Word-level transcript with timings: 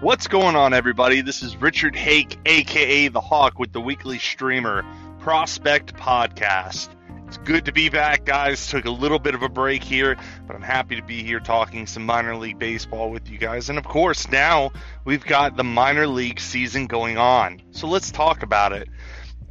What's 0.00 0.28
going 0.28 0.54
on, 0.54 0.74
everybody? 0.74 1.22
This 1.22 1.42
is 1.42 1.56
Richard 1.56 1.96
Hake, 1.96 2.38
aka 2.46 3.08
The 3.08 3.20
Hawk, 3.20 3.58
with 3.58 3.72
the 3.72 3.80
weekly 3.80 4.20
streamer 4.20 4.84
Prospect 5.18 5.96
Podcast. 5.96 6.90
It's 7.26 7.36
good 7.38 7.64
to 7.64 7.72
be 7.72 7.88
back, 7.88 8.24
guys. 8.24 8.68
Took 8.68 8.84
a 8.84 8.92
little 8.92 9.18
bit 9.18 9.34
of 9.34 9.42
a 9.42 9.48
break 9.48 9.82
here, 9.82 10.16
but 10.46 10.54
I'm 10.54 10.62
happy 10.62 10.94
to 10.94 11.02
be 11.02 11.24
here 11.24 11.40
talking 11.40 11.84
some 11.88 12.06
minor 12.06 12.36
league 12.36 12.60
baseball 12.60 13.10
with 13.10 13.28
you 13.28 13.38
guys. 13.38 13.70
And 13.70 13.76
of 13.76 13.82
course, 13.82 14.30
now 14.30 14.70
we've 15.04 15.24
got 15.24 15.56
the 15.56 15.64
minor 15.64 16.06
league 16.06 16.38
season 16.38 16.86
going 16.86 17.18
on. 17.18 17.60
So 17.72 17.88
let's 17.88 18.12
talk 18.12 18.44
about 18.44 18.72
it. 18.72 18.88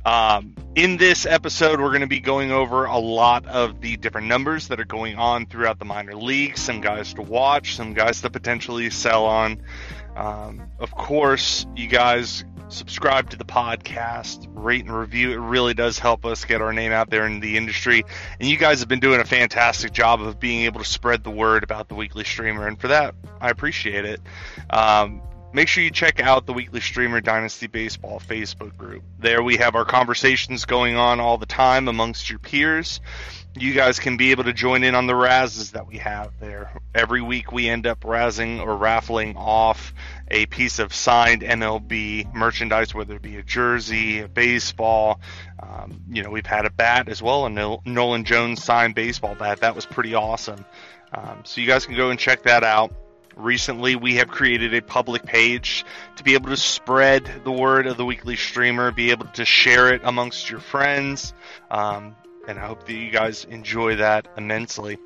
Um, 0.07 0.55
in 0.75 0.95
this 0.95 1.25
episode, 1.25 1.81
we're 1.81 1.89
going 1.89 1.99
to 1.99 2.07
be 2.07 2.21
going 2.21 2.53
over 2.53 2.85
a 2.85 2.97
lot 2.97 3.45
of 3.45 3.81
the 3.81 3.97
different 3.97 4.27
numbers 4.27 4.69
that 4.69 4.79
are 4.79 4.85
going 4.85 5.17
on 5.17 5.47
throughout 5.47 5.79
the 5.79 5.85
minor 5.85 6.15
leagues, 6.15 6.61
some 6.61 6.79
guys 6.79 7.13
to 7.15 7.21
watch, 7.21 7.75
some 7.75 7.93
guys 7.93 8.21
to 8.21 8.29
potentially 8.29 8.89
sell 8.89 9.25
on. 9.25 9.61
Um, 10.17 10.71
of 10.79 10.91
course, 10.91 11.67
you 11.75 11.87
guys 11.87 12.43
subscribe 12.69 13.29
to 13.29 13.37
the 13.37 13.45
podcast, 13.45 14.47
rate 14.51 14.83
and 14.83 14.93
review. 14.93 15.31
It 15.31 15.37
really 15.37 15.73
does 15.73 15.99
help 15.99 16.25
us 16.25 16.43
get 16.43 16.61
our 16.61 16.73
name 16.73 16.91
out 16.91 17.09
there 17.09 17.25
in 17.25 17.39
the 17.39 17.55
industry. 17.55 18.03
And 18.39 18.49
you 18.49 18.57
guys 18.57 18.79
have 18.79 18.89
been 18.89 18.99
doing 18.99 19.21
a 19.21 19.25
fantastic 19.25 19.93
job 19.93 20.21
of 20.21 20.39
being 20.39 20.65
able 20.65 20.79
to 20.79 20.85
spread 20.85 21.23
the 21.23 21.29
word 21.29 21.63
about 21.63 21.87
the 21.87 21.95
weekly 21.95 22.23
streamer. 22.23 22.67
And 22.67 22.79
for 22.79 22.87
that, 22.89 23.15
I 23.39 23.49
appreciate 23.51 24.05
it. 24.05 24.19
Um, 24.71 25.21
make 25.53 25.67
sure 25.67 25.83
you 25.83 25.91
check 25.91 26.19
out 26.19 26.45
the 26.45 26.53
weekly 26.53 26.81
streamer 26.81 27.21
dynasty 27.21 27.67
baseball 27.67 28.19
facebook 28.19 28.75
group 28.77 29.03
there 29.19 29.41
we 29.41 29.57
have 29.57 29.75
our 29.75 29.85
conversations 29.85 30.65
going 30.65 30.95
on 30.95 31.19
all 31.19 31.37
the 31.37 31.45
time 31.45 31.87
amongst 31.87 32.29
your 32.29 32.39
peers 32.39 32.99
you 33.61 33.73
guys 33.73 33.99
can 33.99 34.17
be 34.17 34.31
able 34.31 34.43
to 34.43 34.53
join 34.53 34.83
in 34.83 34.95
on 34.95 35.07
the 35.07 35.13
razzes 35.13 35.71
that 35.71 35.87
we 35.87 35.97
have 35.97 36.31
there. 36.39 36.79
Every 36.93 37.21
week 37.21 37.51
we 37.51 37.67
end 37.67 37.87
up 37.87 38.01
razzing 38.01 38.61
or 38.61 38.75
raffling 38.75 39.35
off 39.35 39.93
a 40.29 40.45
piece 40.47 40.79
of 40.79 40.93
signed 40.93 41.41
MLB 41.41 42.33
merchandise, 42.33 42.93
whether 42.93 43.15
it 43.15 43.21
be 43.21 43.37
a 43.37 43.43
jersey, 43.43 44.19
a 44.19 44.27
baseball. 44.27 45.19
Um, 45.61 46.01
you 46.09 46.23
know, 46.23 46.29
we've 46.29 46.45
had 46.45 46.65
a 46.65 46.69
bat 46.69 47.09
as 47.09 47.21
well, 47.21 47.45
a 47.45 47.49
Nolan 47.49 48.23
Jones 48.25 48.63
signed 48.63 48.95
baseball 48.95 49.35
bat. 49.35 49.61
That 49.61 49.75
was 49.75 49.85
pretty 49.85 50.13
awesome. 50.13 50.63
Um, 51.13 51.41
so 51.43 51.61
you 51.61 51.67
guys 51.67 51.85
can 51.85 51.95
go 51.95 52.09
and 52.09 52.19
check 52.19 52.43
that 52.43 52.63
out. 52.63 52.93
Recently, 53.37 53.95
we 53.95 54.15
have 54.15 54.27
created 54.29 54.73
a 54.73 54.81
public 54.81 55.23
page 55.23 55.85
to 56.15 56.23
be 56.23 56.33
able 56.33 56.49
to 56.49 56.57
spread 56.57 57.29
the 57.43 57.51
word 57.51 57.85
of 57.85 57.95
the 57.95 58.05
weekly 58.05 58.35
streamer, 58.35 58.91
be 58.91 59.11
able 59.11 59.27
to 59.27 59.45
share 59.45 59.93
it 59.93 60.01
amongst 60.03 60.49
your 60.49 60.59
friends. 60.59 61.35
Um, 61.69 62.15
and 62.47 62.57
I 62.57 62.65
hope 62.65 62.87
that 62.87 62.93
you 62.93 63.11
guys 63.11 63.45
enjoy 63.45 63.97
that 63.97 64.27
immensely. 64.37 64.97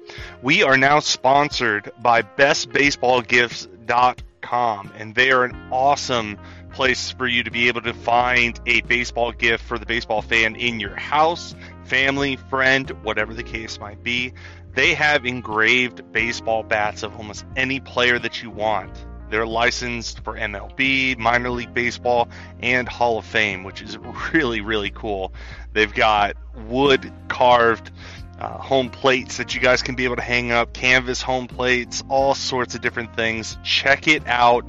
We 0.42 0.64
are 0.64 0.78
now 0.78 1.00
sponsored 1.00 1.92
by 2.02 2.22
bestbaseballgifts.com, 2.22 4.94
and 4.98 5.14
they 5.14 5.32
are 5.32 5.44
an 5.44 5.58
awesome 5.72 6.38
place 6.72 7.12
for 7.12 7.28
you 7.28 7.44
to 7.44 7.52
be 7.52 7.68
able 7.68 7.82
to 7.82 7.94
find 7.94 8.58
a 8.66 8.80
baseball 8.82 9.34
gift 9.34 9.66
for 9.66 9.78
the 9.78 9.86
baseball 9.86 10.22
fan 10.22 10.56
in 10.56 10.80
your 10.80 10.96
house, 10.96 11.54
family, 11.84 12.38
friend, 12.50 12.90
whatever 13.04 13.34
the 13.34 13.44
case 13.44 13.78
might 13.80 14.02
be. 14.04 14.34
They 14.74 14.94
have 14.94 15.26
engraved 15.26 16.12
baseball 16.12 16.64
bats 16.64 17.04
of 17.04 17.16
almost 17.18 17.46
any 17.56 17.80
player 17.80 18.20
that 18.20 18.42
you 18.42 18.50
want. 18.50 19.06
They're 19.30 19.48
licensed 19.48 20.24
for 20.24 20.36
MLB, 20.36 21.18
minor 21.18 21.50
league 21.50 21.74
baseball, 21.74 22.30
and 22.62 22.88
Hall 22.88 23.18
of 23.18 23.26
Fame, 23.26 23.64
which 23.64 23.82
is 23.82 23.98
really, 24.34 24.62
really 24.62 24.92
cool. 24.92 25.34
They've 25.74 25.94
got 25.94 26.38
wood 26.68 27.12
carved 27.28 27.92
uh, 28.40 28.58
home 28.58 28.90
plates 28.90 29.38
that 29.38 29.56
you 29.56 29.62
guys 29.62 29.82
can 29.82 29.96
be 29.96 30.06
able 30.06 30.18
to 30.18 30.22
hang 30.22 30.52
up, 30.52 30.74
canvas 30.74 31.22
home 31.22 31.48
plates, 31.48 32.04
all 32.10 32.34
sorts 32.34 32.76
of 32.76 32.82
different 32.82 33.16
things. 33.16 33.58
Check 33.64 34.08
it 34.08 34.28
out. 34.28 34.68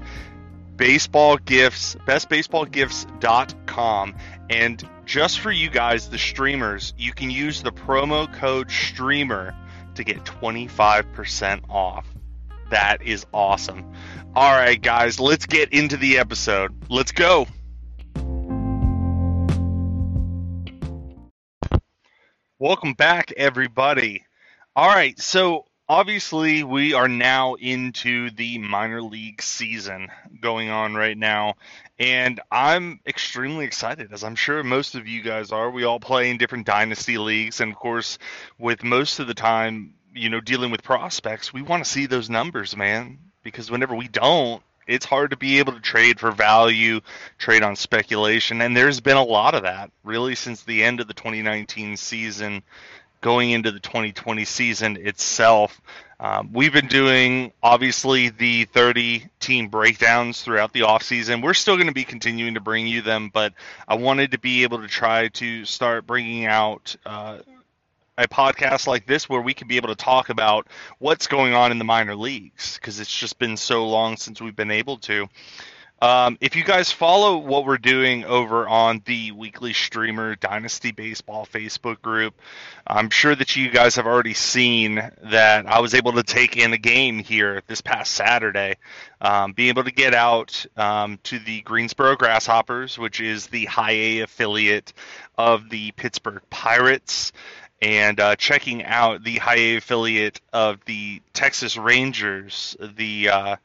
Baseball 0.77 1.39
gifts, 1.39 1.97
bestbaseballgifts.com. 2.07 4.15
And 4.51 4.89
just 5.07 5.41
for 5.41 5.51
you 5.51 5.71
guys, 5.71 6.09
the 6.09 6.19
streamers, 6.19 6.95
you 6.99 7.13
can 7.13 7.31
use 7.31 7.63
the 7.63 7.73
promo 7.73 8.33
code 8.33 8.71
STREAMER 8.71 9.57
to 9.97 10.05
get 10.05 10.25
25% 10.25 11.63
off. 11.69 12.07
That 12.71 13.03
is 13.03 13.27
awesome. 13.33 13.93
All 14.35 14.53
right, 14.53 14.81
guys, 14.81 15.21
let's 15.21 15.47
get 15.47 15.73
into 15.73 15.97
the 15.97 16.19
episode. 16.19 16.75
Let's 16.89 17.13
go. 17.13 17.47
Welcome 22.59 22.95
back, 22.95 23.33
everybody. 23.37 24.25
All 24.75 24.89
right, 24.89 25.19
so 25.19 25.67
obviously 25.93 26.65
we 26.65 26.95
are 26.95 27.07
now 27.07 27.53
into 27.55 28.31
the 28.31 28.57
minor 28.57 29.03
league 29.03 29.43
season 29.43 30.09
going 30.41 30.71
on 30.71 30.95
right 30.95 31.19
now, 31.19 31.55
and 31.99 32.41
I'm 32.51 33.01
extremely 33.07 33.67
excited, 33.67 34.11
as 34.11 34.25
I'm 34.25 34.35
sure 34.35 34.63
most 34.63 34.95
of 34.95 35.07
you 35.07 35.23
guys 35.23 35.53
are. 35.53 35.71
We 35.71 35.85
all 35.85 36.01
play 36.01 36.31
in 36.31 36.39
different 36.39 36.65
dynasty 36.65 37.19
leagues, 37.19 37.61
and 37.61 37.71
of 37.71 37.79
course, 37.79 38.19
with 38.59 38.83
most 38.83 39.21
of 39.21 39.27
the 39.27 39.35
time, 39.35 39.93
you 40.15 40.31
know, 40.31 40.41
dealing 40.41 40.71
with 40.71 40.83
prospects, 40.83 41.53
we 41.53 41.61
want 41.61 41.85
to 41.85 41.91
see 41.91 42.07
those 42.07 42.31
numbers, 42.31 42.75
man 42.75 43.19
because 43.43 43.71
whenever 43.71 43.95
we 43.95 44.09
don't, 44.09 44.63
it's 44.87 45.07
hard 45.07 45.31
to 45.31 45.37
be 45.37 45.59
able 45.59 45.73
to 45.73 45.81
trade 45.81 46.19
for 46.19 46.33
value, 46.33 47.01
trade 47.39 47.63
on 47.63 47.77
speculation, 47.77 48.61
and 48.61 48.77
there's 48.77 49.01
been 49.01 49.17
a 49.17 49.25
lot 49.25 49.55
of 49.55 49.63
that 49.63 49.91
really 50.05 50.35
since 50.35 50.63
the 50.63 50.83
end 50.83 51.01
of 51.01 51.07
the 51.07 51.15
2019 51.15 51.97
season, 51.97 52.63
going 53.23 53.51
into 53.51 53.71
the 53.71 53.81
2020 53.81 54.45
season 54.45 54.99
itself. 54.99 55.81
Um, 56.21 56.51
we've 56.53 56.73
been 56.73 56.87
doing 56.87 57.53
obviously 57.63 58.29
the 58.29 58.67
30 58.67 59.27
team 59.41 59.69
breakdowns 59.69 60.43
throughout 60.43 60.73
the 60.73 60.81
offseason. 60.81 61.43
We're 61.43 61.55
still 61.55 61.77
going 61.77 61.89
to 61.89 61.95
be 61.95 62.05
continuing 62.05 62.55
to 62.55 62.61
bring 62.61 62.87
you 62.87 63.01
them, 63.01 63.31
but 63.33 63.55
I 63.89 63.95
wanted 63.95 64.33
to 64.33 64.39
be 64.39 64.63
able 64.63 64.83
to 64.83 64.89
try 64.89 65.29
to 65.29 65.65
start 65.65 66.07
bringing 66.07 66.45
out 66.45 66.95
uh, 67.07 67.39
a 68.19 68.29
podcast 68.29 68.87
like 68.87 69.07
this 69.07 69.29
where 69.29 69.41
we 69.41 69.55
can 69.55 69.67
be 69.67 69.77
able 69.77 69.89
to 69.89 69.97
talk 69.97 70.29
about 70.29 70.67
what's 70.99 71.27
going 71.27 71.55
on 71.55 71.73
in 71.73 71.79
the 71.79 71.85
minor 71.85 72.15
leagues 72.15 72.77
because 72.77 73.01
it's 73.01 73.15
just 73.15 73.39
been 73.39 73.57
so 73.57 73.89
long 73.89 74.17
since 74.17 74.41
we've 74.41 74.55
been 74.55 74.71
able 74.71 74.99
to. 74.99 75.29
Um, 76.03 76.37
if 76.41 76.57
you 76.57 76.65
guys 76.65 76.91
follow 76.91 77.39
what 77.39 77.65
we're 77.65 77.79
doing 77.79 78.25
over 78.25 78.69
on 78.69 79.03
the 79.05 79.31
weekly 79.31 79.73
streamer 79.73 80.35
Dynasty 80.35 80.91
Baseball 80.91 81.47
Facebook 81.47 82.03
group, 82.03 82.35
I'm 82.85 83.09
sure 83.09 83.37
that 83.37 83.55
you 83.55 83.71
guys 83.71 83.95
have 83.95 84.07
already 84.09 84.35
seen 84.35 84.97
that 84.97 85.67
I 85.67 85.79
was 85.79 85.95
able 85.95 86.15
to 86.15 86.25
take 86.25 86.57
in 86.57 86.73
a 86.73 86.77
game 86.77 87.21
here 87.21 87.63
this 87.69 87.81
past 87.81 88.15
Saturday, 88.15 88.79
um, 89.21 89.53
being 89.53 89.69
able 89.69 89.85
to 89.85 89.93
get 89.93 90.13
out 90.13 90.67
um, 90.77 91.21
to 91.23 91.39
the 91.39 91.61
Greensboro 91.61 92.17
Grasshoppers, 92.17 92.99
which 92.99 93.21
is 93.21 93.47
the 93.47 93.67
high 93.67 93.93
A 93.93 94.19
affiliate 94.23 94.93
of 95.39 95.71
the 95.71 95.93
Pittsburgh 95.93 96.43
Pirates 96.51 97.31
and 97.81 98.19
uh, 98.19 98.35
checking 98.35 98.83
out 98.85 99.23
the 99.23 99.39
high 99.39 99.59
A 99.59 99.77
affiliate 99.77 100.41
of 100.53 100.85
the 100.85 101.23
Texas 101.33 101.77
Rangers, 101.77 102.77
the 102.81 103.29
uh, 103.29 103.57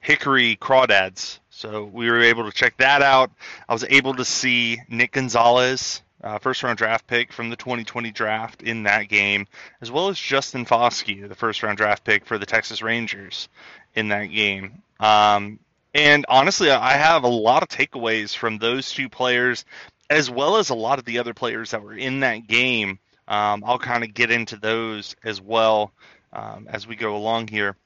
Hickory 0.00 0.56
Crawdads. 0.56 1.40
So 1.54 1.84
we 1.84 2.10
were 2.10 2.20
able 2.20 2.44
to 2.44 2.52
check 2.52 2.76
that 2.78 3.02
out. 3.02 3.30
I 3.68 3.72
was 3.72 3.84
able 3.84 4.14
to 4.14 4.24
see 4.24 4.80
Nick 4.88 5.12
Gonzalez, 5.12 6.02
uh, 6.22 6.38
first 6.38 6.62
round 6.62 6.78
draft 6.78 7.06
pick 7.06 7.32
from 7.32 7.50
the 7.50 7.56
2020 7.56 8.10
draft, 8.10 8.62
in 8.62 8.82
that 8.84 9.08
game, 9.08 9.46
as 9.80 9.90
well 9.90 10.08
as 10.08 10.18
Justin 10.18 10.64
Foscue, 10.66 11.28
the 11.28 11.34
first 11.34 11.62
round 11.62 11.78
draft 11.78 12.04
pick 12.04 12.26
for 12.26 12.38
the 12.38 12.46
Texas 12.46 12.82
Rangers, 12.82 13.48
in 13.94 14.08
that 14.08 14.26
game. 14.26 14.82
Um, 15.00 15.58
and 15.94 16.26
honestly, 16.28 16.70
I 16.70 16.92
have 16.92 17.24
a 17.24 17.28
lot 17.28 17.62
of 17.62 17.68
takeaways 17.68 18.36
from 18.36 18.58
those 18.58 18.90
two 18.90 19.08
players, 19.08 19.64
as 20.10 20.28
well 20.28 20.56
as 20.56 20.70
a 20.70 20.74
lot 20.74 20.98
of 20.98 21.04
the 21.04 21.18
other 21.18 21.34
players 21.34 21.70
that 21.70 21.82
were 21.82 21.94
in 21.94 22.20
that 22.20 22.46
game 22.48 22.98
um, 23.26 23.64
I'll 23.66 23.78
kind 23.78 24.04
of 24.04 24.12
get 24.12 24.30
into 24.30 24.56
those 24.56 25.16
as 25.24 25.40
well 25.40 25.92
um, 26.32 26.66
as 26.68 26.86
we 26.86 26.96
go 26.96 27.16
along 27.16 27.48
here. 27.48 27.76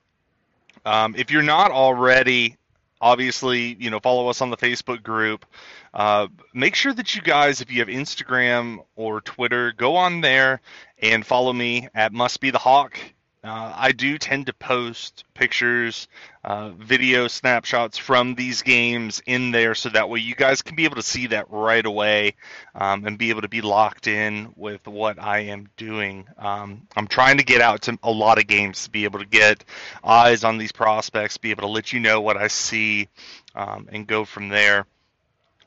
Um, 0.85 1.15
if 1.17 1.31
you're 1.31 1.43
not 1.43 1.71
already 1.71 2.57
obviously, 3.01 3.77
you 3.79 3.91
know, 3.91 4.01
follow 4.01 4.29
us 4.29 4.41
on 4.41 4.51
the 4.51 4.57
Facebook 4.57 5.03
group. 5.03 5.47
Uh, 5.95 6.29
make 6.53 6.75
sure 6.75 6.93
that 6.93 7.15
you 7.15 7.23
guys, 7.23 7.61
if 7.61 7.71
you 7.71 7.81
have 7.81 7.89
Instagram 7.89 8.79
or 8.97 9.21
Twitter, 9.21 9.73
go 9.73 9.97
on 9.97 10.21
there 10.21 10.61
and 11.01 11.25
follow 11.25 11.53
me 11.53 11.89
at 11.95 12.13
Must 12.13 12.41
Be 12.41 12.51
the 12.51 12.59
Hawk. 12.59 12.99
Uh, 13.45 13.73
I 13.75 13.93
do 13.93 14.19
tend 14.19 14.47
to 14.47 14.53
post 14.53 15.25
pictures, 15.35 16.09
uh, 16.43 16.71
video 16.71 17.29
snapshots 17.29 17.97
from 17.97 18.35
these 18.35 18.63
games 18.63 19.23
in 19.27 19.53
there 19.53 19.77
so 19.77 19.91
that 19.91 20.09
way 20.09 20.19
you 20.19 20.35
guys 20.35 20.63
can 20.63 20.75
be 20.75 20.85
able 20.85 20.97
to 20.97 21.03
see 21.03 21.29
that 21.29 21.49
right 21.49 21.87
away 21.87 22.35
um, 22.75 23.07
and 23.07 23.17
be 23.17 23.31
able 23.31 23.43
to 23.43 23.49
be 23.49 23.61
locked 23.61 24.09
in 24.09 24.53
with 24.57 24.89
what 24.89 25.23
I 25.23 25.41
am 25.41 25.69
doing. 25.77 26.27
Um, 26.37 26.89
I'm 26.97 27.07
trying 27.07 27.39
to 27.39 27.45
get 27.45 27.61
out 27.61 27.83
to 27.83 27.97
a 28.03 28.11
lot 28.11 28.39
of 28.39 28.49
games 28.49 28.85
to 28.85 28.91
be 28.91 29.05
able 29.05 29.21
to 29.21 29.27
get 29.27 29.65
eyes 30.03 30.43
on 30.43 30.59
these 30.59 30.73
prospects, 30.73 31.37
be 31.37 31.53
able 31.53 31.63
to 31.63 31.69
let 31.69 31.93
you 31.93 32.01
know 32.01 32.21
what 32.21 32.37
I 32.37 32.49
see, 32.49 33.09
um, 33.55 33.89
and 33.93 34.05
go 34.05 34.25
from 34.25 34.49
there. 34.49 34.85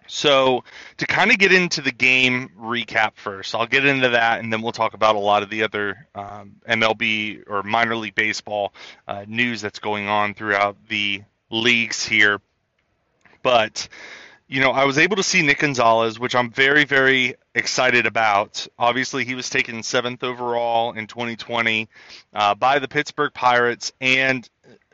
So, 0.07 0.63
to 0.97 1.07
kind 1.07 1.31
of 1.31 1.37
get 1.37 1.53
into 1.53 1.81
the 1.81 1.91
game 1.91 2.51
recap 2.59 3.11
first, 3.15 3.55
I'll 3.55 3.67
get 3.67 3.85
into 3.85 4.09
that 4.09 4.41
and 4.41 4.51
then 4.51 4.61
we'll 4.61 4.73
talk 4.73 4.93
about 4.93 5.15
a 5.15 5.19
lot 5.19 5.41
of 5.41 5.49
the 5.49 5.63
other 5.63 6.07
um, 6.15 6.55
MLB 6.67 7.43
or 7.47 7.63
minor 7.63 7.95
league 7.95 8.15
baseball 8.15 8.73
uh, 9.07 9.23
news 9.27 9.61
that's 9.61 9.79
going 9.79 10.07
on 10.07 10.33
throughout 10.33 10.75
the 10.89 11.23
leagues 11.49 12.05
here. 12.05 12.41
But, 13.43 13.87
you 14.47 14.61
know, 14.61 14.71
I 14.71 14.85
was 14.85 14.97
able 14.97 15.15
to 15.15 15.23
see 15.23 15.41
Nick 15.41 15.59
Gonzalez, 15.59 16.19
which 16.19 16.35
I'm 16.35 16.51
very, 16.51 16.85
very 16.85 17.35
excited 17.55 18.05
about. 18.05 18.67
Obviously, 18.77 19.25
he 19.25 19.35
was 19.35 19.49
taken 19.49 19.83
seventh 19.83 20.23
overall 20.23 20.93
in 20.93 21.07
2020 21.07 21.89
uh, 22.33 22.55
by 22.55 22.79
the 22.79 22.87
Pittsburgh 22.87 23.33
Pirates. 23.33 23.93
And 23.99 24.47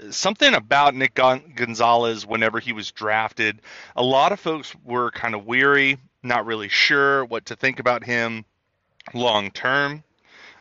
something 0.09 0.53
about 0.53 0.95
Nick 0.95 1.13
Gonzalez 1.13 2.25
whenever 2.25 2.59
he 2.59 2.73
was 2.73 2.91
drafted, 2.91 3.61
a 3.95 4.03
lot 4.03 4.31
of 4.31 4.39
folks 4.39 4.73
were 4.83 5.11
kind 5.11 5.35
of 5.35 5.45
weary, 5.45 5.97
not 6.23 6.45
really 6.45 6.69
sure 6.69 7.25
what 7.25 7.45
to 7.47 7.55
think 7.55 7.79
about 7.79 8.03
him 8.03 8.45
long 9.13 9.51
term. 9.51 10.03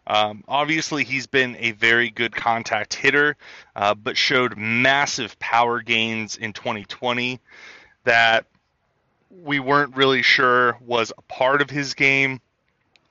Um, 0.07 0.45
obviously, 0.47 1.03
he's 1.03 1.27
been 1.27 1.57
a 1.59 1.73
very 1.73 2.11
good 2.11 2.35
contact 2.35 2.95
hitter, 2.95 3.37
uh, 3.75 3.95
but 3.95 4.17
showed 4.17 4.57
massive 4.57 5.39
power 5.39 5.81
gains 5.83 6.37
in 6.37 6.53
2020 6.53 7.41
that 8.05 8.47
we 9.31 9.59
weren't 9.59 9.97
really 9.97 10.23
sure 10.23 10.79
was 10.81 11.13
a 11.17 11.23
part 11.23 11.61
of 11.61 11.71
his 11.71 11.95
game 11.95 12.41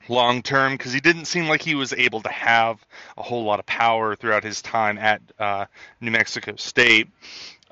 long 0.07 0.41
term 0.41 0.73
because 0.73 0.93
he 0.93 0.99
didn't 0.99 1.25
seem 1.25 1.47
like 1.47 1.61
he 1.61 1.75
was 1.75 1.93
able 1.93 2.21
to 2.21 2.29
have 2.29 2.85
a 3.17 3.23
whole 3.23 3.43
lot 3.43 3.59
of 3.59 3.65
power 3.65 4.15
throughout 4.15 4.43
his 4.43 4.61
time 4.61 4.97
at 4.97 5.21
uh, 5.39 5.65
New 6.01 6.11
Mexico 6.11 6.55
State. 6.57 7.09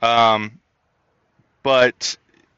Um, 0.01 0.59
but 1.61 2.17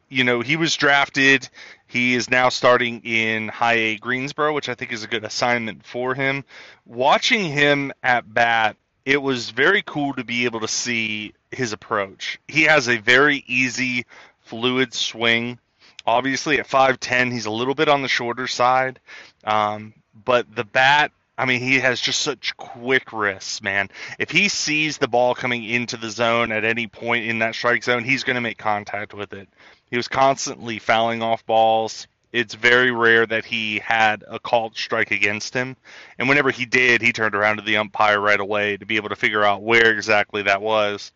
you 0.10 0.24
know, 0.24 0.42
he 0.42 0.56
was 0.56 0.76
drafted. 0.76 1.50
He 1.88 2.16
is 2.16 2.30
now 2.30 2.50
starting 2.50 3.02
in 3.04 3.48
High 3.48 3.74
A 3.74 3.98
Greensboro, 3.98 4.54
which 4.54 4.70
I 4.70 4.76
think 4.76 4.92
is 4.92 5.04
a 5.04 5.08
good 5.08 5.24
assignment 5.24 5.86
for 5.86 6.14
him. 6.14 6.44
Watching 6.86 7.46
him 7.46 7.92
at 8.04 8.32
bat, 8.32 8.76
it 9.06 9.22
was 9.22 9.52
very 9.52 9.84
cool 9.84 10.14
to 10.14 10.24
be 10.24 10.46
able 10.46 10.62
to 10.62 10.68
see 10.68 11.34
his 11.52 11.74
approach. 11.74 12.40
He 12.48 12.64
has 12.64 12.88
a 12.88 12.98
very 12.98 13.44
easy, 13.48 14.06
fluid 14.42 14.94
swing. 14.94 15.60
Obviously, 16.08 16.60
at 16.60 16.68
5'10, 16.68 17.32
he's 17.32 17.46
a 17.46 17.52
little 17.52 17.76
bit 17.76 17.90
on 17.90 18.02
the 18.02 18.08
shorter 18.08 18.48
side. 18.48 19.00
Um, 19.44 19.94
but 20.24 20.54
the 20.56 20.64
bat, 20.64 21.12
I 21.38 21.46
mean, 21.46 21.62
he 21.62 21.80
has 21.80 22.00
just 22.00 22.22
such 22.22 22.56
quick 22.58 23.12
wrists, 23.12 23.62
man. 23.62 23.90
If 24.20 24.32
he 24.32 24.48
sees 24.48 24.98
the 24.98 25.08
ball 25.08 25.36
coming 25.36 25.64
into 25.64 25.98
the 25.98 26.10
zone 26.10 26.52
at 26.52 26.64
any 26.64 26.88
point 26.88 27.26
in 27.26 27.40
that 27.40 27.56
strike 27.56 27.84
zone, 27.84 28.04
he's 28.04 28.24
going 28.24 28.36
to 28.36 28.42
make 28.42 28.58
contact 28.58 29.14
with 29.14 29.34
it. 29.34 29.50
He 29.90 29.98
was 29.98 30.08
constantly 30.08 30.80
fouling 30.80 31.22
off 31.22 31.46
balls. 31.46 32.08
It's 32.32 32.54
very 32.54 32.92
rare 32.92 33.26
that 33.26 33.46
he 33.46 33.80
had 33.80 34.24
a 34.28 34.40
called 34.40 34.76
strike 34.76 35.12
against 35.12 35.54
him. 35.54 35.78
And 36.20 36.28
whenever 36.28 36.52
he 36.52 36.66
did, 36.66 37.02
he 37.02 37.14
turned 37.14 37.34
around 37.34 37.58
to 37.58 37.64
the 37.64 37.78
umpire 37.78 38.20
right 38.20 38.40
away 38.40 38.78
to 38.78 38.86
be 38.86 38.98
able 38.98 39.10
to 39.10 39.16
figure 39.16 39.44
out 39.44 39.62
where 39.62 39.94
exactly 39.94 40.44
that 40.44 40.62
was. 40.62 41.14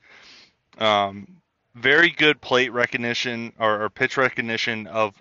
Um, 0.78 1.39
very 1.76 2.10
good 2.10 2.42
plate 2.42 2.72
recognition 2.74 3.54
or, 3.60 3.84
or 3.84 3.90
pitch 3.90 4.18
recognition 4.18 4.88
of 4.88 5.14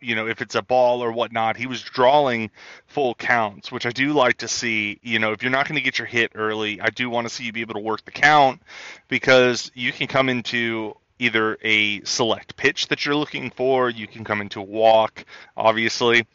you 0.00 0.14
know 0.14 0.28
if 0.28 0.40
it's 0.40 0.54
a 0.54 0.62
ball 0.62 1.02
or 1.02 1.12
whatnot. 1.12 1.56
He 1.56 1.66
was 1.66 1.82
drawing 1.82 2.50
full 2.86 3.14
counts 3.14 3.72
which 3.72 3.86
i 3.86 3.90
do 3.90 4.12
like 4.12 4.38
to 4.38 4.48
see. 4.48 4.98
You 5.02 5.18
know 5.18 5.32
if 5.32 5.42
you're 5.42 5.52
not 5.52 5.66
going 5.66 5.76
to 5.76 5.82
get 5.82 5.98
your 5.98 6.06
hit 6.06 6.32
early 6.34 6.80
i 6.80 6.90
do 6.90 7.10
want 7.10 7.28
to 7.28 7.34
see 7.34 7.44
you 7.44 7.52
be 7.52 7.62
able 7.62 7.74
to 7.74 7.80
work 7.80 8.04
the 8.04 8.10
count 8.10 8.62
because 9.08 9.70
you 9.74 9.92
can 9.92 10.06
come 10.06 10.28
into 10.28 10.94
either 11.18 11.58
a 11.62 12.00
select 12.04 12.56
pitch 12.56 12.86
that 12.86 13.04
you're 13.04 13.16
looking 13.16 13.50
for. 13.50 13.90
You 13.90 14.06
can 14.06 14.22
come 14.22 14.40
into 14.40 14.60
a 14.60 14.64
walk 14.64 15.24
obviously. 15.56 16.26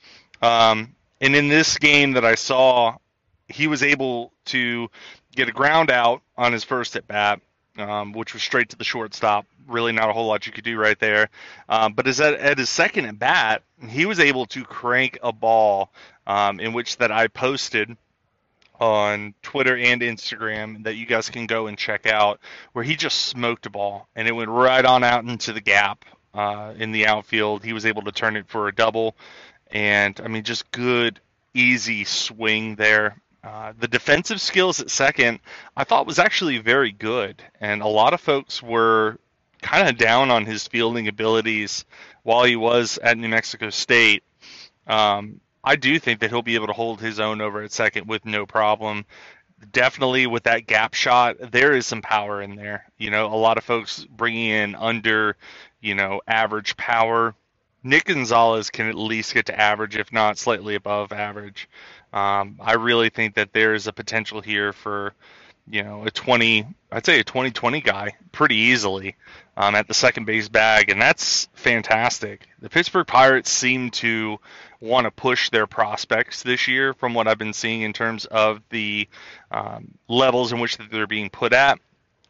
Um, 0.42 0.95
and 1.21 1.36
in 1.36 1.48
this 1.48 1.77
game 1.77 2.13
that 2.13 2.25
i 2.25 2.36
saw 2.36 2.98
he 3.48 3.68
was 3.68 3.83
able 3.83 4.33
to 4.45 4.89
get 5.36 5.48
a 5.48 5.51
ground 5.51 5.89
out 5.89 6.21
on 6.38 6.51
his 6.51 6.63
first 6.63 6.95
at 6.95 7.07
bat 7.07 7.39
um, 7.78 8.14
which 8.14 8.34
was 8.34 8.44
straight 8.44 8.70
to 8.70 8.78
the 8.78 8.84
shortstop. 8.84 9.46
Really, 9.68 9.92
not 9.92 10.10
a 10.10 10.14
whole 10.14 10.28
lot 10.28 10.46
you 10.46 10.52
could 10.52 10.64
do 10.64 10.78
right 10.78 11.00
there. 11.00 11.30
Um, 11.70 11.94
but 11.94 12.08
as 12.08 12.20
at, 12.20 12.34
at, 12.36 12.58
his 12.58 12.70
second 12.70 13.06
at 13.06 13.18
bat, 13.18 13.64
he 13.88 14.06
was 14.06 14.20
able 14.20 14.46
to 14.48 14.64
crank 14.64 15.18
a 15.24 15.31
ball 15.31 15.92
um, 16.28 16.60
in 16.60 16.74
which 16.74 16.98
that 16.98 17.12
I 17.12 17.28
posted 17.28 17.96
on 18.80 19.34
Twitter 19.42 19.78
and 19.78 20.02
Instagram 20.02 20.84
that 20.84 20.96
you 20.96 21.06
guys 21.06 21.30
can 21.30 21.46
go 21.46 21.68
and 21.68 21.78
check 21.78 22.06
out, 22.06 22.40
where 22.74 22.84
he 22.84 22.96
just 22.96 23.25
smoked 23.25 23.66
a 23.66 23.70
ball 23.70 24.08
and 24.16 24.28
it 24.28 24.34
went 24.34 24.50
right 24.50 24.84
on 24.84 25.04
out 25.04 25.24
into 25.24 25.54
the 25.54 25.62
gap 25.62 26.04
uh, 26.34 26.74
in 26.78 26.92
the 26.92 27.08
outfield. 27.08 27.64
He 27.64 27.74
was 27.74 27.86
able 27.86 28.02
to 28.04 28.12
turn 28.12 28.36
it 28.36 28.48
for 28.48 28.68
a 28.68 28.75
double, 28.75 29.16
and 29.72 30.20
I 30.24 30.28
mean, 30.28 30.44
just 30.44 30.70
good, 30.72 31.20
easy 31.54 32.04
swing 32.04 32.75
there. 32.75 33.16
Uh, 33.44 33.74
the 33.78 33.88
defensive 33.88 34.40
skills 34.40 34.80
at 34.80 34.90
second, 34.90 35.40
I 35.75 35.84
thought 35.84 36.07
was 36.07 36.19
actually 36.19 36.60
very 36.60 36.92
good, 36.92 37.44
and 37.60 37.81
a 37.81 37.88
lot 37.88 38.13
of 38.13 38.22
folks 38.22 38.63
were 38.63 39.19
kind 39.62 39.88
of 39.88 39.98
down 39.98 40.31
on 40.31 40.45
his 40.45 40.68
fielding 40.68 41.07
abilities 41.07 41.84
while 42.24 42.45
he 42.45 42.56
was 42.56 42.98
at 43.00 43.18
New 43.18 43.28
Mexico 43.28 43.69
State. 43.69 44.24
Um, 44.88 45.42
I 45.63 45.75
do 45.75 46.00
think 46.00 46.19
that 46.19 46.30
he'll 46.30 46.42
be 46.42 46.56
able 46.56 46.68
to 46.68 46.74
hold 46.74 47.01
his 47.01 47.19
own 47.19 47.42
over 47.42 47.62
at 47.63 47.72
second 47.72 48.07
with 48.07 48.25
no 48.25 48.45
problem. 48.45 49.06
Definitely 49.72 50.28
with 50.28 50.44
that 50.44 50.68
gap 50.68 50.94
shot, 50.94 51.51
there 51.51 51.74
is 51.74 51.86
some 51.86 52.01
power 52.01 52.42
in 52.42 52.56
there. 52.56 52.86
You 52.98 53.12
know, 53.12 53.28
a 53.28 53.36
lot 53.36 53.57
of 53.57 53.63
folks 53.63 54.06
bringing 54.06 54.50
in 54.50 54.75
under, 54.75 55.38
you 55.81 55.96
know, 55.96 56.22
average 56.28 56.75
power. 56.75 57.34
Nick 57.81 58.06
Gonzalez 58.06 58.69
can 58.69 58.88
at 58.88 58.96
least 58.96 59.34
get 59.34 59.46
to 59.48 59.60
average, 59.60 59.96
if 59.98 60.12
not 60.12 60.38
slightly 60.38 60.75
above 60.75 61.12
average. 61.12 61.69
Um, 62.13 62.57
I 62.62 62.74
really 62.74 63.10
think 63.10 63.36
that 63.36 63.54
there 63.54 63.74
is 63.74 63.88
a 63.88 63.94
potential 63.94 64.39
here 64.39 64.71
for, 64.71 65.13
you 65.68 65.83
know, 65.83 66.06
a 66.06 66.12
20, 66.12 66.65
I'd 66.91 67.05
say 67.05 67.20
a 67.20 67.24
2020 67.24 67.82
guy 67.82 68.15
pretty 68.32 68.55
easily 68.55 69.15
um, 69.58 69.74
at 69.74 69.88
the 69.88 69.96
second 69.96 70.25
base 70.25 70.48
bag, 70.48 70.89
and 70.89 71.01
that's 71.01 71.50
fantastic. 71.53 72.48
The 72.62 72.70
Pittsburgh 72.70 73.08
Pirates 73.08 73.50
seem 73.50 73.89
to 73.91 74.39
want 74.79 75.05
to 75.05 75.12
push 75.12 75.50
their 75.50 75.65
prospects 75.65 76.43
this 76.43 76.67
year 76.67 76.93
from 76.93 77.13
what 77.15 77.27
I've 77.27 77.38
been 77.38 77.53
seeing 77.53 77.82
in 77.82 77.93
terms 77.93 78.25
of 78.25 78.62
the 78.70 79.08
um, 79.50 79.88
levels 80.08 80.51
in 80.51 80.60
which 80.60 80.77
they're 80.77 81.08
being 81.08 81.32
put 81.32 81.53
at, 81.53 81.79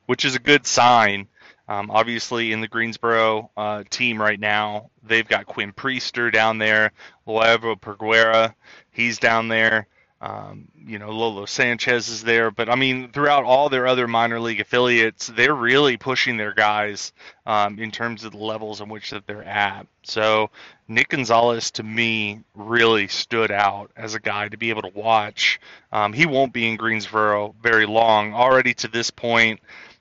which 0.05 0.23
is 0.23 0.35
a 0.35 0.39
good 0.39 0.65
sign. 0.65 1.27
Um, 1.67 1.89
obviously, 1.91 2.51
in 2.51 2.59
the 2.59 2.67
Greensboro 2.67 3.49
uh, 3.55 3.83
team 3.89 4.21
right 4.21 4.39
now, 4.39 4.89
they've 5.01 5.27
got 5.27 5.45
Quinn 5.45 5.71
Priester 5.71 6.31
down 6.31 6.57
there, 6.57 6.91
Liover 7.25 7.79
Peguero, 7.79 8.53
he's 8.93 9.19
down 9.19 9.49
there. 9.49 9.87
Um, 10.21 10.69
you 10.85 10.99
know, 10.99 11.09
Lolo 11.09 11.45
Sanchez 11.45 12.07
is 12.07 12.23
there, 12.23 12.49
but 12.49 12.69
I 12.69 12.75
mean, 12.75 13.11
throughout 13.11 13.43
all 13.43 13.67
their 13.67 13.85
other 13.85 14.07
minor 14.07 14.39
league 14.39 14.61
affiliates, 14.61 15.27
they're 15.27 15.53
really 15.53 15.97
pushing 15.97 16.37
their 16.37 16.53
guys 16.53 17.11
um, 17.45 17.77
in 17.77 17.91
terms 17.91 18.23
of 18.23 18.31
the 18.31 18.37
levels 18.37 18.79
in 18.79 18.87
which 18.87 19.09
that 19.09 19.27
they're 19.27 19.43
at. 19.43 19.85
So 20.03 20.49
Nick 20.87 21.09
Gonzalez, 21.09 21.71
to 21.71 21.83
me, 21.83 22.39
really 22.55 23.09
stood 23.09 23.51
out 23.51 23.91
as 23.97 24.15
a 24.15 24.19
guy 24.21 24.47
to 24.47 24.55
be 24.55 24.69
able 24.69 24.83
to 24.83 24.91
watch. 24.95 25.59
Um, 25.91 26.13
he 26.13 26.25
won't 26.25 26.53
be 26.53 26.69
in 26.69 26.77
Greensboro 26.77 27.53
very 27.61 27.85
long. 27.85 28.33
Already 28.33 28.73
to 28.75 28.87
this 28.87 29.11
point, 29.11 29.59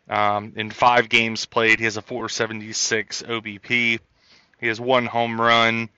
um, 0.09 0.53
in 0.55 0.71
five 0.71 1.09
games 1.09 1.47
played, 1.47 1.81
he 1.81 1.85
has 1.85 1.97
a 1.97 2.03
476 2.03 3.23
OBP. 3.23 3.99
He 4.61 4.67
has 4.69 4.81
one 4.81 5.07
home 5.07 5.41
run, 5.41 5.89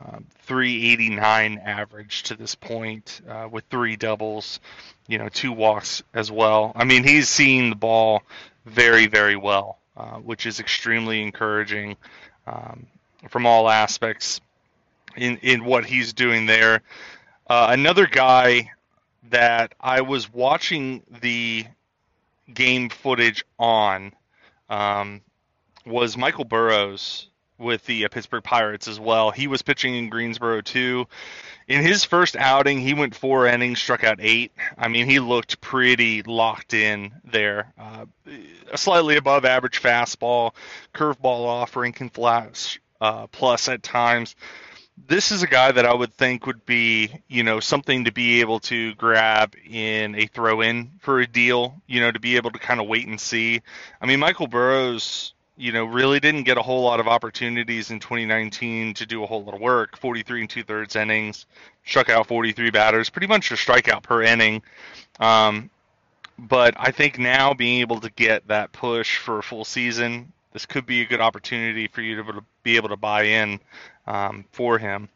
uh, 0.00 0.18
389 0.42 1.58
average 1.58 2.24
to 2.24 2.36
this 2.36 2.54
point, 2.54 3.20
uh, 3.28 3.48
with 3.50 3.64
three 3.70 3.96
doubles, 3.96 4.60
you 5.06 5.18
know, 5.18 5.28
two 5.28 5.52
walks 5.52 6.02
as 6.14 6.30
well. 6.30 6.72
I 6.74 6.84
mean, 6.84 7.04
he's 7.04 7.28
seeing 7.28 7.70
the 7.70 7.76
ball 7.76 8.22
very, 8.64 9.06
very 9.06 9.36
well, 9.36 9.78
uh, 9.96 10.16
which 10.16 10.46
is 10.46 10.60
extremely 10.60 11.22
encouraging 11.22 11.96
um, 12.46 12.86
from 13.28 13.46
all 13.46 13.68
aspects 13.68 14.40
in, 15.16 15.38
in 15.38 15.64
what 15.64 15.84
he's 15.84 16.12
doing 16.12 16.46
there. 16.46 16.82
Uh, 17.48 17.68
another 17.70 18.06
guy 18.06 18.70
that 19.30 19.74
I 19.80 20.02
was 20.02 20.32
watching 20.32 21.02
the 21.20 21.66
game 22.52 22.88
footage 22.88 23.44
on 23.58 24.12
um, 24.70 25.22
was 25.84 26.16
Michael 26.16 26.44
Burrows 26.44 27.27
with 27.58 27.84
the 27.86 28.04
uh, 28.04 28.08
Pittsburgh 28.08 28.44
Pirates 28.44 28.88
as 28.88 29.00
well. 29.00 29.30
He 29.30 29.48
was 29.48 29.62
pitching 29.62 29.94
in 29.94 30.08
Greensboro 30.08 30.60
too. 30.60 31.06
In 31.66 31.82
his 31.82 32.04
first 32.04 32.34
outing, 32.36 32.80
he 32.80 32.94
went 32.94 33.14
four 33.14 33.46
innings, 33.46 33.80
struck 33.80 34.02
out 34.02 34.20
eight. 34.20 34.52
I 34.78 34.88
mean, 34.88 35.06
he 35.06 35.18
looked 35.18 35.60
pretty 35.60 36.22
locked 36.22 36.72
in 36.72 37.12
there. 37.24 37.74
Uh, 37.78 38.06
a 38.72 38.78
slightly 38.78 39.16
above 39.16 39.44
average 39.44 39.82
fastball, 39.82 40.54
curveball 40.94 41.46
offering 41.46 41.88
Rankin 41.88 42.10
flash 42.10 42.80
uh, 43.00 43.26
plus 43.28 43.68
at 43.68 43.82
times. 43.82 44.36
This 45.06 45.30
is 45.30 45.42
a 45.42 45.46
guy 45.46 45.72
that 45.72 45.86
I 45.86 45.94
would 45.94 46.12
think 46.12 46.46
would 46.46 46.66
be, 46.66 47.10
you 47.28 47.44
know, 47.44 47.60
something 47.60 48.04
to 48.04 48.12
be 48.12 48.40
able 48.40 48.60
to 48.60 48.94
grab 48.96 49.54
in 49.64 50.16
a 50.16 50.26
throw 50.26 50.60
in 50.60 50.92
for 51.00 51.20
a 51.20 51.26
deal, 51.26 51.80
you 51.86 52.00
know, 52.00 52.10
to 52.10 52.18
be 52.18 52.36
able 52.36 52.50
to 52.50 52.58
kind 52.58 52.80
of 52.80 52.88
wait 52.88 53.06
and 53.06 53.20
see. 53.20 53.62
I 54.02 54.06
mean, 54.06 54.20
Michael 54.20 54.48
Burrows 54.48 55.34
you 55.58 55.72
know, 55.72 55.84
really 55.84 56.20
didn't 56.20 56.44
get 56.44 56.56
a 56.56 56.62
whole 56.62 56.84
lot 56.84 57.00
of 57.00 57.08
opportunities 57.08 57.90
in 57.90 57.98
2019 57.98 58.94
to 58.94 59.06
do 59.06 59.24
a 59.24 59.26
whole 59.26 59.42
lot 59.42 59.54
of 59.54 59.60
work. 59.60 59.98
43 59.98 60.42
and 60.42 60.50
two 60.50 60.62
thirds 60.62 60.94
innings, 60.94 61.46
struck 61.84 62.08
out 62.08 62.28
43 62.28 62.70
batters, 62.70 63.10
pretty 63.10 63.26
much 63.26 63.50
a 63.50 63.54
strikeout 63.54 64.04
per 64.04 64.22
inning. 64.22 64.62
Um, 65.18 65.68
but 66.38 66.74
I 66.76 66.92
think 66.92 67.18
now 67.18 67.54
being 67.54 67.80
able 67.80 68.00
to 68.00 68.10
get 68.10 68.46
that 68.46 68.70
push 68.70 69.18
for 69.18 69.40
a 69.40 69.42
full 69.42 69.64
season, 69.64 70.32
this 70.52 70.64
could 70.64 70.86
be 70.86 71.02
a 71.02 71.06
good 71.06 71.20
opportunity 71.20 71.88
for 71.88 72.02
you 72.02 72.22
to 72.22 72.44
be 72.62 72.76
able 72.76 72.90
to 72.90 72.96
buy 72.96 73.24
in 73.24 73.58
um, 74.06 74.44
for 74.52 74.78
him. 74.78 75.08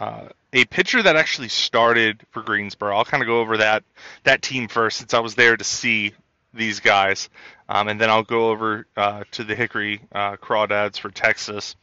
Uh, 0.00 0.28
a 0.52 0.64
pitcher 0.64 1.02
that 1.02 1.14
actually 1.14 1.48
started 1.48 2.20
for 2.32 2.42
Greensboro. 2.42 2.96
I'll 2.96 3.04
kind 3.04 3.22
of 3.22 3.28
go 3.28 3.40
over 3.40 3.58
that 3.58 3.84
that 4.24 4.42
team 4.42 4.66
first, 4.66 4.98
since 4.98 5.14
I 5.14 5.20
was 5.20 5.34
there 5.34 5.56
to 5.56 5.64
see 5.64 6.14
these 6.54 6.80
guys, 6.80 7.28
um, 7.68 7.88
and 7.88 8.00
then 8.00 8.10
I'll 8.10 8.22
go 8.24 8.50
over 8.50 8.86
uh, 8.96 9.24
to 9.32 9.44
the 9.44 9.54
Hickory 9.54 10.00
uh, 10.12 10.36
Crawdads 10.36 10.98
for 10.98 11.10
Texas. 11.10 11.76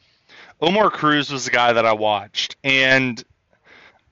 Omar 0.61 0.89
Cruz 0.89 1.31
was 1.31 1.45
the 1.45 1.51
guy 1.51 1.73
that 1.73 1.85
I 1.85 1.93
watched, 1.93 2.55
and 2.63 3.23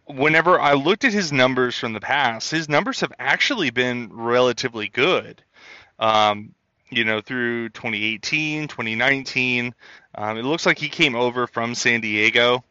whenever 0.05 0.59
I 0.59 0.73
looked 0.73 1.05
at 1.05 1.13
his 1.13 1.31
numbers 1.31 1.77
from 1.77 1.93
the 1.93 1.99
past, 1.99 2.51
his 2.51 2.69
numbers 2.69 2.99
have 2.99 3.13
actually 3.19 3.69
been 3.69 4.09
relatively 4.11 4.89
good. 4.89 5.41
Um, 5.99 6.53
you 6.89 7.05
know, 7.05 7.21
through 7.21 7.69
2018, 7.69 8.67
2019, 8.67 9.73
um, 10.15 10.37
it 10.37 10.43
looks 10.43 10.65
like 10.65 10.77
he 10.77 10.89
came 10.89 11.15
over 11.15 11.47
from 11.47 11.75
San 11.75 12.01
Diego 12.01 12.63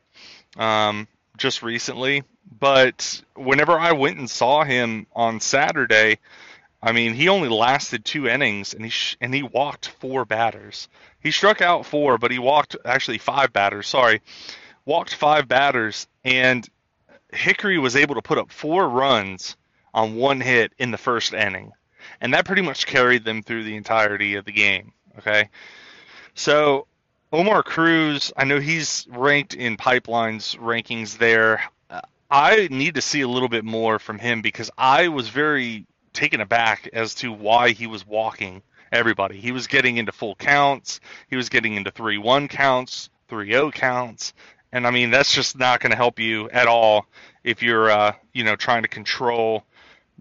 um, 0.57 1.09
just 1.37 1.63
recently. 1.63 2.23
But 2.59 3.23
whenever 3.35 3.79
I 3.79 3.93
went 3.93 4.19
and 4.19 4.31
saw 4.31 4.63
him 4.63 5.07
on 5.15 5.41
Saturday, 5.41 6.19
I 6.83 6.93
mean, 6.93 7.15
he 7.15 7.29
only 7.29 7.49
lasted 7.49 8.05
two 8.05 8.27
innings, 8.27 8.75
and 8.75 8.85
he 8.85 8.91
sh- 8.91 9.17
and 9.21 9.33
he 9.33 9.43
walked 9.43 9.89
four 10.01 10.25
batters. 10.25 10.89
He 11.21 11.31
struck 11.31 11.61
out 11.61 11.87
four, 11.87 12.19
but 12.19 12.33
he 12.33 12.41
walked 12.41 12.77
actually 12.85 13.19
five 13.19 13.53
batters. 13.53 13.87
Sorry, 13.87 14.21
walked 14.85 15.15
five 15.15 15.47
batters, 15.47 16.09
and 16.25 16.69
Hickory 17.33 17.79
was 17.79 17.95
able 17.95 18.17
to 18.17 18.23
put 18.23 18.39
up 18.39 18.51
four 18.51 18.89
runs 18.89 19.57
on 19.95 20.17
one 20.17 20.41
hit 20.41 20.73
in 20.79 20.91
the 20.91 20.99
first 20.99 21.33
inning, 21.33 21.73
and 22.21 22.35
that 22.35 22.47
pretty 22.47 22.63
much 22.63 22.87
carried 22.87 23.25
them 23.25 23.43
through 23.43 23.63
the 23.65 23.77
entirety 23.77 24.35
of 24.35 24.45
the 24.45 24.53
game. 24.53 24.93
Okay, 25.19 25.51
so 26.35 26.89
Omar 27.33 27.63
Cruz, 27.63 28.33
I 28.37 28.45
know 28.45 28.59
he's 28.59 29.07
ranked 29.09 29.55
in 29.55 29.77
Pipeline's 29.77 30.57
rankings 30.57 31.17
there. 31.17 31.63
I 32.31 32.69
need 32.71 32.95
to 32.95 33.03
see 33.03 33.21
a 33.21 33.29
little 33.29 33.51
bit 33.51 33.65
more 33.65 33.99
from 33.99 34.19
him 34.19 34.41
because 34.41 34.71
I 34.77 35.09
was 35.09 35.29
very 35.29 35.87
taken 36.13 36.41
aback 36.41 36.89
as 36.93 37.15
to 37.17 37.33
why 37.33 37.71
he 37.71 37.87
was 37.87 38.07
walking 38.07 38.63
everybody. 38.91 39.41
He 39.41 39.53
was 39.53 39.67
getting 39.67 39.97
into 39.97 40.13
full 40.13 40.35
counts. 40.35 41.01
He 41.29 41.37
was 41.37 41.49
getting 41.49 41.75
into 41.75 41.91
3 41.91 42.19
1 42.19 42.49
counts, 42.49 43.11
3 43.29 43.51
0 43.51 43.71
counts. 43.71 44.35
And 44.73 44.87
I 44.87 44.91
mean, 44.91 45.11
that's 45.11 45.35
just 45.35 45.59
not 45.59 45.81
going 45.81 45.91
to 45.91 45.97
help 45.97 46.19
you 46.19 46.49
at 46.51 46.67
all 46.67 47.07
if 47.45 47.63
you're, 47.63 47.91
uh, 47.91 48.13
you 48.33 48.45
know, 48.45 48.57
trying 48.57 48.83
to 48.83 48.89
control 48.89 49.65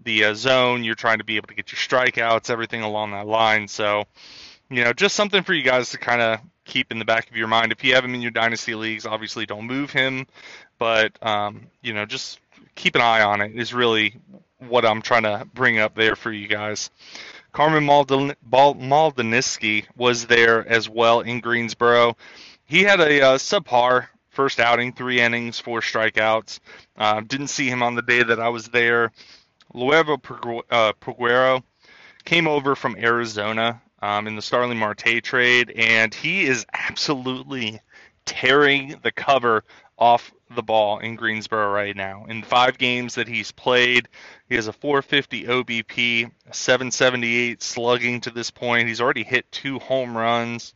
the 0.04 0.24
uh, 0.24 0.34
zone. 0.34 0.84
You're 0.84 0.94
trying 0.94 1.18
to 1.18 1.24
be 1.24 1.36
able 1.36 1.48
to 1.48 1.54
get 1.54 1.72
your 1.72 1.78
strikeouts, 1.78 2.50
everything 2.50 2.82
along 2.82 3.12
that 3.12 3.26
line. 3.26 3.68
So, 3.68 4.04
you 4.70 4.84
know, 4.84 4.92
just 4.92 5.14
something 5.14 5.42
for 5.42 5.54
you 5.54 5.62
guys 5.62 5.90
to 5.90 5.98
kind 5.98 6.20
of 6.20 6.40
keep 6.64 6.92
in 6.92 6.98
the 6.98 7.04
back 7.04 7.30
of 7.30 7.36
your 7.36 7.48
mind. 7.48 7.72
If 7.72 7.82
you 7.84 7.94
have 7.94 8.04
him 8.04 8.14
in 8.14 8.22
your 8.22 8.30
dynasty 8.30 8.74
leagues, 8.74 9.06
obviously 9.06 9.46
don't 9.46 9.66
move 9.66 9.90
him, 9.90 10.26
but 10.78 11.12
um, 11.22 11.66
you 11.80 11.92
know, 11.92 12.04
just 12.06 12.38
keep 12.74 12.94
an 12.94 13.00
eye 13.00 13.22
on 13.22 13.40
it. 13.40 13.52
Is 13.54 13.74
really 13.74 14.14
what 14.68 14.84
I'm 14.84 15.02
trying 15.02 15.24
to 15.24 15.46
bring 15.52 15.78
up 15.78 15.94
there 15.94 16.16
for 16.16 16.32
you 16.32 16.48
guys. 16.48 16.90
Carmen 17.52 17.84
Malden, 17.84 18.34
Mlodzinski 18.48 19.86
was 19.96 20.26
there 20.26 20.66
as 20.66 20.88
well 20.88 21.20
in 21.20 21.40
Greensboro. 21.40 22.16
He 22.64 22.82
had 22.82 23.00
a 23.00 23.20
uh, 23.20 23.38
subpar 23.38 24.08
first 24.30 24.58
outing, 24.58 24.92
three 24.92 25.20
innings, 25.20 25.60
four 25.60 25.80
strikeouts. 25.80 26.58
Uh, 26.96 27.20
didn't 27.20 27.48
see 27.48 27.68
him 27.68 27.82
on 27.82 27.94
the 27.94 28.02
day 28.02 28.22
that 28.22 28.40
I 28.40 28.48
was 28.48 28.68
there. 28.68 29.12
Liover 29.74 30.20
Peguero 30.20 31.56
uh, 31.56 31.60
came 32.24 32.48
over 32.48 32.74
from 32.74 32.96
Arizona 32.96 33.80
um, 34.00 34.26
in 34.26 34.34
the 34.36 34.42
Starling 34.42 34.78
Marte 34.78 35.22
trade, 35.22 35.70
and 35.70 36.12
he 36.12 36.44
is 36.44 36.66
absolutely 36.72 37.80
tearing 38.24 38.98
the 39.02 39.12
cover 39.12 39.64
off 39.98 40.32
the 40.54 40.62
ball 40.62 40.98
in 40.98 41.16
Greensboro 41.16 41.70
right 41.70 41.96
now. 41.96 42.26
In 42.28 42.42
five 42.42 42.78
games 42.78 43.16
that 43.16 43.28
he's 43.28 43.52
played, 43.52 44.08
he 44.48 44.54
has 44.54 44.66
a 44.66 44.72
450 44.72 45.44
OBP, 45.44 46.30
778 46.50 47.62
slugging 47.62 48.20
to 48.22 48.30
this 48.30 48.50
point. 48.50 48.88
He's 48.88 49.00
already 49.00 49.24
hit 49.24 49.50
two 49.50 49.78
home 49.78 50.16
runs, 50.16 50.74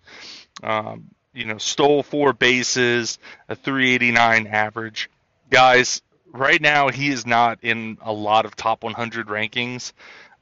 um, 0.63 1.11
you 1.33 1.45
know, 1.45 1.59
stole 1.59 2.03
four 2.03 2.33
bases, 2.33 3.19
a 3.49 3.57
389 3.57 4.47
average. 4.47 5.11
Guys, 5.51 6.03
right 6.33 6.61
now 6.61 6.89
he 6.89 7.09
is 7.09 7.27
not 7.27 7.59
in 7.63 7.99
a 8.03 8.13
lot 8.13 8.47
of 8.47 8.57
top 8.57 8.83
100 8.83 9.29
rankings. 9.29 9.93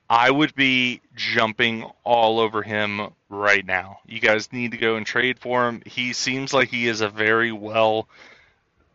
I 0.09 0.31
would 0.31 0.55
be 0.55 1.01
jumping 1.15 1.91
all 2.05 2.39
over 2.39 2.63
him 2.63 3.09
right 3.31 3.65
now. 3.65 3.99
You 4.07 4.21
guys 4.21 4.53
need 4.53 4.73
to 4.73 4.77
go 4.77 4.97
and 4.97 5.07
trade 5.07 5.39
for 5.39 5.67
him. 5.67 5.83
He 5.87 6.13
seems 6.13 6.53
like 6.53 6.69
he 6.69 6.89
is 6.89 7.01
a 7.01 7.09
very 7.09 7.53
well 7.53 8.09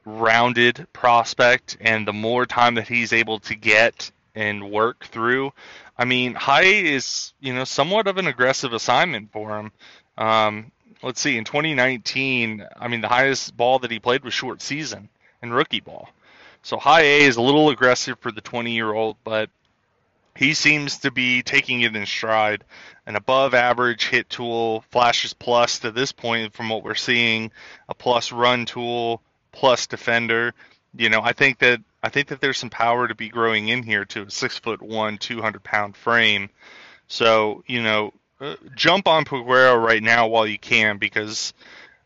rounded 0.06 0.88
prospect, 0.94 1.78
and 1.82 2.08
the 2.08 2.14
more 2.14 2.46
time 2.46 2.76
that 2.76 2.88
he's 2.88 3.14
able 3.14 3.40
to 3.42 3.56
get 3.56 4.12
and 4.36 4.72
work 4.72 5.06
through, 5.06 5.52
I 5.98 6.06
mean, 6.06 6.34
high 6.34 6.64
is 6.64 7.34
you 7.40 7.54
know 7.54 7.64
somewhat 7.64 8.08
of 8.08 8.18
an 8.18 8.28
aggressive 8.28 8.74
assignment 8.74 9.32
for 9.32 9.60
him. 9.60 9.72
Um, 10.18 10.72
let's 11.02 11.22
see, 11.22 11.38
in 11.38 11.44
2019, 11.44 12.66
I 12.78 12.88
mean, 12.88 13.02
the 13.02 13.08
highest 13.08 13.56
ball 13.56 13.80
that 13.80 13.92
he 13.92 14.00
played 14.00 14.24
was 14.24 14.34
short 14.34 14.62
season 14.62 15.10
and 15.42 15.54
rookie 15.54 15.80
ball. 15.80 16.10
So 16.62 16.78
high 16.78 17.02
A 17.02 17.22
is 17.24 17.38
a 17.38 17.42
little 17.42 17.70
aggressive 17.70 18.20
for 18.20 18.32
the 18.32 18.42
20 18.42 18.72
year 18.72 18.92
old, 18.92 19.18
but 19.24 19.50
he 20.36 20.54
seems 20.54 21.00
to 21.00 21.12
be 21.12 21.42
taking 21.42 21.82
it 21.82 21.96
in 21.96 22.06
stride. 22.06 22.64
An 23.06 23.16
above 23.16 23.54
average 23.54 24.08
hit 24.08 24.30
tool, 24.30 24.86
flashes 24.92 25.34
plus 25.34 25.80
to 25.80 25.92
this 25.92 26.12
point 26.12 26.54
from 26.54 26.70
what 26.70 26.84
we're 26.84 26.96
seeing, 26.96 27.52
a 27.88 27.94
plus 27.94 28.32
run 28.32 28.66
tool, 28.66 29.22
plus 29.60 29.88
defender. 29.88 30.54
You 30.96 31.10
know, 31.10 31.22
I 31.22 31.34
think 31.34 31.60
that 31.60 31.82
I 32.02 32.10
think 32.10 32.30
that 32.30 32.40
there's 32.40 32.58
some 32.58 32.70
power 32.70 33.08
to 33.08 33.14
be 33.14 33.28
growing 33.28 33.68
in 33.68 33.84
here 33.84 34.06
to 34.06 34.24
a 34.24 34.32
six 34.32 34.58
foot 34.58 34.82
one, 34.82 35.18
two 35.18 35.42
hundred 35.42 35.64
pound 35.64 35.98
frame. 35.98 36.50
So 37.08 37.64
you 37.68 37.84
know, 37.84 38.14
uh, 38.40 38.56
jump 38.74 39.08
on 39.08 39.26
Peguero 39.26 39.82
right 39.82 40.02
now 40.02 40.28
while 40.28 40.48
you 40.48 40.58
can 40.58 40.98
because 40.98 41.54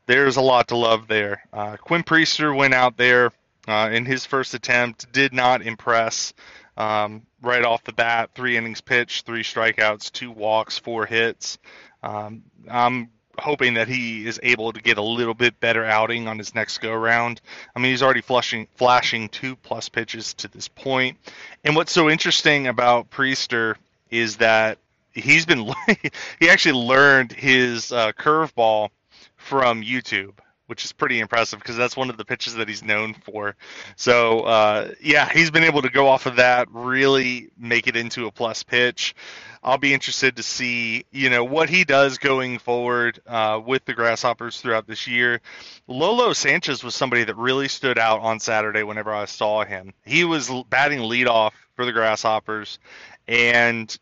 there's 0.07 0.37
a 0.37 0.41
lot 0.41 0.69
to 0.69 0.75
love 0.75 1.07
there. 1.07 1.43
Uh, 1.53 1.77
Quinn 1.77 2.03
Priester 2.03 2.55
went 2.55 2.73
out 2.73 2.97
there 2.97 3.31
uh, 3.67 3.89
in 3.93 4.05
his 4.05 4.25
first 4.25 4.55
attempt, 4.55 5.11
did 5.13 5.31
not 5.31 5.61
impress. 5.61 6.33
Um, 6.75 7.21
right 7.43 7.63
off 7.63 7.83
the 7.83 7.93
bat, 7.93 8.31
three 8.33 8.57
innings 8.57 8.81
pitched, 8.81 9.27
three 9.27 9.43
strikeouts, 9.43 10.11
two 10.11 10.31
walks, 10.31 10.79
four 10.79 11.05
hits. 11.05 11.59
Um, 12.01 12.41
I'm 12.67 13.09
hoping 13.39 13.75
that 13.75 13.87
he 13.87 14.27
is 14.27 14.39
able 14.43 14.71
to 14.73 14.81
get 14.81 14.97
a 14.97 15.01
little 15.01 15.33
bit 15.33 15.59
better 15.59 15.83
outing 15.83 16.27
on 16.27 16.37
his 16.37 16.53
next 16.53 16.79
go 16.79 16.91
around. 16.91 17.41
I 17.75 17.79
mean, 17.79 17.91
he's 17.91 18.03
already 18.03 18.21
flashing 18.21 18.67
flashing 18.75 19.29
two 19.29 19.55
plus 19.55 19.89
pitches 19.89 20.33
to 20.35 20.47
this 20.47 20.67
point. 20.67 21.17
And 21.63 21.75
what's 21.75 21.91
so 21.91 22.09
interesting 22.09 22.67
about 22.67 23.09
Priester 23.09 23.75
is 24.11 24.37
that 24.37 24.77
he's 25.13 25.45
been 25.45 25.71
he 26.39 26.49
actually 26.49 26.79
learned 26.85 27.31
his 27.31 27.91
uh, 27.91 28.11
curveball 28.13 28.89
from 29.35 29.81
YouTube 29.81 30.33
which 30.67 30.85
is 30.85 30.91
pretty 30.91 31.19
impressive 31.19 31.59
because 31.59 31.75
that's 31.75 31.97
one 31.97 32.09
of 32.09 32.17
the 32.17 32.25
pitches 32.25 32.55
that 32.55 32.67
he's 32.67 32.83
known 32.83 33.13
for. 33.13 33.55
So 33.95 34.41
uh, 34.41 34.91
yeah, 35.01 35.29
he's 35.29 35.51
been 35.51 35.63
able 35.63 35.81
to 35.81 35.89
go 35.89 36.07
off 36.07 36.25
of 36.25 36.37
that, 36.37 36.67
really 36.71 37.49
make 37.57 37.87
it 37.87 37.95
into 37.95 38.27
a 38.27 38.31
plus 38.31 38.63
pitch. 38.63 39.15
I'll 39.63 39.77
be 39.77 39.93
interested 39.93 40.35
to 40.35 40.43
see, 40.43 41.05
you 41.11 41.29
know, 41.29 41.45
what 41.45 41.69
he 41.69 41.85
does 41.85 42.17
going 42.17 42.59
forward 42.59 43.21
uh, 43.25 43.61
with 43.65 43.85
the 43.85 43.93
Grasshoppers 43.93 44.59
throughout 44.59 44.87
this 44.87 45.07
year. 45.07 45.39
Lolo 45.87 46.33
Sanchez 46.33 46.83
was 46.83 46.95
somebody 46.95 47.23
that 47.23 47.37
really 47.37 47.69
stood 47.69 47.97
out 47.97 48.19
on 48.19 48.41
Saturday 48.41 48.83
whenever 48.83 49.13
I 49.13 49.23
saw 49.23 49.63
him. 49.63 49.93
He 50.03 50.25
was 50.25 50.51
batting 50.69 50.99
leadoff 50.99 51.51
for 51.75 51.85
the 51.85 51.93
Grasshoppers 51.93 52.77
and 53.25 53.97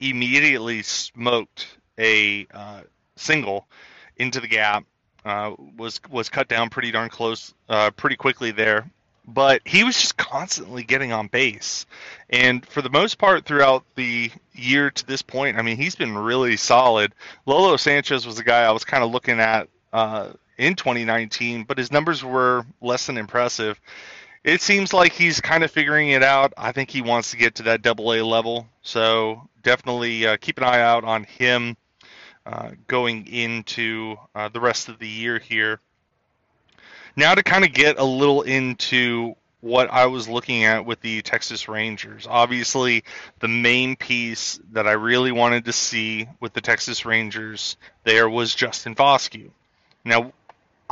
immediately 0.00 0.82
smoked 0.82 1.66
a 1.98 2.46
uh, 2.52 2.82
single 3.16 3.66
into 4.16 4.40
the 4.40 4.48
gap. 4.48 4.84
Uh, 5.24 5.54
was 5.76 6.00
was 6.10 6.28
cut 6.28 6.48
down 6.48 6.70
pretty 6.70 6.90
darn 6.90 7.10
close, 7.10 7.54
uh, 7.68 7.90
pretty 7.90 8.16
quickly 8.16 8.50
there. 8.50 8.90
But 9.26 9.60
he 9.64 9.84
was 9.84 9.96
just 9.96 10.16
constantly 10.16 10.82
getting 10.82 11.12
on 11.12 11.28
base, 11.28 11.86
and 12.30 12.66
for 12.66 12.82
the 12.82 12.90
most 12.90 13.18
part 13.18 13.44
throughout 13.44 13.84
the 13.94 14.30
year 14.54 14.90
to 14.90 15.06
this 15.06 15.22
point, 15.22 15.58
I 15.58 15.62
mean, 15.62 15.76
he's 15.76 15.94
been 15.94 16.16
really 16.16 16.56
solid. 16.56 17.12
Lolo 17.46 17.76
Sanchez 17.76 18.26
was 18.26 18.36
the 18.36 18.44
guy 18.44 18.62
I 18.62 18.70
was 18.70 18.84
kind 18.84 19.04
of 19.04 19.10
looking 19.10 19.38
at 19.38 19.68
uh, 19.92 20.30
in 20.58 20.74
2019, 20.74 21.64
but 21.64 21.78
his 21.78 21.92
numbers 21.92 22.24
were 22.24 22.64
less 22.80 23.06
than 23.06 23.18
impressive. 23.18 23.80
It 24.42 24.62
seems 24.62 24.92
like 24.92 25.12
he's 25.12 25.40
kind 25.40 25.64
of 25.64 25.70
figuring 25.70 26.08
it 26.08 26.22
out. 26.22 26.54
I 26.56 26.72
think 26.72 26.90
he 26.90 27.02
wants 27.02 27.30
to 27.32 27.36
get 27.36 27.56
to 27.56 27.64
that 27.64 27.82
double 27.82 28.12
A 28.14 28.22
level, 28.22 28.66
so 28.82 29.48
definitely 29.62 30.26
uh, 30.26 30.38
keep 30.40 30.58
an 30.58 30.64
eye 30.64 30.80
out 30.80 31.04
on 31.04 31.24
him 31.24 31.76
uh, 32.46 32.70
going 32.86 33.26
into 33.26 34.16
uh, 34.34 34.48
the 34.48 34.60
rest 34.60 34.88
of 34.88 34.98
the 34.98 35.08
year 35.08 35.38
here. 35.38 35.80
Now 37.16 37.34
to 37.34 37.42
kind 37.42 37.64
of 37.64 37.72
get 37.72 37.98
a 37.98 38.04
little 38.04 38.42
into 38.42 39.34
what 39.60 39.90
I 39.90 40.06
was 40.06 40.28
looking 40.28 40.64
at 40.64 40.86
with 40.86 41.00
the 41.00 41.22
Texas 41.22 41.68
Rangers. 41.68 42.26
Obviously, 42.28 43.04
the 43.40 43.48
main 43.48 43.94
piece 43.96 44.58
that 44.72 44.86
I 44.86 44.92
really 44.92 45.32
wanted 45.32 45.66
to 45.66 45.72
see 45.72 46.28
with 46.40 46.54
the 46.54 46.60
Texas 46.60 47.04
Rangers 47.04 47.76
there 48.04 48.28
was 48.28 48.54
Justin 48.54 48.94
Foscue. 48.94 49.50
Now, 50.04 50.32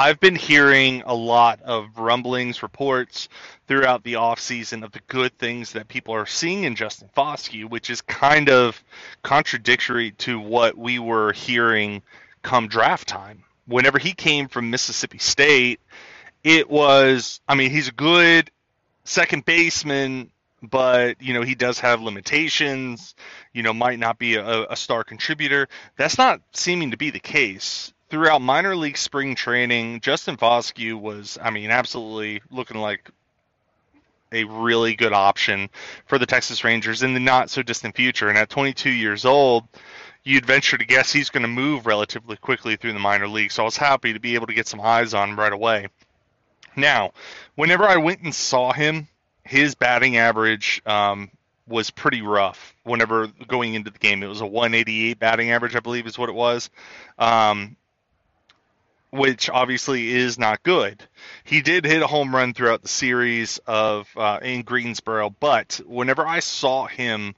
I've 0.01 0.21
been 0.21 0.37
hearing 0.37 1.03
a 1.07 1.15
lot 1.15 1.61
of 1.63 1.99
rumblings, 1.99 2.63
reports 2.63 3.29
throughout 3.67 4.05
the 4.05 4.13
offseason 4.13 4.85
of 4.85 4.93
the 4.93 5.01
good 5.09 5.37
things 5.39 5.73
that 5.73 5.89
people 5.89 6.15
are 6.15 6.25
seeing 6.25 6.63
in 6.63 6.77
Justin 6.77 7.11
Foscue, 7.17 7.69
which 7.69 7.91
is 7.91 8.01
kind 8.03 8.49
of 8.49 8.81
contradictory 9.25 10.13
to 10.13 10.39
what 10.39 10.79
we 10.79 11.01
were 11.01 11.33
hearing 11.33 12.01
come 12.43 12.69
draft 12.69 13.09
time. 13.09 13.43
Whenever 13.67 13.99
he 13.99 14.13
came 14.13 14.47
from 14.47 14.71
Mississippi 14.71 15.19
State, 15.19 15.81
it 16.45 16.71
was, 16.71 17.41
I 17.49 17.57
mean, 17.57 17.73
he's 17.73 17.89
a 17.89 17.93
good 17.93 18.53
second 19.03 19.47
baseman, 19.47 20.31
but, 20.63 21.21
you 21.21 21.35
know, 21.35 21.43
he 21.43 21.57
does 21.57 21.81
have 21.81 22.01
limitations, 22.03 23.17
you 23.53 23.65
know, 23.65 23.75
might 23.75 23.99
not 23.99 24.17
be 24.17 24.37
a, 24.37 24.67
a 24.71 24.77
star 24.77 25.03
contributor. 25.03 25.69
That's 25.97 26.19
not 26.19 26.41
seeming 26.53 26.93
to 26.93 26.97
be 26.97 27.11
the 27.11 27.19
case 27.19 27.93
throughout 28.11 28.41
minor 28.41 28.75
league 28.75 28.97
spring 28.97 29.35
training, 29.35 30.01
Justin 30.01 30.37
Foscue 30.37 30.99
was, 31.01 31.39
I 31.41 31.51
mean, 31.51 31.71
absolutely 31.71 32.43
looking 32.51 32.79
like 32.79 33.11
a 34.33 34.45
really 34.45 34.95
good 34.95 35.13
option 35.13 35.71
for 36.07 36.19
the 36.19 36.27
Texas 36.27 36.65
Rangers 36.65 37.03
in 37.03 37.15
the 37.15 37.21
not 37.21 37.51
so 37.51 37.63
distant 37.63 37.97
future. 37.97 38.29
And 38.29 38.39
at 38.39 38.51
22 38.51 38.91
years 38.91 39.25
old, 39.25 39.65
you'd 40.25 40.47
venture 40.47 40.77
to 40.77 40.85
guess 40.85 41.13
he's 41.13 41.31
going 41.31 41.43
to 41.43 41.49
move 41.49 41.87
relatively 41.87 42.37
quickly 42.37 42.77
through 42.77 42.93
the 42.93 42.99
minor 42.99 43.29
league. 43.29 43.53
So 43.53 43.63
I 43.63 43.65
was 43.65 43.77
happy 43.77 44.13
to 44.13 44.21
be 44.21 44.35
able 44.35 44.47
to 44.47 44.55
get 44.55 44.67
some 44.67 44.81
eyes 44.81 45.15
on 45.15 45.31
him 45.31 45.39
right 45.39 45.53
away. 45.53 45.89
Now, 46.77 47.13
whenever 47.55 47.85
I 47.85 47.97
went 47.97 48.21
and 48.23 48.35
saw 48.35 48.73
him, 48.73 49.09
his 49.45 49.75
batting 49.75 50.17
average 50.19 50.83
um, 50.85 51.31
was 51.67 51.91
pretty 51.91 52.23
rough. 52.23 52.75
Whenever 52.85 53.29
going 53.47 53.75
into 53.75 53.91
the 53.91 53.99
game, 53.99 54.23
it 54.23 54.29
was 54.29 54.43
a 54.43 54.47
188 54.47 55.19
batting 55.19 55.51
average, 55.51 55.75
I 55.75 55.81
believe, 55.81 56.07
is 56.07 56.19
what 56.19 56.29
it 56.29 56.35
was. 56.35 56.71
Um, 57.19 57.77
which 59.11 59.49
obviously 59.49 60.09
is 60.13 60.39
not 60.39 60.63
good. 60.63 61.03
He 61.45 61.63
did 61.63 61.85
hit 61.85 62.03
a 62.03 62.07
home 62.07 62.35
run 62.35 62.55
throughout 62.55 62.83
the 62.83 62.89
series 62.89 63.59
of 63.67 64.09
uh, 64.17 64.41
in 64.43 64.63
Greensboro, 64.63 65.31
but 65.31 65.81
whenever 65.87 66.27
I 66.27 66.41
saw 66.41 66.87
him 66.87 67.35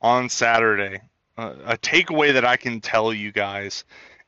on 0.00 0.28
Saturday, 0.28 1.00
uh, 1.38 1.54
a 1.64 1.76
takeaway 1.76 2.34
that 2.34 2.44
I 2.44 2.56
can 2.56 2.80
tell 2.80 3.12
you 3.12 3.30
guys 3.32 3.84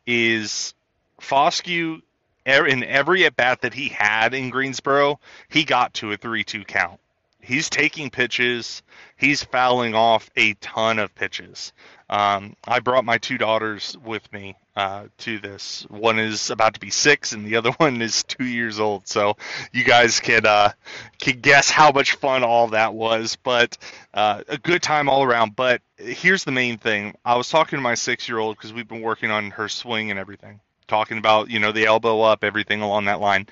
is 0.06 0.74
Foscue 1.20 2.00
in 2.46 2.84
every 2.84 3.24
at 3.24 3.36
bat 3.36 3.62
that 3.62 3.74
he 3.74 3.88
had 3.88 4.34
in 4.34 4.50
Greensboro, 4.50 5.18
he 5.48 5.64
got 5.64 5.94
to 5.94 6.12
a 6.12 6.18
3-2 6.18 6.66
count. 6.66 7.00
He's 7.40 7.68
taking 7.68 8.10
pitches. 8.10 8.82
He's 9.16 9.42
fouling 9.42 9.94
off 9.94 10.30
a 10.36 10.54
ton 10.54 10.98
of 10.98 11.14
pitches. 11.14 11.72
Um, 12.08 12.56
I 12.66 12.80
brought 12.80 13.04
my 13.04 13.18
two 13.18 13.38
daughters 13.38 13.96
with 14.02 14.30
me 14.32 14.56
uh, 14.76 15.04
to 15.18 15.38
this. 15.38 15.87
One 15.88 16.18
is 16.18 16.50
about 16.50 16.74
to 16.74 16.80
be 16.80 16.90
six, 16.90 17.32
and 17.32 17.46
the 17.46 17.56
other 17.56 17.70
one 17.76 18.02
is 18.02 18.24
two 18.24 18.44
years 18.44 18.80
old. 18.80 19.06
So 19.06 19.37
you 19.72 19.84
guys 19.84 20.20
can 20.20 20.46
uh, 20.46 20.72
can 21.18 21.40
guess 21.40 21.70
how 21.70 21.92
much 21.92 22.12
fun 22.12 22.42
all 22.42 22.68
that 22.68 22.94
was. 22.94 23.37
But 23.42 23.78
uh, 24.12 24.42
a 24.48 24.58
good 24.58 24.82
time 24.82 25.08
all 25.08 25.22
around. 25.22 25.56
But 25.56 25.82
here's 25.96 26.44
the 26.44 26.52
main 26.52 26.78
thing: 26.78 27.14
I 27.24 27.37
was 27.37 27.48
talking 27.48 27.76
to 27.76 27.82
my 27.82 27.94
six 27.94 28.28
year 28.28 28.38
old 28.38 28.56
because 28.56 28.72
we've 28.72 28.88
been 28.88 29.02
working 29.02 29.30
on 29.30 29.50
her 29.52 29.68
swing 29.68 30.10
and 30.10 30.18
everything, 30.18 30.60
talking 30.88 31.18
about 31.18 31.50
you 31.50 31.60
know 31.60 31.72
the 31.72 31.87
elbow 31.87 32.22
up, 32.22 32.44
everything 32.44 32.82
along 32.82 33.06
that 33.06 33.20
line. 33.20 33.46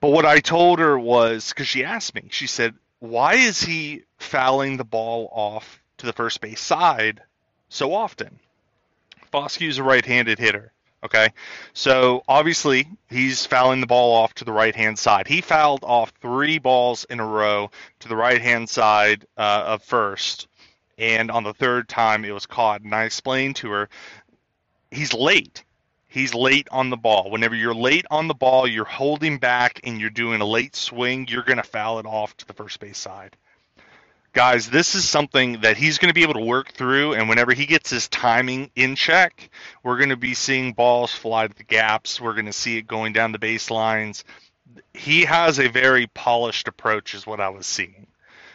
But 0.00 0.12
what 0.12 0.24
I 0.24 0.40
told 0.40 0.78
her 0.78 0.98
was 0.98 1.50
because 1.50 1.68
she 1.68 1.84
asked 1.84 2.14
me, 2.14 2.28
she 2.30 2.46
said, 2.46 2.74
"Why 3.00 3.34
is 3.34 3.62
he 3.62 4.04
fouling 4.18 4.76
the 4.76 4.84
ball 4.84 5.28
off 5.32 5.82
to 5.98 6.06
the 6.06 6.12
first 6.12 6.40
base 6.40 6.60
side?" 6.60 7.22
so 7.70 7.94
often. 7.94 8.40
Foscue's 9.30 9.78
a 9.78 9.82
right-handed 9.82 10.38
hitter. 10.38 10.72
Okay, 11.02 11.30
so 11.72 12.22
obviously 12.28 12.86
he's 13.08 13.46
fouling 13.46 13.80
the 13.80 13.86
ball 13.86 14.14
off 14.14 14.34
to 14.34 14.44
the 14.44 14.52
right-hand 14.52 14.98
side. 14.98 15.26
He 15.26 15.40
fouled 15.40 15.82
off 15.82 16.12
three 16.20 16.58
balls 16.58 17.04
in 17.04 17.20
a 17.20 17.26
row 17.26 17.70
to 18.00 18.08
the 18.08 18.16
right-hand 18.16 18.68
side 18.68 19.26
uh, 19.38 19.62
of 19.66 19.82
first, 19.82 20.46
and 20.98 21.30
on 21.30 21.42
the 21.42 21.54
third 21.54 21.88
time 21.88 22.26
it 22.26 22.32
was 22.32 22.44
caught. 22.44 22.82
And 22.82 22.94
I 22.94 23.04
explained 23.04 23.56
to 23.56 23.70
her, 23.70 23.88
he's 24.90 25.14
late. 25.14 25.64
He's 26.06 26.34
late 26.34 26.68
on 26.70 26.90
the 26.90 26.98
ball. 26.98 27.30
Whenever 27.30 27.54
you're 27.54 27.74
late 27.74 28.04
on 28.10 28.28
the 28.28 28.34
ball, 28.34 28.66
you're 28.66 28.84
holding 28.84 29.38
back 29.38 29.80
and 29.84 29.98
you're 29.98 30.10
doing 30.10 30.42
a 30.42 30.46
late 30.46 30.76
swing, 30.76 31.26
you're 31.30 31.44
going 31.44 31.56
to 31.56 31.62
foul 31.62 31.98
it 31.98 32.04
off 32.04 32.36
to 32.38 32.46
the 32.46 32.52
first 32.52 32.78
base 32.78 32.98
side 32.98 33.36
guys, 34.32 34.70
this 34.70 34.94
is 34.94 35.08
something 35.08 35.60
that 35.62 35.76
he's 35.76 35.98
going 35.98 36.10
to 36.10 36.14
be 36.14 36.22
able 36.22 36.34
to 36.34 36.44
work 36.44 36.72
through. 36.72 37.14
And 37.14 37.28
whenever 37.28 37.52
he 37.52 37.66
gets 37.66 37.90
his 37.90 38.08
timing 38.08 38.70
in 38.76 38.94
check, 38.94 39.50
we're 39.82 39.96
going 39.96 40.10
to 40.10 40.16
be 40.16 40.34
seeing 40.34 40.72
balls 40.72 41.12
fly 41.12 41.46
to 41.46 41.54
the 41.54 41.64
gaps. 41.64 42.20
We're 42.20 42.34
going 42.34 42.46
to 42.46 42.52
see 42.52 42.78
it 42.78 42.86
going 42.86 43.12
down 43.12 43.32
the 43.32 43.38
baselines. 43.38 44.24
He 44.94 45.24
has 45.24 45.58
a 45.58 45.68
very 45.68 46.06
polished 46.08 46.68
approach, 46.68 47.14
is 47.14 47.26
what 47.26 47.40
I 47.40 47.48
was 47.48 47.66
seeing. 47.66 48.06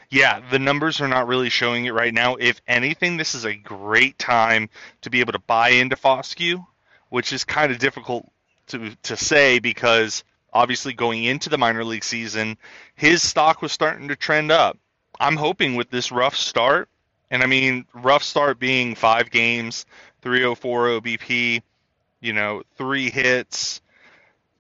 Yeah, 0.10 0.42
the 0.50 0.60
numbers 0.60 1.02
are 1.02 1.08
not 1.08 1.28
really 1.28 1.50
showing 1.50 1.86
it 1.86 1.94
right 1.94 2.14
now. 2.14 2.36
If 2.36 2.62
anything, 2.68 3.18
this 3.18 3.36
is 3.36 3.44
a 3.44 3.56
great 3.56 4.18
time 4.18 4.70
to 5.02 5.10
be 5.10 5.20
able 5.20 5.34
to 5.34 5.40
buy 5.40 5.70
into 5.70 5.96
Foscue, 5.96 6.66
which 7.10 7.34
is 7.34 7.44
kind 7.44 7.72
of 7.72 7.80
difficult 7.80 8.32
to 8.68 8.96
to 9.04 9.18
say 9.18 9.60
because 9.60 10.24
obviously 10.54 10.94
going 10.94 11.24
into 11.26 11.50
the 11.50 11.58
minor 11.58 11.84
league 11.84 12.04
season, 12.04 12.58
his 12.96 13.22
stock 13.22 13.62
was 13.62 13.72
starting 13.72 14.08
to 14.08 14.16
trend 14.16 14.52
up 14.52 14.78
I'm 15.20 15.36
hoping 15.36 15.76
with 15.76 15.90
this 15.90 16.12
rough 16.12 16.36
start, 16.36 16.90
and 17.32 17.44
I 17.44 17.46
mean 17.46 17.86
rough 17.94 18.24
start 18.24 18.60
being 18.60 18.96
five 18.96 19.32
games, 19.32 19.86
304 20.22 20.88
OBP, 21.02 21.62
you 22.22 22.34
know, 22.34 22.64
three 22.78 23.10
hits, 23.10 23.82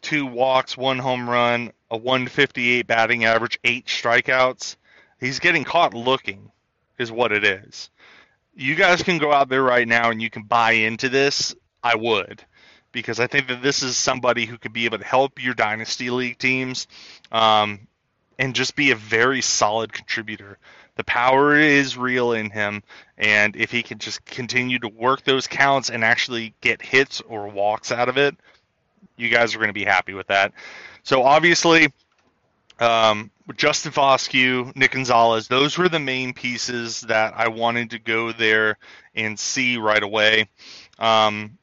two 0.01 0.25
walks, 0.25 0.77
one 0.77 0.99
home 0.99 1.29
run, 1.29 1.71
a 1.89 1.97
158 1.97 2.87
batting 2.87 3.25
average, 3.25 3.59
eight 3.63 3.85
strikeouts. 3.87 4.75
He's 5.19 5.39
getting 5.39 5.63
caught 5.63 5.93
looking, 5.93 6.51
is 6.97 7.11
what 7.11 7.31
it 7.31 7.43
is. 7.43 7.89
You 8.55 8.75
guys 8.75 9.03
can 9.03 9.17
go 9.17 9.33
out 9.33 9.49
there 9.49 9.63
right 9.63 9.87
now 9.87 10.11
and 10.11 10.21
you 10.21 10.29
can 10.29 10.43
buy 10.43 10.73
into 10.73 11.09
this. 11.09 11.55
I 11.83 11.95
would, 11.95 12.43
because 12.91 13.19
I 13.19 13.27
think 13.27 13.47
that 13.47 13.61
this 13.61 13.83
is 13.83 13.95
somebody 13.97 14.45
who 14.45 14.57
could 14.57 14.73
be 14.73 14.85
able 14.85 14.97
to 14.97 15.05
help 15.05 15.43
your 15.43 15.53
dynasty 15.53 16.09
league 16.09 16.37
teams. 16.37 16.87
Um, 17.31 17.87
and 18.37 18.55
just 18.55 18.75
be 18.75 18.91
a 18.91 18.95
very 18.95 19.41
solid 19.41 19.93
contributor. 19.93 20.57
The 20.95 21.03
power 21.03 21.55
is 21.55 21.97
real 21.97 22.31
in 22.33 22.49
him, 22.49 22.83
and 23.17 23.55
if 23.55 23.71
he 23.71 23.83
can 23.83 23.99
just 23.99 24.23
continue 24.25 24.79
to 24.79 24.87
work 24.87 25.23
those 25.23 25.47
counts 25.47 25.89
and 25.89 26.03
actually 26.03 26.53
get 26.61 26.81
hits 26.81 27.21
or 27.21 27.47
walks 27.47 27.91
out 27.91 28.07
of 28.07 28.17
it, 28.17 28.35
you 29.17 29.29
guys 29.29 29.53
are 29.53 29.57
going 29.57 29.69
to 29.69 29.73
be 29.73 29.85
happy 29.85 30.13
with 30.13 30.27
that. 30.27 30.53
So 31.03 31.23
obviously, 31.23 31.91
um, 32.79 33.29
Justin 33.55 33.91
Foscue, 33.91 34.75
Nick 34.75 34.91
Gonzalez, 34.91 35.47
those 35.47 35.77
were 35.77 35.89
the 35.89 35.99
main 35.99 36.33
pieces 36.33 37.01
that 37.01 37.33
I 37.35 37.49
wanted 37.49 37.91
to 37.91 37.99
go 37.99 38.31
there 38.31 38.77
and 39.15 39.37
see 39.37 39.77
right 39.77 40.01
away. 40.01 40.49
Um, 40.97 41.57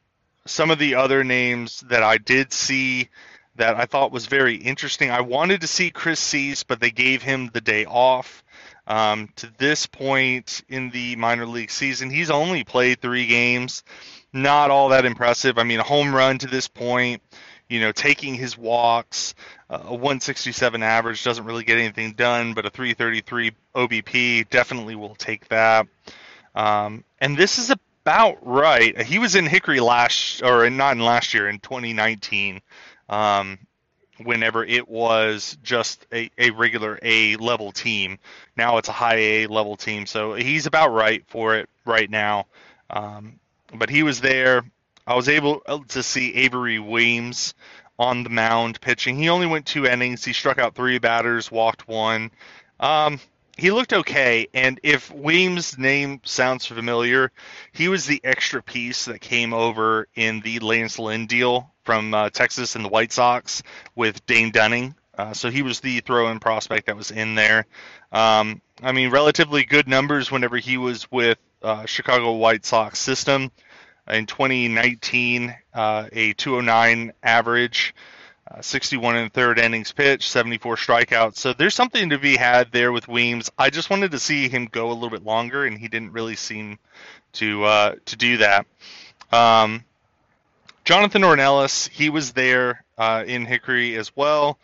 some 0.47 0.71
of 0.71 0.79
the 0.79 0.97
other 0.97 1.25
names 1.25 1.81
that 1.89 2.03
I 2.03 2.19
did 2.19 2.53
see 2.53 3.09
that 3.57 3.77
I 3.77 3.87
thought 3.87 4.13
was 4.13 4.27
very 4.27 4.57
interesting. 4.57 5.11
I 5.11 5.21
wanted 5.21 5.61
to 5.61 5.67
see 5.67 5.91
Chris 5.91 6.21
Seise, 6.21 6.63
but 6.63 6.81
they 6.81 6.91
gave 6.91 7.23
him 7.23 7.51
the 7.53 7.61
day 7.61 7.85
off. 7.85 8.43
Um, 8.87 9.29
to 9.37 9.53
this 9.59 9.87
point 9.87 10.63
in 10.69 10.91
the 10.91 11.17
minor 11.17 11.47
league 11.47 11.71
season, 11.71 12.11
he's 12.11 12.31
only 12.31 12.65
played 12.65 13.01
three 13.01 13.27
games. 13.27 13.85
Not 14.33 14.71
all 14.71 14.89
that 14.89 15.05
impressive. 15.05 15.59
I 15.59 15.65
mean, 15.65 15.79
a 15.79 15.85
home 15.85 16.15
run 16.15 16.39
to 16.39 16.47
this 16.47 16.67
point, 16.67 17.23
you 17.69 17.81
know, 17.81 17.93
taking 17.93 18.35
his 18.35 18.57
walks, 18.59 19.35
uh, 19.71 19.81
a 19.85 19.95
167 19.95 20.83
average 20.83 21.23
doesn't 21.23 21.45
really 21.45 21.65
get 21.65 21.79
anything 21.79 22.13
done, 22.13 22.55
but 22.55 22.67
a 22.67 22.71
333 22.71 23.53
OBP 23.75 24.49
definitely 24.51 24.97
will 24.97 25.15
take 25.15 25.49
that. 25.49 25.87
Um, 26.55 27.05
and 27.21 27.37
this 27.37 27.59
is 27.59 27.71
about 27.71 28.39
right. 28.43 29.01
He 29.03 29.19
was 29.19 29.37
in 29.37 29.47
Hickory 29.47 29.81
last, 29.81 30.43
or 30.43 30.69
not 30.71 30.97
in 30.97 31.05
last 31.05 31.35
year, 31.35 31.49
in 31.49 31.61
2019, 31.61 32.61
um, 33.13 33.59
whenever 34.25 34.65
it 34.65 34.89
was 34.89 35.57
just 35.63 36.07
a, 36.13 36.31
a 36.39 36.51
regular 36.51 36.99
A 37.03 37.37
level 37.37 37.71
team. 37.71 38.19
Now 38.57 38.79
it's 38.79 38.89
a 38.89 38.93
high 38.93 39.17
A 39.17 39.47
level 39.47 39.77
team, 39.77 40.07
so 40.07 40.35
he's 40.35 40.67
about 40.67 40.89
right 40.89 41.23
for 41.29 41.57
it 41.57 41.69
right 41.85 42.11
now. 42.11 42.47
Um, 42.89 43.39
but 43.75 43.91
he 43.91 44.03
was 44.03 44.21
there. 44.21 44.65
I 45.07 45.15
was 45.15 45.29
able 45.29 45.61
to 45.89 46.03
see 46.03 46.35
Avery 46.35 46.79
Weems 46.79 47.55
on 47.99 48.23
the 48.23 48.31
mound 48.31 48.81
pitching. 48.81 49.17
He 49.17 49.29
only 49.29 49.47
went 49.47 49.67
two 49.67 49.87
innings. 49.87 50.25
He 50.25 50.33
struck 50.33 50.59
out 50.59 50.75
three 50.75 50.99
batters, 50.99 51.51
walked 51.51 51.87
one. 51.87 52.31
Um, 52.81 53.21
he 53.59 53.71
looked 53.71 53.93
okay, 53.93 54.49
and 54.55 54.81
if 54.83 55.13
Weems' 55.13 55.77
name 55.77 56.21
sounds 56.25 56.65
familiar, 56.65 57.31
he 57.73 57.89
was 57.89 58.07
the 58.07 58.21
extra 58.25 58.63
piece 58.63 59.05
that 59.05 59.21
came 59.21 59.53
over 59.53 60.09
in 60.15 60.41
the 60.41 60.61
Lance 60.61 60.99
Lynn 60.99 61.27
deal 61.27 61.72
from 61.85 62.15
uh, 62.15 62.31
Texas 62.31 62.77
and 62.77 62.85
the 62.85 62.89
White 62.89 63.13
Sox 63.13 63.63
with 63.95 64.25
Dane 64.27 64.51
Dunning. 64.51 64.95
Uh, 65.17 65.33
so 65.33 65.51
he 65.51 65.63
was 65.63 65.81
the 65.81 66.01
throw-in 66.01 66.41
prospect 66.41 66.87
that 66.87 66.97
was 66.97 67.11
in 67.11 67.35
there. 67.35 67.67
Um, 68.13 68.61
I 68.83 68.93
mean, 68.93 69.11
relatively 69.11 69.65
good 69.65 69.87
numbers 69.87 70.31
whenever 70.31 70.57
he 70.57 70.79
was 70.79 71.11
with 71.11 71.39
uh, 71.63 71.87
Chicago 71.87 72.33
White 72.33 72.65
Sox 72.65 72.99
system. 72.99 73.51
In 74.09 74.27
2019, 74.27 75.55
uh, 75.75 76.09
a 76.11 76.33
209 76.33 77.13
average, 77.23 77.95
uh, 78.51 78.61
61 78.61 79.17
in 79.17 79.31
third 79.31 79.59
innings 79.61 79.93
pitch, 79.93 80.29
74 80.29 80.77
strikeouts. 80.77 81.37
So 81.37 81.53
there's 81.53 81.75
something 81.75 82.11
to 82.11 82.19
be 82.19 82.37
had 82.37 82.73
there 82.73 82.91
with 82.91 83.07
Weems. 83.07 83.51
I 83.57 83.71
just 83.71 83.91
wanted 83.91 84.11
to 84.11 84.19
see 84.19 84.49
him 84.49 84.67
go 84.67 84.91
a 84.91 84.95
little 84.95 85.11
bit 85.11 85.23
longer, 85.23 85.65
and 85.65 85.79
he 85.79 85.87
didn't 85.87 86.13
really 86.13 86.35
seem 86.35 86.79
to 87.35 87.65
uh, 87.65 87.95
to 88.07 88.17
do 88.17 88.39
that. 88.39 88.67
Um, 89.31 89.85
Jonathan 90.85 91.23
Ornelas, 91.23 91.89
he 91.89 92.11
was 92.11 92.33
there 92.33 92.85
uh, 92.99 93.25
in 93.27 93.47
Hickory 93.47 93.97
as 93.97 94.15
well. 94.17 94.59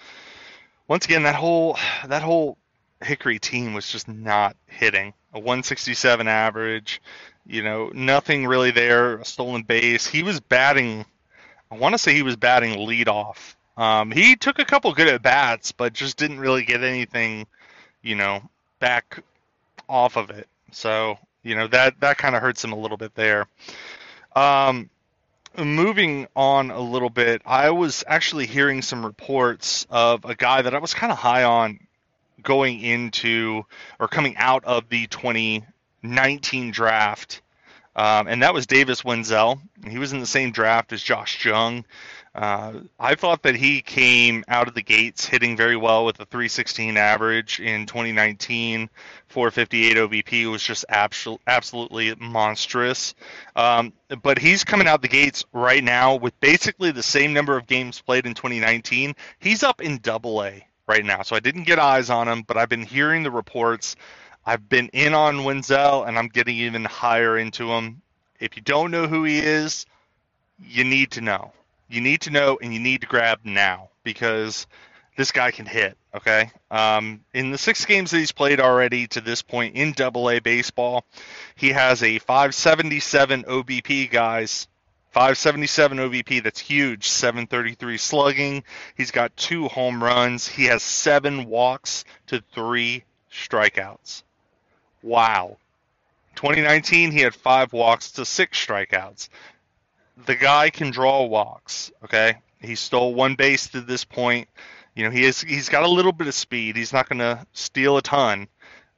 Once 0.89 1.05
again, 1.05 1.25
that 1.25 1.35
whole 1.35 1.79
that 2.07 2.23
whole 2.23 2.57
Hickory 3.01 3.39
team 3.39 3.75
was 3.75 3.91
just 3.91 4.09
not 4.09 4.57
hitting. 4.67 5.15
A 5.35 5.39
167 5.39 6.27
average, 6.27 7.03
you 7.47 7.63
know, 7.63 7.91
nothing 7.93 8.47
really 8.47 8.71
there. 8.71 9.17
A 9.17 9.25
stolen 9.25 9.63
base. 9.63 10.07
He 10.07 10.23
was 10.23 10.41
batting. 10.41 11.05
I 11.71 11.77
want 11.77 11.95
to 11.95 11.99
say 11.99 12.15
he 12.15 12.23
was 12.23 12.37
batting 12.37 12.79
leadoff 12.79 13.55
um, 13.79 14.11
he 14.11 14.35
took 14.35 14.59
a 14.59 14.65
couple 14.65 14.93
good 14.93 15.07
at 15.07 15.23
bats, 15.23 15.71
but 15.71 15.93
just 15.93 16.17
didn't 16.17 16.41
really 16.41 16.65
get 16.65 16.83
anything, 16.83 17.47
you 18.03 18.17
know, 18.17 18.43
back 18.81 19.23
off 19.89 20.17
of 20.17 20.31
it. 20.31 20.49
So 20.73 21.17
you 21.45 21.55
know 21.55 21.69
that 21.69 22.01
that 22.01 22.19
kind 22.19 22.35
of 22.35 22.43
hurts 22.43 22.63
him 22.63 22.73
a 22.73 22.79
little 22.79 22.97
bit 22.97 23.15
there. 23.15 23.47
Um, 24.35 24.91
moving 25.65 26.27
on 26.37 26.71
a 26.71 26.81
little 26.81 27.11
bit, 27.11 27.43
I 27.45 27.71
was 27.71 28.05
actually 28.07 28.47
hearing 28.47 28.83
some 28.83 29.05
reports 29.05 29.87
of 29.91 30.25
a 30.25 30.35
guy 30.35 30.63
that 30.63 30.75
I 30.75 30.79
was 30.79 30.95
kind 30.95 31.13
of 31.13 31.19
high 31.19 31.45
on 31.45 31.81
going 32.43 32.81
into 32.81 33.65
or 33.99 34.09
coming 34.09 34.37
out 34.37 34.65
of 34.65 34.89
the 34.89 35.07
2019 35.09 36.71
draft, 36.71 37.43
um, 37.97 38.29
and 38.29 38.43
that 38.43 38.55
was 38.55 38.67
Davis 38.67 39.03
Wendzel. 39.03 39.61
He 39.89 39.99
was 39.99 40.13
in 40.13 40.21
the 40.21 40.27
same 40.27 40.53
draft 40.53 40.93
as 40.93 41.03
Josh 41.03 41.45
Jung. 41.45 41.85
Uh, 42.39 42.83
I 43.01 43.17
thought 43.17 43.43
that 43.43 43.57
he 43.57 43.83
came 43.83 44.45
out 44.47 44.69
of 44.69 44.75
the 44.75 44.83
gates 44.83 45.27
hitting 45.27 45.57
very 45.57 45.77
well 45.77 46.05
with 46.05 46.21
a 46.21 46.25
316 46.25 46.97
average 46.97 47.59
in 47.59 47.85
2019. 47.85 48.89
458 49.27 49.97
OBP 49.97 50.49
was 50.49 50.63
just 50.63 50.85
absol- 50.89 51.41
absolutely 51.49 52.15
monstrous. 52.15 53.17
Um, 53.57 53.93
but 54.23 54.39
he's 54.39 54.63
coming 54.63 54.87
out 54.87 55.03
the 55.03 55.09
gates 55.09 55.45
right 55.53 55.83
now 55.83 56.15
with 56.15 56.39
basically 56.39 56.93
the 56.93 57.03
same 57.03 57.33
number 57.33 57.57
of 57.57 57.67
games 57.67 58.01
played 58.01 58.25
in 58.25 58.35
2019. 58.35 59.17
He's 59.41 59.65
up 59.65 59.81
in 59.81 59.99
double 59.99 60.45
A 60.45 60.65
right 60.87 61.05
now. 61.05 61.23
So 61.23 61.35
I 61.35 61.41
didn't 61.41 61.65
get 61.65 61.81
eyes 61.81 62.09
on 62.09 62.29
him, 62.29 62.43
but 62.43 62.57
I've 62.57 62.69
been 62.69 62.85
hearing 62.85 63.25
the 63.25 63.33
reports. 63.33 63.97
I've 64.47 64.69
been 64.69 64.91
in 64.93 65.13
on 65.13 65.39
Wendzel, 65.39 66.07
and 66.07 66.17
I'm 66.17 66.29
getting 66.29 66.55
even 66.55 66.85
higher 66.85 67.37
into 67.37 67.69
him. 67.73 68.01
If 68.39 68.55
you 68.55 68.63
don't 68.63 68.93
know 68.93 69.09
who 69.09 69.25
he 69.25 69.41
is, 69.41 69.87
you 70.61 70.85
need 70.85 71.11
to 71.11 71.21
know 71.21 71.53
you 71.89 72.01
need 72.01 72.23
to 72.23 72.31
know 72.31 72.59
and 72.61 72.73
you 72.73 72.81
need 72.81 73.01
to 73.01 73.07
grab 73.07 73.41
now 73.45 73.91
because 74.05 74.67
this 75.17 75.33
guy 75.33 75.51
can 75.51 75.67
hit. 75.67 75.97
Okay. 76.15 76.51
Um, 76.71 77.21
in 77.35 77.51
the 77.51 77.59
six 77.59 77.85
games 77.85 78.11
that 78.13 78.19
he's 78.19 78.33
played 78.33 78.61
already 78.61 79.07
to 79.09 79.21
this 79.21 79.43
point 79.43 79.75
in 79.75 79.93
Double 79.93 80.31
A 80.31 80.39
baseball, 80.39 81.05
he 81.57 81.71
has 81.71 82.03
a 82.03 82.19
577 82.19 83.45
OBP, 83.45 84.11
guys. 84.11 84.69
577 85.11 85.99
OBP. 85.99 86.43
That's 86.43 86.61
huge. 86.61 87.09
733 87.09 87.97
slugging. 87.99 88.65
He's 88.97 89.11
got 89.11 89.37
two 89.37 89.67
home 89.69 90.03
runs. 90.03 90.47
He 90.47 90.67
has 90.67 90.83
seven 90.83 91.47
walks 91.47 92.05
to 92.29 92.43
three 92.55 93.05
strikeouts. 93.33 94.23
Wow. 95.03 95.57
2019, 96.37 97.11
he 97.11 97.21
had 97.21 97.35
five 97.35 97.73
walks 97.73 98.13
to 98.13 98.25
six 98.25 98.65
strikeouts 98.65 99.29
the 100.27 100.37
guy 100.37 100.71
can 100.71 100.91
draw 100.91 101.25
walks. 101.25 101.91
Okay, 102.05 102.37
he 102.61 102.75
stole 102.75 103.15
one 103.15 103.35
base 103.35 103.69
to 103.69 103.81
this 103.81 104.05
point. 104.05 104.49
You 104.95 105.05
know, 105.05 105.11
he 105.11 105.25
is 105.25 105.41
he's 105.41 105.69
got 105.69 105.85
a 105.85 105.89
little 105.89 106.13
bit 106.13 106.27
of 106.27 106.35
speed. 106.35 106.77
He's 106.77 106.93
not 106.93 107.09
going 107.09 107.21
to 107.21 107.47
steal 107.53 107.97
a 107.97 108.03
ton, 108.03 108.49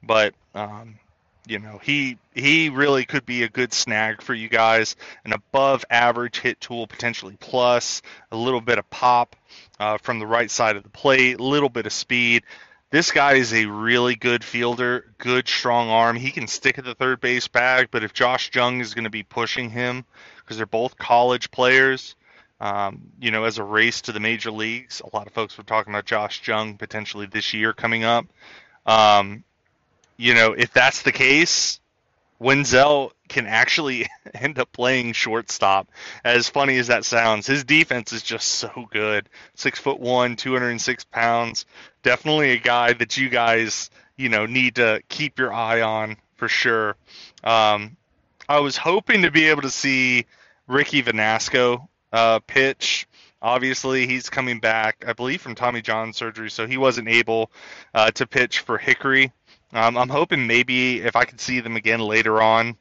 but 0.01 0.33
um, 0.55 0.95
you 1.47 1.59
know, 1.59 1.79
he 1.81 2.17
he 2.33 2.69
really 2.69 3.05
could 3.05 3.25
be 3.25 3.43
a 3.43 3.49
good 3.49 3.73
snag 3.73 4.21
for 4.21 4.33
you 4.33 4.49
guys. 4.49 4.95
An 5.25 5.33
above 5.33 5.85
average 5.89 6.39
hit 6.39 6.59
tool, 6.61 6.87
potentially 6.87 7.37
plus 7.39 8.01
a 8.31 8.37
little 8.37 8.61
bit 8.61 8.79
of 8.79 8.89
pop 8.89 9.35
uh, 9.79 9.97
from 9.97 10.19
the 10.19 10.27
right 10.27 10.49
side 10.49 10.75
of 10.75 10.83
the 10.83 10.89
plate, 10.89 11.39
a 11.39 11.43
little 11.43 11.69
bit 11.69 11.85
of 11.85 11.93
speed. 11.93 12.43
This 12.89 13.11
guy 13.11 13.35
is 13.35 13.53
a 13.53 13.65
really 13.65 14.15
good 14.15 14.43
fielder, 14.43 15.13
good 15.17 15.47
strong 15.47 15.89
arm. 15.89 16.17
He 16.17 16.29
can 16.31 16.47
stick 16.47 16.77
at 16.77 16.83
the 16.83 16.93
third 16.93 17.21
base 17.21 17.47
bag, 17.47 17.87
but 17.89 18.03
if 18.03 18.11
Josh 18.11 18.51
Jung 18.53 18.81
is 18.81 18.93
going 18.93 19.05
to 19.05 19.09
be 19.09 19.23
pushing 19.23 19.69
him, 19.69 20.03
because 20.51 20.57
they're 20.57 20.65
both 20.65 20.97
college 20.97 21.49
players. 21.49 22.17
Um, 22.59 23.03
you 23.21 23.31
know, 23.31 23.45
as 23.45 23.57
a 23.57 23.63
race 23.63 24.01
to 24.01 24.11
the 24.11 24.19
major 24.19 24.51
leagues, 24.51 24.99
a 24.99 25.15
lot 25.15 25.25
of 25.25 25.31
folks 25.31 25.57
were 25.57 25.63
talking 25.63 25.93
about 25.93 26.03
Josh 26.03 26.45
Jung 26.45 26.75
potentially 26.75 27.25
this 27.25 27.53
year 27.53 27.71
coming 27.71 28.03
up. 28.03 28.25
Um, 28.85 29.45
you 30.17 30.33
know, 30.33 30.51
if 30.51 30.73
that's 30.73 31.03
the 31.03 31.13
case, 31.13 31.79
Wendzel 32.41 33.11
can 33.29 33.47
actually 33.47 34.09
end 34.33 34.59
up 34.59 34.73
playing 34.73 35.13
shortstop. 35.13 35.87
As 36.25 36.49
funny 36.49 36.77
as 36.79 36.87
that 36.87 37.05
sounds, 37.05 37.47
his 37.47 37.63
defense 37.63 38.11
is 38.11 38.21
just 38.21 38.49
so 38.49 38.89
good. 38.91 39.29
Six 39.55 39.79
foot 39.79 40.01
one, 40.01 40.35
206 40.35 41.05
pounds. 41.05 41.65
Definitely 42.03 42.51
a 42.51 42.59
guy 42.59 42.91
that 42.91 43.15
you 43.15 43.29
guys, 43.29 43.89
you 44.17 44.27
know, 44.27 44.45
need 44.47 44.75
to 44.75 45.01
keep 45.07 45.39
your 45.39 45.53
eye 45.53 45.79
on 45.79 46.17
for 46.35 46.49
sure. 46.49 46.97
Um, 47.41 47.95
I 48.51 48.59
was 48.59 48.75
hoping 48.75 49.21
to 49.21 49.31
be 49.31 49.45
able 49.47 49.61
to 49.61 49.69
see 49.69 50.25
Ricky 50.67 51.01
Vanasco 51.03 51.87
uh, 52.11 52.39
pitch. 52.39 53.07
Obviously, 53.41 54.05
he's 54.05 54.29
coming 54.29 54.59
back, 54.59 55.03
I 55.07 55.13
believe, 55.13 55.41
from 55.41 55.55
Tommy 55.55 55.81
John 55.81 56.13
surgery, 56.13 56.51
so 56.51 56.67
he 56.67 56.77
wasn't 56.77 57.07
able 57.07 57.51
uh, 57.93 58.11
to 58.11 58.27
pitch 58.27 58.59
for 58.59 58.77
Hickory. 58.77 59.31
Um, 59.73 59.97
I'm 59.97 60.09
hoping 60.09 60.45
maybe 60.45 61.01
if 61.01 61.15
I 61.15 61.25
could 61.25 61.41
see 61.41 61.59
them 61.59 61.75
again 61.75 62.01
later 62.01 62.41
on 62.41 62.75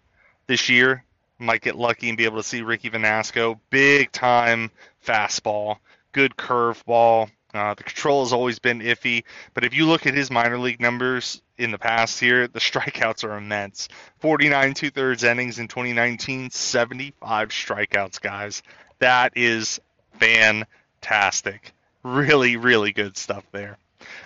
this 0.46 0.68
year, 0.68 1.04
might 1.38 1.62
get 1.62 1.76
lucky 1.76 2.08
and 2.08 2.18
be 2.18 2.24
able 2.24 2.36
to 2.36 2.42
see 2.42 2.62
Ricky 2.62 2.90
Vanasco. 2.90 3.58
Big 3.70 4.12
time 4.12 4.70
fastball, 5.04 5.76
good 6.12 6.36
curveball. 6.36 7.30
Uh, 7.52 7.74
the 7.74 7.82
control 7.82 8.22
has 8.24 8.32
always 8.32 8.58
been 8.58 8.80
iffy, 8.80 9.24
but 9.54 9.64
if 9.64 9.74
you 9.74 9.86
look 9.86 10.06
at 10.06 10.14
his 10.14 10.30
minor 10.30 10.58
league 10.58 10.80
numbers 10.80 11.42
in 11.58 11.72
the 11.72 11.78
past 11.78 12.20
here, 12.20 12.46
the 12.46 12.60
strikeouts 12.60 13.24
are 13.24 13.36
immense. 13.36 13.88
49 14.20 14.74
two 14.74 14.90
thirds 14.90 15.24
innings 15.24 15.58
in 15.58 15.66
2019, 15.68 16.50
75 16.50 17.48
strikeouts, 17.48 18.20
guys. 18.20 18.62
That 19.00 19.32
is 19.36 19.80
fantastic. 20.18 21.72
Really, 22.02 22.56
really 22.56 22.92
good 22.92 23.16
stuff 23.16 23.44
there. 23.52 23.78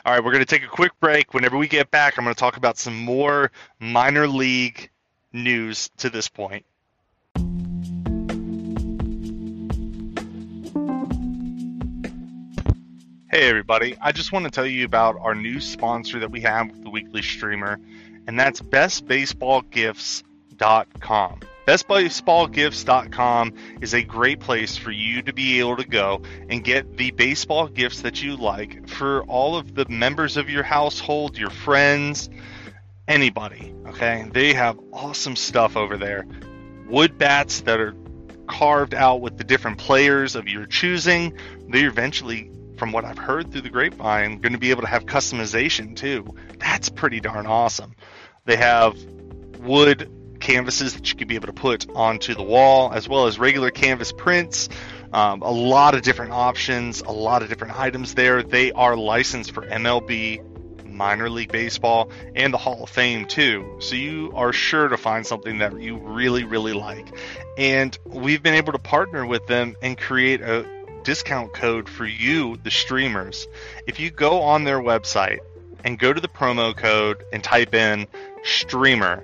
All 0.05 0.13
right, 0.13 0.23
we're 0.23 0.33
going 0.33 0.45
to 0.45 0.47
take 0.47 0.65
a 0.65 0.69
quick 0.69 0.93
break. 1.01 1.35
Whenever 1.35 1.57
we 1.57 1.67
get 1.67 1.91
back, 1.91 2.19
I'm 2.19 2.25
going 2.25 2.35
to 2.35 2.39
talk 2.39 2.57
about 2.57 2.79
some 2.79 2.97
more 2.97 3.51
minor 3.81 4.29
league 4.29 4.91
news 5.33 5.91
to 5.99 6.11
this 6.11 6.29
point. 6.29 6.65
Hey, 13.35 13.49
everybody. 13.49 13.97
I 14.01 14.12
just 14.12 14.31
want 14.31 14.44
to 14.44 14.51
tell 14.53 14.64
you 14.64 14.85
about 14.85 15.16
our 15.18 15.35
new 15.35 15.59
sponsor 15.59 16.20
that 16.20 16.31
we 16.31 16.40
have 16.42 16.70
with 16.70 16.85
the 16.85 16.90
weekly 16.90 17.20
streamer, 17.20 17.81
and 18.29 18.38
that's 18.38 18.61
bestbaseballgifts.com. 18.61 21.40
BestBaseballGifts.com 21.66 23.55
is 23.81 23.92
a 23.92 24.05
great 24.05 24.38
place 24.38 24.77
for 24.77 24.92
you 24.92 25.20
to 25.23 25.33
be 25.33 25.59
able 25.59 25.77
to 25.79 25.85
go 25.85 26.23
and 26.49 26.62
get 26.62 26.97
the 26.97 27.11
baseball 27.11 27.66
gifts 27.66 28.03
that 28.03 28.23
you 28.23 28.37
like 28.37 28.88
for 28.88 29.25
all 29.25 29.57
of 29.57 29.75
the 29.75 29.85
members 29.88 30.37
of 30.37 30.49
your 30.49 30.62
household, 30.62 31.37
your 31.37 31.51
friends, 31.51 32.31
anybody. 33.09 33.75
Okay, 33.88 34.31
they 34.33 34.55
have 34.55 34.79
awesome 34.92 35.35
stuff 35.35 35.77
over 35.77 35.97
there 35.97 36.25
wood 36.87 37.18
bats 37.18 37.62
that 37.62 37.81
are 37.81 37.97
carved 38.47 38.94
out 38.94 39.20
with 39.20 39.38
the 39.38 39.44
different 39.44 39.79
players 39.79 40.37
of 40.37 40.49
your 40.49 40.66
choosing. 40.66 41.37
They're 41.68 41.88
eventually, 41.88 42.51
from 42.77 42.93
what 42.93 43.05
I've 43.05 43.19
heard 43.19 43.53
through 43.53 43.63
the 43.63 43.71
grapevine, 43.71 44.41
going 44.41 44.53
to 44.53 44.59
be 44.59 44.71
able 44.71 44.83
to 44.83 44.89
have 44.89 45.07
customization 45.07 45.97
too. 45.97 46.35
That's 46.59 46.89
pretty 46.89 47.21
darn 47.21 47.47
awesome. 47.47 47.95
They 48.45 48.57
have 48.57 48.97
wood 49.59 50.11
canvases 50.41 50.95
that 50.95 51.09
you 51.11 51.17
can 51.17 51.29
be 51.29 51.37
able 51.37 51.47
to 51.47 51.53
put 51.53 51.89
onto 51.95 52.35
the 52.35 52.43
wall, 52.43 52.93
as 52.93 53.09
well 53.09 53.27
as 53.27 53.39
regular 53.39 53.71
canvas 53.71 54.13
prints. 54.13 54.69
Um, 55.13 55.43
a 55.43 55.51
lot 55.51 55.95
of 55.95 56.03
different 56.03 56.33
options, 56.33 57.01
a 57.01 57.13
lot 57.13 57.43
of 57.43 57.49
different 57.49 57.79
items 57.79 58.15
there. 58.15 58.43
They 58.43 58.73
are 58.73 58.97
licensed 58.97 59.53
for 59.53 59.63
MLB, 59.63 60.85
minor 60.85 61.31
league 61.31 61.53
baseball, 61.53 62.11
and 62.35 62.53
the 62.53 62.59
Hall 62.59 62.83
of 62.83 62.91
Fame 62.91 63.27
too. 63.27 63.77
So 63.81 63.95
you 63.95 64.33
are 64.35 64.53
sure 64.53 64.89
to 64.89 64.97
find 64.97 65.27
something 65.27 65.59
that 65.59 65.81
you 65.81 65.97
really, 65.97 66.45
really 66.45 66.73
like. 66.73 67.07
And 67.57 67.97
we've 68.05 68.43
been 68.43 68.55
able 68.55 68.73
to 68.73 68.79
partner 68.79 69.25
with 69.25 69.47
them 69.47 69.77
and 69.83 69.97
create 69.97 70.41
a 70.41 70.67
discount 71.05 71.53
code 71.55 71.88
for 71.88 72.07
you, 72.07 72.57
the 72.62 72.71
streamers. 72.71 73.47
If 73.87 74.01
you 74.01 74.11
go 74.11 74.43
on 74.43 74.64
their 74.64 74.81
website 74.81 75.38
and 75.85 75.99
go 75.99 76.12
to 76.12 76.21
the 76.21 76.29
promo 76.29 76.77
code 76.77 77.23
and 77.33 77.45
type 77.45 77.75
in 77.75 78.07
streamer 78.43 79.23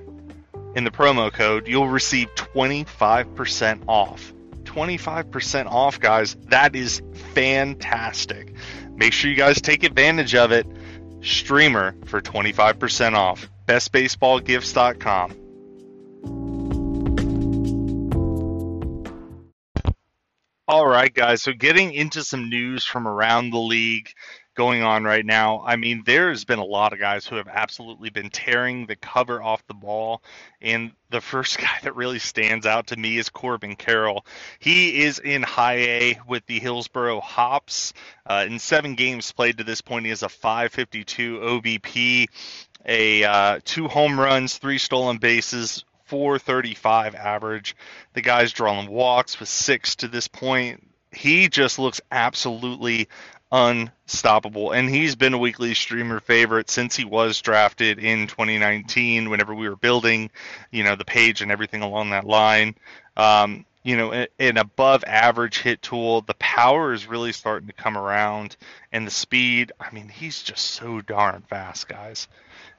in 0.77 0.85
the 0.85 0.91
promo 0.91 1.33
code, 1.33 1.67
you'll 1.67 1.89
receive 1.89 2.29
25% 2.35 3.85
off. 3.89 4.33
25% 4.65 5.67
off, 5.67 5.99
guys. 5.99 6.37
That 6.49 6.77
is 6.77 7.03
fantastic. 7.35 8.55
Make 8.95 9.13
sure 9.13 9.31
you 9.31 9.37
guys 9.37 9.61
take 9.61 9.83
advantage 9.83 10.35
of 10.35 10.53
it. 10.53 10.67
Streamer 11.23 11.97
for 12.07 12.21
25% 12.21 13.15
off. 13.15 13.49
BestBaseballGifts.com. 13.67 15.40
All 20.71 20.87
right, 20.87 21.13
guys. 21.13 21.43
So, 21.43 21.53
getting 21.53 21.93
into 21.95 22.23
some 22.23 22.49
news 22.49 22.85
from 22.85 23.09
around 23.09 23.51
the 23.51 23.59
league 23.59 24.13
going 24.55 24.85
on 24.85 25.03
right 25.03 25.27
now. 25.27 25.65
I 25.67 25.75
mean, 25.75 26.05
there's 26.07 26.45
been 26.45 26.61
a 26.61 26.65
lot 26.65 26.93
of 26.93 27.01
guys 27.01 27.27
who 27.27 27.35
have 27.35 27.49
absolutely 27.49 28.11
been 28.11 28.31
tearing 28.31 28.87
the 28.87 28.95
cover 28.95 29.43
off 29.43 29.67
the 29.67 29.75
ball. 29.75 30.23
And 30.61 30.93
the 31.09 31.21
first 31.21 31.59
guy 31.61 31.77
that 31.83 31.97
really 31.97 32.21
stands 32.21 32.67
out 32.67 32.87
to 32.89 32.97
me 32.97 33.19
is 33.19 33.31
Corbin 33.31 33.75
Carroll. 33.75 34.25
He 34.61 35.03
is 35.03 35.19
in 35.19 35.43
high 35.43 35.79
A 35.79 36.21
with 36.29 36.47
the 36.47 36.61
Hillsboro 36.61 37.19
Hops. 37.19 37.93
Uh, 38.25 38.45
in 38.47 38.61
seven 38.61 38.95
games 38.95 39.33
played 39.33 39.59
to 39.59 39.65
this 39.65 39.81
point, 39.81 40.05
he 40.05 40.11
has 40.11 40.23
a 40.23 40.29
552 40.29 41.39
OBP, 41.41 42.29
a 42.87 43.25
uh, 43.25 43.61
two 43.65 43.89
home 43.89 44.21
runs, 44.21 44.57
three 44.57 44.79
stolen 44.79 45.19
bases, 45.19 45.85
435 46.11 47.15
average. 47.15 47.77
The 48.15 48.21
guy's 48.21 48.53
drawing 48.53 48.91
walks 48.91 49.39
with 49.39 49.49
six 49.49 49.97
to 49.97 50.09
this 50.09 50.27
point. 50.27 50.87
He 51.13 51.49
just 51.49 51.79
looks 51.79 52.01
absolutely 52.11 53.09
unstoppable. 53.53 54.73
And 54.73 54.89
he's 54.91 55.15
been 55.15 55.35
a 55.35 55.39
weekly 55.39 55.75
streamer 55.75 56.19
favorite 56.21 56.69
since 56.69 56.97
he 56.97 57.05
was 57.05 57.41
drafted 57.41 58.01
in 58.01 58.27
2019, 58.27 59.31
whenever 59.31 59.55
we 59.55 59.69
were 59.69 59.77
building, 59.77 60.31
you 60.73 60.83
know, 60.83 60.97
the 60.97 61.05
page 61.05 61.43
and 61.43 61.53
everything 61.53 61.83
along 61.83 62.11
that 62.11 62.27
line. 62.27 62.75
Um, 63.17 63.65
you 63.83 63.97
know, 63.97 64.27
an 64.39 64.59
above 64.59 65.05
average 65.05 65.61
hit 65.63 65.81
tool. 65.81 66.21
The 66.23 66.35
power 66.35 66.93
is 66.93 67.07
really 67.07 67.33
starting 67.33 67.69
to 67.69 67.73
come 67.73 67.97
around, 67.97 68.57
and 68.93 69.07
the 69.07 69.11
speed. 69.11 69.73
I 69.81 69.91
mean, 69.91 70.09
he's 70.09 70.43
just 70.43 70.67
so 70.67 71.01
darn 71.01 71.43
fast, 71.49 71.89
guys. 71.89 72.29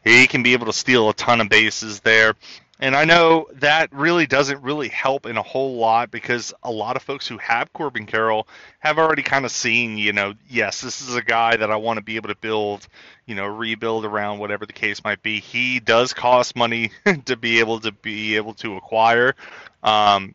He 0.04 0.28
can 0.28 0.44
be 0.44 0.54
able 0.54 0.68
to 0.68 0.74
steal 0.74 1.10
a 1.10 1.14
ton 1.14 1.42
of 1.42 1.50
bases 1.50 2.02
there. 2.02 2.36
And 2.82 2.96
I 2.96 3.06
know 3.06 3.48
that 3.54 3.94
really 3.94 4.26
doesn't 4.26 4.64
really 4.64 4.88
help 4.88 5.28
in 5.28 5.38
a 5.38 5.44
whole 5.44 5.76
lot 5.76 6.10
because 6.10 6.52
a 6.64 6.72
lot 6.72 6.96
of 6.96 7.04
folks 7.04 7.28
who 7.28 7.38
have 7.38 7.72
Corbin 7.74 8.08
Carroll 8.08 8.48
have 8.80 8.98
already 8.98 9.22
kind 9.22 9.46
of 9.46 9.52
seen, 9.52 10.00
you 10.00 10.14
know, 10.14 10.34
yes, 10.50 10.82
this 10.82 11.00
is 11.00 11.16
a 11.16 11.22
guy 11.22 11.56
that 11.56 11.70
I 11.70 11.76
want 11.76 11.98
to 11.98 12.04
be 12.04 12.16
able 12.16 12.30
to 12.30 12.36
build, 12.36 12.88
you 13.28 13.36
know, 13.36 13.46
rebuild 13.46 14.04
around 14.04 14.40
whatever 14.40 14.66
the 14.66 14.74
case 14.74 15.04
might 15.04 15.22
be. 15.22 15.40
He 15.40 15.80
does 15.80 16.14
cost 16.14 16.56
money 16.56 16.90
to 17.26 17.38
be 17.38 17.60
able 17.60 17.80
to 17.82 17.92
be 17.92 18.36
able 18.36 18.56
to 18.56 18.78
acquire. 18.78 19.36
Um, 19.84 20.34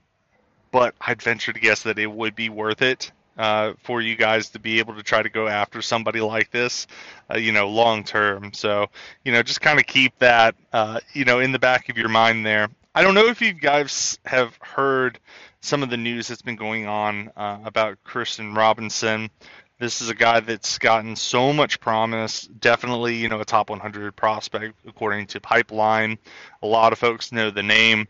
but 0.70 0.94
I'd 1.00 1.20
venture 1.20 1.52
to 1.52 1.59
guess 1.59 1.82
that 1.82 1.98
it 1.98 2.06
would 2.06 2.37
be 2.37 2.48
worth 2.48 2.80
it 2.80 3.11
uh, 3.37 3.75
for 3.83 4.01
you 4.01 4.16
guys 4.16 4.51
to 4.51 4.59
be 4.59 4.79
able 4.79 4.94
to 4.94 5.03
try 5.03 5.22
to 5.22 5.29
go 5.29 5.46
after 5.49 5.83
somebody 5.83 6.20
like 6.20 6.51
this, 6.51 6.87
uh, 7.31 7.37
you 7.37 7.53
know, 7.53 7.68
long 7.68 8.05
term. 8.05 8.53
So, 8.53 8.87
you 9.25 9.33
know, 9.33 9.42
just 9.42 9.61
kind 9.61 9.79
of 9.79 9.87
keep 9.87 10.18
that, 10.18 10.55
uh, 10.72 11.01
you 11.12 11.25
know, 11.25 11.40
in 11.40 11.53
the 11.53 11.59
back 11.59 11.88
of 11.88 11.99
your 11.99 12.09
mind 12.09 12.46
there. 12.46 12.68
I 12.94 13.03
don't 13.03 13.14
know 13.14 13.27
if 13.27 13.42
you 13.42 13.53
guys 13.53 14.18
have 14.25 14.57
heard 14.62 15.18
some 15.61 15.83
of 15.83 15.90
the 15.90 15.99
news 15.99 16.29
that's 16.29 16.42
been 16.42 16.57
going 16.57 16.87
on 16.87 17.31
uh, 17.37 17.59
about 17.64 17.99
Kristian 18.05 18.57
Robinson. 18.57 19.31
This 19.79 20.01
is 20.01 20.09
a 20.09 20.14
guy 20.14 20.40
that's 20.40 20.79
gotten 20.79 21.16
so 21.16 21.53
much 21.53 21.81
promise. 21.81 22.42
Definitely, 22.46 23.16
you 23.16 23.29
know, 23.29 23.40
a 23.40 23.44
top 23.44 23.68
100 23.68 24.16
prospect 24.16 24.75
according 24.87 25.27
to 25.27 25.40
Pipeline. 25.40 26.16
A 26.62 26.66
lot 26.66 26.94
of 26.94 26.99
folks 26.99 27.33
know 27.33 27.51
the 27.51 27.62
name. 27.62 28.09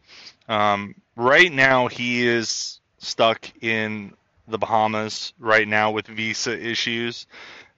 Um, 0.48 0.94
right 1.16 1.52
now, 1.52 1.88
he 1.88 2.24
is 2.24 2.80
stuck 2.98 3.50
in 3.60 4.12
the 4.48 4.58
Bahamas 4.58 5.32
right 5.38 5.66
now 5.66 5.90
with 5.90 6.06
visa 6.06 6.58
issues. 6.58 7.26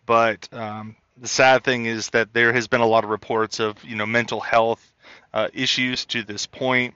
But 0.07 0.49
um, 0.53 0.97
the 1.17 1.29
sad 1.29 1.65
thing 1.65 1.87
is 1.87 2.11
that 2.11 2.33
there 2.33 2.53
has 2.53 2.69
been 2.69 2.81
a 2.81 2.87
lot 2.87 3.05
of 3.05 3.11
reports 3.11 3.61
of 3.61 3.83
you 3.85 3.97
know 3.97 4.07
mental 4.07 4.41
health 4.41 4.93
uh, 5.33 5.49
issues 5.53 6.05
to 6.07 6.23
this 6.23 6.47
point 6.47 6.95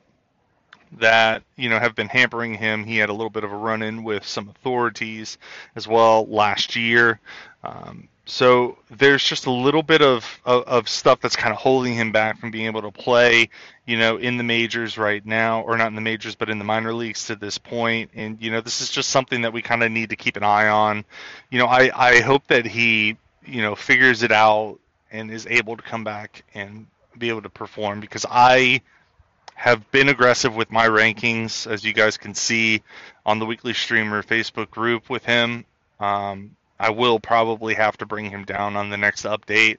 that 0.99 1.43
you 1.57 1.69
know 1.69 1.79
have 1.79 1.95
been 1.95 2.09
hampering 2.09 2.55
him. 2.55 2.85
He 2.85 2.99
had 2.99 3.09
a 3.09 3.13
little 3.13 3.31
bit 3.31 3.45
of 3.45 3.53
a 3.53 3.57
run-in 3.57 4.05
with 4.05 4.27
some 4.27 4.49
authorities 4.49 5.39
as 5.77 5.89
well 5.89 6.27
last 6.27 6.77
year. 6.77 7.21
Um, 7.65 8.09
so 8.25 8.79
there's 8.89 9.25
just 9.25 9.47
a 9.47 9.51
little 9.51 9.83
bit 9.83 10.01
of, 10.01 10.41
of, 10.45 10.63
of 10.65 10.89
stuff 10.89 11.21
that's 11.21 11.35
kind 11.35 11.53
of 11.53 11.59
holding 11.59 11.95
him 11.95 12.13
back 12.13 12.39
from 12.39 12.53
being 12.53 12.67
able 12.67 12.83
to 12.83 12.93
play, 12.93 13.49
you 13.85 13.99
know, 13.99 14.17
in 14.17 14.37
the 14.37 14.45
majors 14.45 14.97
right 14.97 15.25
now, 15.27 15.63
or 15.63 15.77
not 15.77 15.89
in 15.89 15.97
the 15.97 16.01
majors, 16.01 16.37
but 16.37 16.49
in 16.49 16.59
the 16.59 16.65
minor 16.65 16.95
leagues 16.95 17.27
to 17.27 17.37
this 17.37 17.59
point. 17.59 18.11
And 18.15 18.41
you 18.41 18.51
know, 18.51 18.61
this 18.61 18.81
is 18.81 18.91
just 18.91 19.11
something 19.11 19.43
that 19.43 19.53
we 19.53 19.61
kind 19.61 19.83
of 19.83 19.91
need 19.91 20.11
to 20.11 20.17
keep 20.17 20.37
an 20.37 20.45
eye 20.45 20.69
on. 20.69 21.05
You 21.51 21.59
know, 21.59 21.67
I 21.67 21.91
I 21.95 22.21
hope 22.21 22.47
that 22.47 22.65
he 22.65 23.17
you 23.45 23.61
know 23.61 23.75
figures 23.75 24.23
it 24.23 24.31
out 24.31 24.79
and 25.11 25.31
is 25.31 25.47
able 25.49 25.77
to 25.77 25.83
come 25.83 26.05
back 26.05 26.45
and 26.55 26.87
be 27.19 27.29
able 27.29 27.43
to 27.43 27.51
perform 27.51 28.01
because 28.01 28.25
I 28.31 28.83
have 29.63 29.89
been 29.93 30.09
aggressive 30.09 30.57
with 30.57 30.73
my 30.73 30.89
rankings, 30.89 31.71
as 31.71 31.85
you 31.85 31.93
guys 31.93 32.17
can 32.17 32.35
see 32.35 32.83
on 33.25 33.39
the 33.39 33.47
weekly 33.47 33.73
streamer 33.73 34.21
Facebook 34.25 34.69
group 34.71 35.09
with 35.09 35.25
him. 35.25 35.65
Um, 36.01 36.57
I 36.81 36.91
will 36.91 37.21
probably 37.21 37.75
have 37.75 37.97
to 37.99 38.07
bring 38.07 38.29
him 38.29 38.45
down 38.45 38.75
on 38.75 38.91
the 38.91 38.97
next 38.97 39.25
update, 39.25 39.79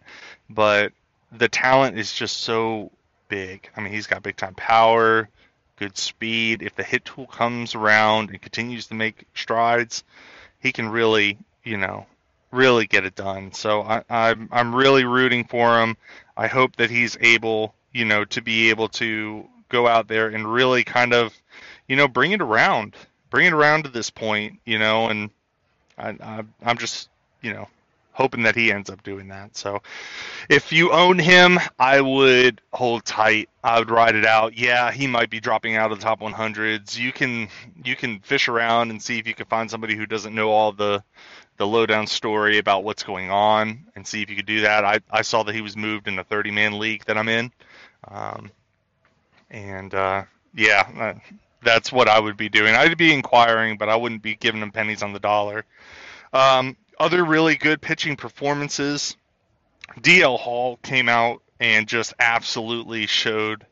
but 0.49 0.93
the 1.33 1.49
talent 1.49 1.99
is 1.99 2.13
just 2.13 2.37
so 2.37 2.91
big. 3.27 3.69
I 3.75 3.81
mean, 3.81 3.91
he's 3.91 4.07
got 4.07 4.23
big 4.23 4.37
time 4.37 4.55
power, 4.55 5.27
good 5.75 5.97
speed. 5.97 6.61
If 6.61 6.77
the 6.77 6.83
hit 6.83 7.03
tool 7.03 7.27
comes 7.27 7.75
around 7.75 8.29
and 8.29 8.41
continues 8.41 8.87
to 8.87 8.93
make 8.93 9.25
strides, 9.35 10.05
he 10.61 10.71
can 10.71 10.87
really, 10.87 11.37
you 11.65 11.75
know, 11.75 12.05
really 12.51 12.87
get 12.87 13.03
it 13.03 13.15
done. 13.15 13.51
So 13.51 13.81
I, 13.81 14.03
I'm 14.09 14.47
I'm 14.49 14.73
really 14.73 15.03
rooting 15.03 15.43
for 15.43 15.81
him. 15.81 15.97
I 16.37 16.47
hope 16.47 16.77
that 16.77 16.89
he's 16.89 17.17
able, 17.19 17.75
you 17.91 18.05
know, 18.05 18.23
to 18.23 18.41
be 18.41 18.69
able 18.69 18.87
to 18.87 19.49
go 19.73 19.87
out 19.87 20.07
there 20.07 20.27
and 20.29 20.51
really 20.51 20.83
kind 20.83 21.13
of, 21.13 21.33
you 21.87 21.97
know, 21.97 22.07
bring 22.07 22.31
it 22.31 22.41
around, 22.41 22.95
bring 23.29 23.47
it 23.47 23.53
around 23.53 23.83
to 23.83 23.89
this 23.89 24.09
point, 24.09 24.59
you 24.65 24.79
know, 24.79 25.07
and 25.07 25.29
I, 25.97 26.09
I, 26.21 26.43
am 26.69 26.77
just, 26.77 27.09
you 27.41 27.51
know, 27.51 27.67
hoping 28.13 28.43
that 28.43 28.55
he 28.55 28.71
ends 28.71 28.89
up 28.89 29.01
doing 29.03 29.27
that. 29.29 29.57
So 29.57 29.81
if 30.47 30.71
you 30.71 30.91
own 30.91 31.17
him, 31.17 31.59
I 31.79 31.99
would 31.99 32.61
hold 32.71 33.03
tight. 33.03 33.49
I 33.63 33.79
would 33.79 33.89
ride 33.89 34.15
it 34.15 34.25
out. 34.25 34.57
Yeah, 34.57 34.91
he 34.91 35.07
might 35.07 35.31
be 35.31 35.39
dropping 35.39 35.75
out 35.75 35.91
of 35.91 35.99
the 35.99 36.03
top 36.03 36.21
100s. 36.21 36.97
You 36.97 37.11
can 37.11 37.49
you 37.83 37.95
can 37.95 38.19
fish 38.19 38.47
around 38.47 38.91
and 38.91 39.01
see 39.01 39.17
if 39.17 39.27
you 39.27 39.33
can 39.33 39.47
find 39.47 39.69
somebody 39.69 39.95
who 39.95 40.05
doesn't 40.05 40.35
know 40.35 40.51
all 40.51 40.71
the 40.71 41.03
the 41.57 41.67
lowdown 41.67 42.07
story 42.07 42.57
about 42.57 42.83
what's 42.83 43.03
going 43.03 43.29
on 43.29 43.85
and 43.95 44.07
see 44.07 44.21
if 44.21 44.29
you 44.29 44.35
could 44.35 44.45
do 44.45 44.61
that. 44.61 44.83
I, 44.83 44.99
I 45.11 45.21
saw 45.21 45.43
that 45.43 45.53
he 45.53 45.61
was 45.61 45.77
moved 45.77 46.07
in 46.07 46.15
the 46.15 46.23
30 46.23 46.51
man 46.51 46.79
league 46.79 47.05
that 47.05 47.17
I'm 47.17 47.29
in. 47.29 47.51
Um, 48.07 48.51
and 49.53 49.93
uh, 49.93 50.23
yeah, 50.53 50.89
uh, 50.99 51.35
that's 51.61 51.91
what 51.91 52.09
I 52.09 52.19
would 52.19 52.35
be 52.35 52.49
doing. 52.49 52.75
I'd 52.75 52.97
be 52.97 53.13
inquiring, 53.13 53.77
but 53.77 53.87
I 53.87 53.95
wouldn't 53.95 54.21
be 54.21 54.35
giving 54.35 54.59
them 54.59 54.71
pennies 54.71 55.03
on 55.03 55.13
the 55.13 55.19
dollar. 55.19 55.63
Um, 56.33 56.75
other 56.99 57.23
really 57.23 57.55
good 57.55 57.79
pitching 57.79 58.17
performances. 58.17 59.15
DL 59.99 60.37
Hall 60.37 60.77
came 60.77 61.07
out 61.07 61.41
and 61.59 61.87
just 61.87 62.13
absolutely 62.19 63.05
showed 63.05 63.65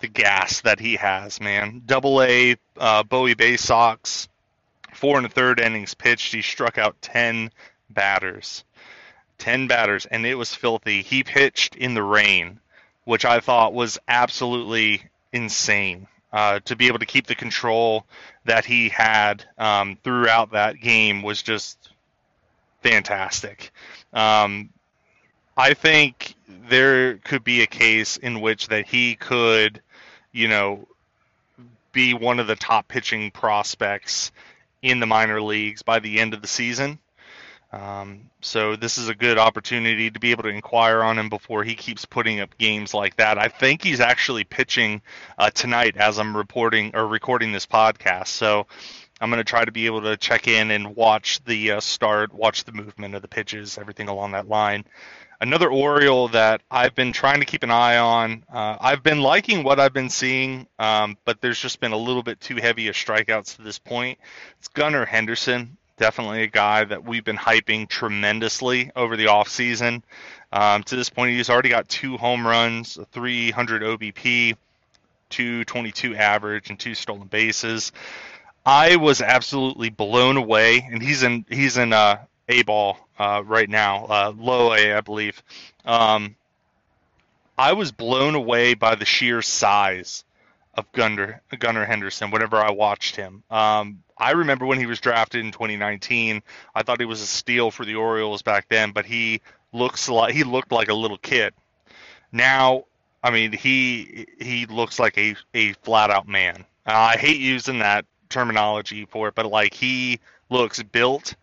the 0.00 0.08
gas 0.08 0.60
that 0.60 0.78
he 0.78 0.96
has, 0.96 1.40
man. 1.40 1.82
Double 1.86 2.22
A 2.22 2.56
uh, 2.76 3.02
Bowie 3.02 3.34
Bay 3.34 3.56
Sox, 3.56 4.28
four 4.92 5.16
and 5.16 5.26
a 5.26 5.30
third 5.30 5.58
innings 5.58 5.94
pitched. 5.94 6.34
He 6.34 6.42
struck 6.42 6.76
out 6.76 7.00
10 7.00 7.50
batters. 7.88 8.64
10 9.38 9.66
batters, 9.66 10.06
and 10.06 10.26
it 10.26 10.34
was 10.34 10.54
filthy. 10.54 11.02
He 11.02 11.22
pitched 11.22 11.76
in 11.76 11.94
the 11.94 12.02
rain, 12.02 12.60
which 13.06 13.24
I 13.24 13.40
thought 13.40 13.72
was 13.72 13.98
absolutely 14.06 15.02
insane. 15.32 16.06
uh, 16.36 16.60
to 16.66 16.76
be 16.76 16.86
able 16.88 16.98
to 16.98 17.06
keep 17.06 17.26
the 17.26 17.34
control 17.34 18.04
that 18.44 18.66
he 18.66 18.90
had 18.90 19.42
um, 19.56 19.96
throughout 20.04 20.52
that 20.52 20.78
game 20.78 21.22
was 21.22 21.40
just 21.42 21.78
fantastic. 22.82 23.70
Um, 24.12 24.68
I 25.56 25.72
think 25.72 26.34
there 26.68 27.16
could 27.18 27.42
be 27.42 27.62
a 27.62 27.66
case 27.66 28.18
in 28.18 28.42
which 28.42 28.68
that 28.68 28.86
he 28.86 29.14
could, 29.14 29.80
you 30.32 30.48
know, 30.48 30.86
be 31.92 32.12
one 32.12 32.38
of 32.38 32.46
the 32.46 32.56
top 32.56 32.86
pitching 32.86 33.30
prospects 33.30 34.30
in 34.82 35.00
the 35.00 35.06
minor 35.06 35.40
leagues 35.40 35.80
by 35.82 36.00
the 36.00 36.20
end 36.20 36.34
of 36.34 36.42
the 36.42 36.48
season. 36.48 36.98
Um, 37.72 38.30
so 38.40 38.76
this 38.76 38.96
is 38.96 39.08
a 39.08 39.14
good 39.14 39.38
opportunity 39.38 40.10
to 40.10 40.20
be 40.20 40.30
able 40.30 40.44
to 40.44 40.48
inquire 40.48 41.02
on 41.02 41.18
him 41.18 41.28
before 41.28 41.64
he 41.64 41.74
keeps 41.74 42.04
putting 42.04 42.40
up 42.40 42.56
games 42.58 42.94
like 42.94 43.16
that. 43.16 43.38
I 43.38 43.48
think 43.48 43.82
he's 43.82 44.00
actually 44.00 44.44
pitching 44.44 45.02
uh, 45.36 45.50
tonight 45.50 45.96
as 45.96 46.18
I'm 46.18 46.36
reporting 46.36 46.92
or 46.94 47.06
recording 47.06 47.52
this 47.52 47.66
podcast. 47.66 48.28
So 48.28 48.66
I'm 49.20 49.30
going 49.30 49.40
to 49.40 49.44
try 49.44 49.64
to 49.64 49.72
be 49.72 49.86
able 49.86 50.02
to 50.02 50.16
check 50.16 50.46
in 50.46 50.70
and 50.70 50.94
watch 50.94 51.42
the 51.44 51.72
uh, 51.72 51.80
start, 51.80 52.32
watch 52.32 52.64
the 52.64 52.72
movement 52.72 53.14
of 53.14 53.22
the 53.22 53.28
pitches, 53.28 53.78
everything 53.78 54.08
along 54.08 54.32
that 54.32 54.48
line. 54.48 54.84
Another 55.38 55.70
Oriole 55.70 56.28
that 56.28 56.62
I've 56.70 56.94
been 56.94 57.12
trying 57.12 57.40
to 57.40 57.46
keep 57.46 57.62
an 57.62 57.70
eye 57.70 57.98
on. 57.98 58.44
Uh, 58.50 58.78
I've 58.80 59.02
been 59.02 59.20
liking 59.20 59.64
what 59.64 59.78
I've 59.78 59.92
been 59.92 60.08
seeing, 60.08 60.66
um, 60.78 61.18
but 61.26 61.42
there's 61.42 61.60
just 61.60 61.78
been 61.80 61.92
a 61.92 61.96
little 61.96 62.22
bit 62.22 62.40
too 62.40 62.56
heavy 62.56 62.88
of 62.88 62.94
strikeouts 62.94 63.56
to 63.56 63.62
this 63.62 63.78
point. 63.78 64.18
It's 64.58 64.68
Gunnar 64.68 65.04
Henderson 65.04 65.76
definitely 65.96 66.42
a 66.42 66.46
guy 66.46 66.84
that 66.84 67.04
we've 67.04 67.24
been 67.24 67.36
hyping 67.36 67.88
tremendously 67.88 68.90
over 68.94 69.16
the 69.16 69.26
offseason. 69.26 70.02
Um, 70.52 70.82
to 70.84 70.96
this 70.96 71.10
point, 71.10 71.36
he's 71.36 71.50
already 71.50 71.68
got 71.68 71.88
two 71.88 72.16
home 72.16 72.46
runs, 72.46 72.96
a 72.96 73.04
300 73.06 73.82
OBP, 73.82 74.56
222 75.30 76.14
average, 76.14 76.70
and 76.70 76.78
two 76.78 76.94
stolen 76.94 77.26
bases. 77.26 77.92
I 78.64 78.96
was 78.96 79.20
absolutely 79.20 79.90
blown 79.90 80.36
away, 80.36 80.86
and 80.90 81.02
he's 81.02 81.22
in 81.22 81.44
he's 81.48 81.76
in 81.76 81.92
uh, 81.92 82.18
A 82.48 82.62
ball 82.62 82.98
uh, 83.18 83.42
right 83.44 83.68
now, 83.68 84.06
uh, 84.06 84.32
low 84.36 84.72
A, 84.72 84.94
I 84.94 85.00
believe. 85.00 85.42
Um, 85.84 86.36
I 87.58 87.72
was 87.72 87.92
blown 87.92 88.34
away 88.34 88.74
by 88.74 88.96
the 88.96 89.04
sheer 89.04 89.40
size 89.40 90.24
of 90.76 90.90
Gunner 90.92 91.42
Gunnar 91.58 91.84
Henderson 91.84 92.30
whenever 92.30 92.56
I 92.56 92.70
watched 92.70 93.16
him. 93.16 93.42
Um, 93.50 94.02
I 94.18 94.32
remember 94.32 94.66
when 94.66 94.78
he 94.78 94.86
was 94.86 95.00
drafted 95.00 95.44
in 95.44 95.52
2019. 95.52 96.42
I 96.74 96.82
thought 96.82 97.00
he 97.00 97.06
was 97.06 97.20
a 97.20 97.26
steal 97.26 97.70
for 97.70 97.84
the 97.84 97.96
Orioles 97.96 98.42
back 98.42 98.68
then, 98.68 98.92
but 98.92 99.04
he 99.04 99.40
looks 99.72 100.08
like 100.08 100.34
he 100.34 100.44
looked 100.44 100.72
like 100.72 100.88
a 100.88 100.94
little 100.94 101.18
kid. 101.18 101.54
Now, 102.32 102.84
I 103.22 103.30
mean, 103.30 103.52
he 103.52 104.26
he 104.38 104.66
looks 104.66 104.98
like 104.98 105.18
a 105.18 105.36
a 105.54 105.72
flat 105.74 106.10
out 106.10 106.28
man. 106.28 106.64
Uh, 106.86 106.92
I 106.92 107.16
hate 107.16 107.40
using 107.40 107.80
that 107.80 108.04
terminology 108.28 109.06
for 109.06 109.28
it, 109.28 109.34
but 109.34 109.46
like 109.46 109.74
he 109.74 110.20
looks 110.50 110.82
built, 110.82 111.34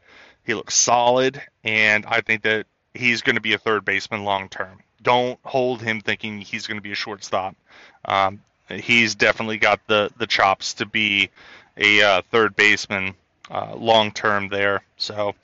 he 0.46 0.54
looks 0.54 0.76
solid, 0.76 1.42
and 1.64 2.06
I 2.06 2.22
think 2.22 2.44
that 2.44 2.66
he's 2.94 3.22
going 3.22 3.36
to 3.36 3.42
be 3.42 3.54
a 3.54 3.58
third 3.58 3.86
baseman 3.86 4.24
long 4.24 4.50
term. 4.50 4.80
Don't 5.02 5.40
hold 5.44 5.82
him 5.82 6.00
thinking 6.00 6.40
he's 6.40 6.68
going 6.68 6.78
to 6.78 6.82
be 6.82 6.94
a 6.94 6.96
shortstop. 6.96 7.56
Um, 8.06 8.42
he's 8.80 9.16
definitely 9.16 9.58
got 9.58 9.80
the 9.88 10.12
the 10.18 10.28
chops 10.28 10.76
to 10.76 10.86
be 10.86 11.30
a 11.78 12.02
uh, 12.02 12.22
third 12.32 12.56
baseman 12.56 13.16
uh, 13.50 13.76
long 13.76 14.12
term 14.12 14.50
there. 14.50 14.82
So 14.98 15.36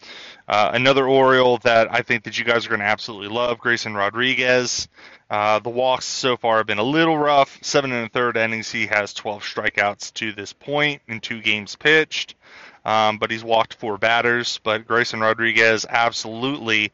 uh, 0.48 0.72
another 0.74 1.08
Oriole 1.08 1.58
that 1.60 1.94
I 1.94 2.02
think 2.02 2.24
that 2.24 2.38
you 2.38 2.46
guys 2.46 2.66
are 2.66 2.70
going 2.70 2.80
to 2.80 2.86
absolutely 2.86 3.30
love, 3.30 3.60
Grayson 3.60 3.94
Rodriguez. 3.94 4.88
Uh, 5.30 5.60
the 5.60 5.70
walks 5.70 6.06
so 6.06 6.38
far 6.38 6.58
have 6.58 6.66
been 6.68 6.80
a 6.80 6.84
little 6.84 7.18
rough. 7.18 7.60
Seven 7.62 7.92
and 7.92 8.08
a 8.08 8.10
third 8.10 8.36
innings, 8.36 8.72
he 8.72 8.88
has 8.88 9.14
12 9.14 9.44
strikeouts 9.44 10.14
to 10.16 10.32
this 10.32 10.54
point 10.54 11.02
in 11.08 11.20
two 11.20 11.42
games 11.42 11.76
pitched. 11.76 12.36
Um, 12.84 13.20
but 13.20 13.30
he's 13.30 13.44
walked 13.44 13.76
four 13.76 13.98
batters. 13.98 14.60
But 14.64 14.88
Grayson 14.88 15.20
Rodriguez, 15.20 15.86
absolutely 15.88 16.92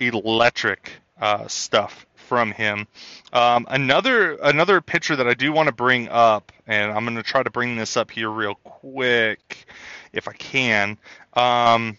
electric 0.00 0.92
uh, 1.20 1.48
stuff 1.48 2.06
from 2.28 2.52
him. 2.52 2.86
Um, 3.32 3.66
another 3.68 4.34
another 4.34 4.80
pitcher 4.80 5.16
that 5.16 5.26
I 5.26 5.34
do 5.34 5.52
want 5.52 5.68
to 5.68 5.74
bring 5.74 6.08
up, 6.08 6.52
and 6.66 6.92
I'm 6.92 7.04
going 7.04 7.16
to 7.16 7.22
try 7.22 7.42
to 7.42 7.50
bring 7.50 7.76
this 7.76 7.96
up 7.96 8.10
here 8.10 8.30
real 8.30 8.54
quick, 8.56 9.66
if 10.12 10.28
I 10.28 10.34
can. 10.34 10.98
Um, 11.32 11.96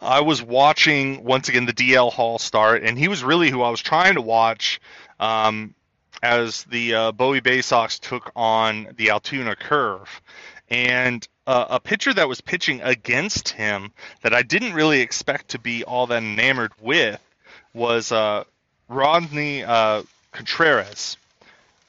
I 0.00 0.20
was 0.20 0.42
watching 0.42 1.24
once 1.24 1.48
again 1.48 1.66
the 1.66 1.72
DL 1.72 2.10
Hall 2.10 2.38
start, 2.38 2.82
and 2.82 2.98
he 2.98 3.08
was 3.08 3.22
really 3.22 3.50
who 3.50 3.62
I 3.62 3.70
was 3.70 3.82
trying 3.82 4.14
to 4.14 4.22
watch 4.22 4.80
um, 5.20 5.74
as 6.22 6.64
the 6.64 6.94
uh, 6.94 7.12
Bowie 7.12 7.40
Bay 7.40 7.62
Sox 7.62 7.98
took 7.98 8.32
on 8.34 8.88
the 8.96 9.10
Altoona 9.10 9.56
Curve, 9.56 10.22
and 10.70 11.26
uh, 11.46 11.66
a 11.70 11.80
pitcher 11.80 12.14
that 12.14 12.28
was 12.28 12.40
pitching 12.40 12.80
against 12.82 13.50
him 13.50 13.92
that 14.22 14.34
I 14.34 14.42
didn't 14.42 14.74
really 14.74 15.00
expect 15.00 15.48
to 15.48 15.58
be 15.58 15.84
all 15.84 16.06
that 16.06 16.22
enamored 16.22 16.72
with 16.80 17.20
was 17.74 18.12
uh, 18.12 18.44
Rodney 18.88 19.64
uh, 19.64 20.02
Contreras. 20.32 21.16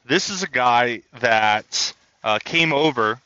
This 0.06 0.30
is 0.30 0.44
a 0.44 0.50
guy 0.50 1.02
that 1.20 1.94
uh, 2.24 2.40
came 2.44 2.74
over 2.74 3.20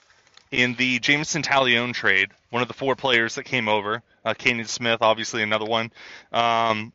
in 0.51 0.75
the 0.75 0.99
Jameson 0.99 1.41
Taillon 1.41 1.93
trade, 1.93 2.29
one 2.51 2.61
of 2.61 2.67
the 2.67 2.73
four 2.73 2.95
players 2.95 3.35
that 3.35 3.43
came 3.43 3.67
over. 3.67 4.03
Uh, 4.23 4.33
Canaan 4.33 4.65
Smith, 4.65 5.01
obviously 5.01 5.41
another 5.41 5.65
one. 5.65 5.91
Um, 6.31 6.93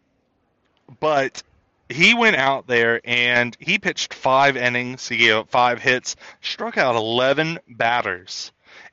but 1.00 1.42
he 1.88 2.14
went 2.14 2.36
out 2.36 2.66
there 2.66 3.00
and 3.04 3.56
he 3.58 3.78
pitched 3.78 4.14
five 4.14 4.56
innings. 4.56 5.08
He 5.08 5.16
gave 5.16 5.34
up 5.34 5.48
five 5.48 5.80
hits, 5.80 6.16
struck 6.40 6.78
out 6.78 6.94
11 6.94 7.58
batters. 7.68 8.52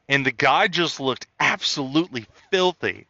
And 0.10 0.26
the 0.26 0.32
guy 0.32 0.68
just 0.68 1.00
looked 1.00 1.28
absolutely 1.40 2.26
filthy. 2.52 3.08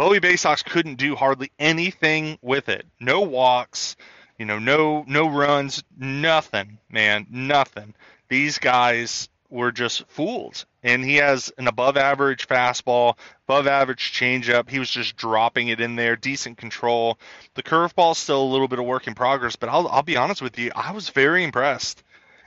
Bowie 0.00 0.18
Bay 0.18 0.36
Sox 0.36 0.62
couldn't 0.62 0.94
do 0.94 1.14
hardly 1.14 1.52
anything 1.58 2.38
with 2.40 2.70
it. 2.70 2.86
No 3.00 3.20
walks, 3.20 3.96
you 4.38 4.46
know, 4.46 4.58
no 4.58 5.04
no 5.06 5.28
runs, 5.28 5.84
nothing, 5.94 6.78
man, 6.88 7.26
nothing. 7.28 7.92
These 8.30 8.56
guys 8.56 9.28
were 9.50 9.72
just 9.72 10.08
fooled. 10.08 10.64
And 10.82 11.04
he 11.04 11.16
has 11.16 11.52
an 11.58 11.68
above 11.68 11.98
average 11.98 12.48
fastball, 12.48 13.18
above 13.46 13.66
average 13.66 14.10
changeup. 14.10 14.70
He 14.70 14.78
was 14.78 14.88
just 14.88 15.18
dropping 15.18 15.68
it 15.68 15.82
in 15.82 15.96
there, 15.96 16.16
decent 16.16 16.56
control. 16.56 17.18
The 17.52 17.62
curveball 17.62 18.12
is 18.12 18.18
still 18.18 18.42
a 18.42 18.52
little 18.52 18.68
bit 18.68 18.78
of 18.78 18.86
work 18.86 19.06
in 19.06 19.14
progress, 19.14 19.56
but 19.56 19.68
I'll 19.68 19.86
I'll 19.86 20.02
be 20.02 20.16
honest 20.16 20.40
with 20.40 20.58
you, 20.58 20.72
I 20.74 20.92
was 20.92 21.10
very 21.10 21.44
impressed. 21.44 22.02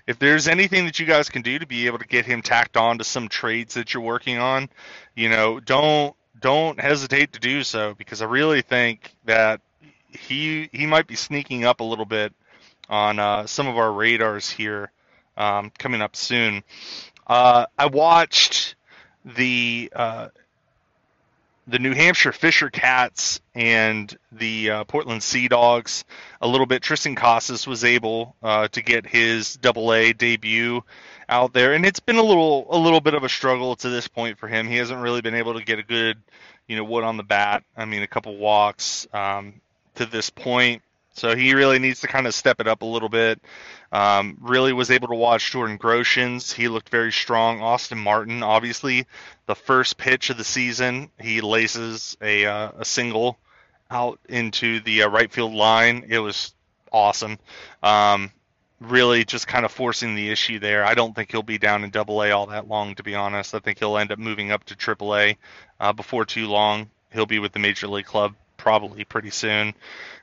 If 0.08 0.18
there's 0.18 0.48
anything 0.48 0.86
that 0.86 0.98
you 0.98 1.06
guys 1.06 1.30
can 1.30 1.44
do 1.44 1.60
to 1.60 1.68
be 1.68 1.86
able 1.86 2.00
to 2.00 2.08
get 2.08 2.26
him 2.26 2.42
tacked 2.42 2.78
on 2.78 2.98
to 2.98 3.04
some 3.04 3.28
trades 3.28 3.76
that 3.76 3.94
you're 3.94 4.02
working 4.02 4.40
on, 4.40 4.70
you 5.16 5.30
know, 5.30 5.60
don't 5.60 6.16
don't 6.44 6.78
hesitate 6.78 7.32
to 7.34 7.40
do 7.40 7.64
so 7.64 7.96
because 7.98 8.22
I 8.22 8.26
really 8.26 8.62
think 8.62 9.16
that 9.24 9.62
he 10.10 10.70
he 10.74 10.86
might 10.86 11.08
be 11.08 11.16
sneaking 11.16 11.64
up 11.64 11.80
a 11.80 11.86
little 11.86 12.06
bit 12.06 12.34
on 12.90 13.18
uh, 13.18 13.48
some 13.48 13.68
of 13.68 13.78
our 13.78 13.92
radars 13.92 14.50
here 14.50 14.92
um, 15.38 15.72
coming 15.80 16.02
up 16.02 16.18
soon. 16.18 16.62
Uh, 17.26 17.66
I 17.80 17.86
watched 17.86 18.76
the 19.24 19.90
uh, 19.96 20.28
the 21.66 21.80
New 21.80 21.94
Hampshire 21.94 22.34
Fisher 22.34 22.70
Cats 22.70 23.40
and 23.56 24.14
the 24.34 24.70
uh, 24.70 24.84
Portland 24.84 25.24
Sea 25.24 25.48
Dogs 25.48 26.04
a 26.42 26.48
little 26.48 26.66
bit. 26.66 26.84
Triston 26.84 27.16
Casas 27.16 27.66
was 27.66 27.86
able 27.86 28.36
uh, 28.44 28.68
to 28.68 28.82
get 28.82 29.08
his 29.08 29.56
Double 29.56 29.94
A 29.94 30.12
debut 30.12 30.84
out 31.30 31.54
there, 31.54 31.74
and 31.74 31.86
it's 31.86 32.00
been 32.00 32.18
a 32.18 32.24
little 32.24 32.68
a 32.70 32.78
little 32.78 33.02
bit 33.02 33.14
of 33.14 33.24
a 33.24 33.30
struggle 33.30 33.76
to 33.78 33.90
this 33.90 34.08
point 34.08 34.38
for 34.38 34.48
him. 34.48 34.68
He 34.68 34.78
hasn't 34.78 35.02
really 35.02 35.22
been 35.22 35.36
able 35.36 35.54
to 35.56 35.64
get 35.64 35.80
a 35.80 35.84
good 35.84 36.18
you 36.68 36.76
know 36.76 36.84
wood 36.84 37.04
on 37.04 37.18
the 37.18 37.24
bat. 37.24 37.64
I 37.76 37.86
mean, 37.86 38.04
a 38.04 38.08
couple 38.08 38.38
walks 38.38 39.08
um, 39.14 39.62
to 39.96 40.06
this 40.06 40.30
point. 40.30 40.82
So 41.16 41.36
he 41.36 41.54
really 41.54 41.78
needs 41.78 42.02
to 42.02 42.08
kind 42.08 42.26
of 42.26 42.34
step 42.34 42.60
it 42.60 42.68
up 42.68 42.82
a 42.82 42.86
little 42.86 43.10
bit. 43.10 43.40
Um, 43.92 44.38
really 44.42 44.74
was 44.74 44.90
able 44.90 45.10
to 45.10 45.16
watch 45.16 45.52
Jordan 45.52 45.78
Groshans. 45.78 46.52
He 46.52 46.68
looked 46.68 46.90
very 46.90 47.12
strong. 47.12 47.62
Austin 47.62 48.00
Martin, 48.00 48.42
obviously, 48.42 49.06
the 49.46 49.54
first 49.54 49.98
pitch 49.98 50.32
of 50.32 50.38
the 50.38 50.44
season, 50.44 51.12
he 51.20 51.42
laces 51.42 52.18
a, 52.20 52.48
uh, 52.48 52.72
a 52.80 52.86
single 52.86 53.38
out 53.92 54.20
into 54.28 54.80
the 54.80 55.04
uh, 55.04 55.10
right 55.10 55.32
field 55.32 55.54
line. 55.54 56.06
It 56.10 56.18
was 56.18 56.56
awesome. 56.92 57.38
Um, 57.84 58.32
really 58.90 59.26
just 59.26 59.48
kind 59.48 59.66
of 59.66 59.72
forcing 59.72 60.16
the 60.16 60.30
issue 60.30 60.60
there. 60.60 60.86
I 60.86 60.94
don't 60.94 61.16
think 61.16 61.32
he'll 61.32 61.44
be 61.44 61.58
down 61.58 61.84
in 61.84 61.90
Double 61.90 62.22
A 62.24 62.32
all 62.32 62.48
that 62.48 62.68
long, 62.68 62.96
to 62.96 63.04
be 63.04 63.16
honest. 63.16 63.56
I 63.56 63.60
think 63.60 63.80
he'll 63.80 63.98
end 63.98 64.12
up 64.12 64.20
moving 64.20 64.52
up 64.52 64.64
to 64.66 64.76
Triple 64.76 65.16
A 65.16 65.38
uh, 65.80 65.94
before 65.94 66.26
too 66.26 66.48
long. 66.48 66.90
He'll 67.12 67.26
be 67.26 67.40
with 67.40 67.52
the 67.52 67.60
Major 67.60 67.88
League 67.88 68.06
Club 68.06 68.36
probably 68.58 69.04
pretty 69.04 69.30
soon. 69.30 69.74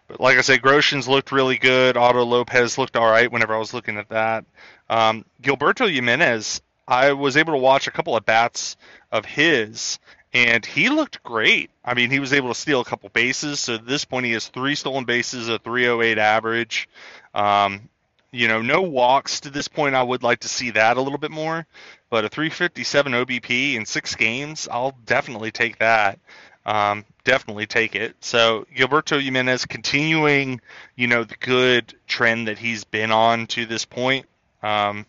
But 0.09 0.21
like 0.21 0.39
I 0.39 0.41
said, 0.41 0.63
Groshans 0.63 1.07
looked 1.07 1.31
really 1.31 1.59
good. 1.59 1.97
Otto 1.97 2.25
Lopez 2.25 2.79
looked 2.79 2.97
all 2.97 3.09
right 3.09 3.31
whenever 3.31 3.55
I 3.55 3.59
was 3.59 3.75
looking 3.75 3.97
at 3.97 4.09
that. 4.09 4.45
Um, 4.89 5.25
Gilberto 5.43 5.93
Jimenez, 5.93 6.63
I 6.89 7.13
was 7.13 7.37
able 7.37 7.53
to 7.53 7.59
watch 7.59 7.87
a 7.87 7.93
couple 7.93 8.17
of 8.17 8.25
bats 8.25 8.77
of 9.13 9.25
his, 9.25 10.01
and 10.33 10.65
he 10.65 10.89
looked 10.89 11.23
great. 11.23 11.71
I 11.85 11.95
mean, 11.95 12.11
he 12.11 12.19
was 12.19 12.33
able 12.33 12.49
to 12.49 12.55
steal 12.55 12.81
a 12.81 12.85
couple 12.85 13.09
bases. 13.11 13.61
So 13.61 13.75
at 13.75 13.87
this 13.87 14.05
point, 14.05 14.27
he 14.27 14.33
has 14.33 14.49
three 14.49 14.75
stolen 14.75 15.05
bases, 15.05 15.49
a 15.49 15.59
308 15.59 16.19
average. 16.19 16.89
Um, 17.35 17.89
you 18.33 18.49
know, 18.49 18.63
no 18.63 18.83
walks 18.83 19.41
to 19.41 19.51
this 19.51 19.69
point. 19.69 19.95
I 19.95 20.03
would 20.03 20.23
like 20.23 20.41
to 20.41 20.49
see 20.49 20.71
that 20.71 20.97
a 20.97 21.01
little 21.01 21.19
bit 21.19 21.31
more, 21.31 21.67
but 22.11 22.25
a 22.25 22.29
357 22.29 23.13
OBP 23.13 23.75
in 23.75 23.87
six 23.87 24.15
games, 24.15 24.69
I'll 24.71 24.97
definitely 25.07 25.51
take 25.51 25.79
that. 25.79 26.19
Um, 26.67 27.05
definitely 27.25 27.67
take 27.67 27.97
it. 27.97 28.17
So 28.21 28.67
Gilberto 28.77 29.21
Jimenez 29.21 29.65
continuing, 29.65 30.61
you 30.95 31.07
know, 31.07 31.25
the 31.25 31.37
good 31.41 31.95
trend 32.07 32.49
that 32.49 32.59
he's 32.59 32.85
been 32.85 33.11
on 33.11 33.47
to 33.49 33.67
this 33.67 33.85
point. 33.85 34.27
Um, 34.63 35.07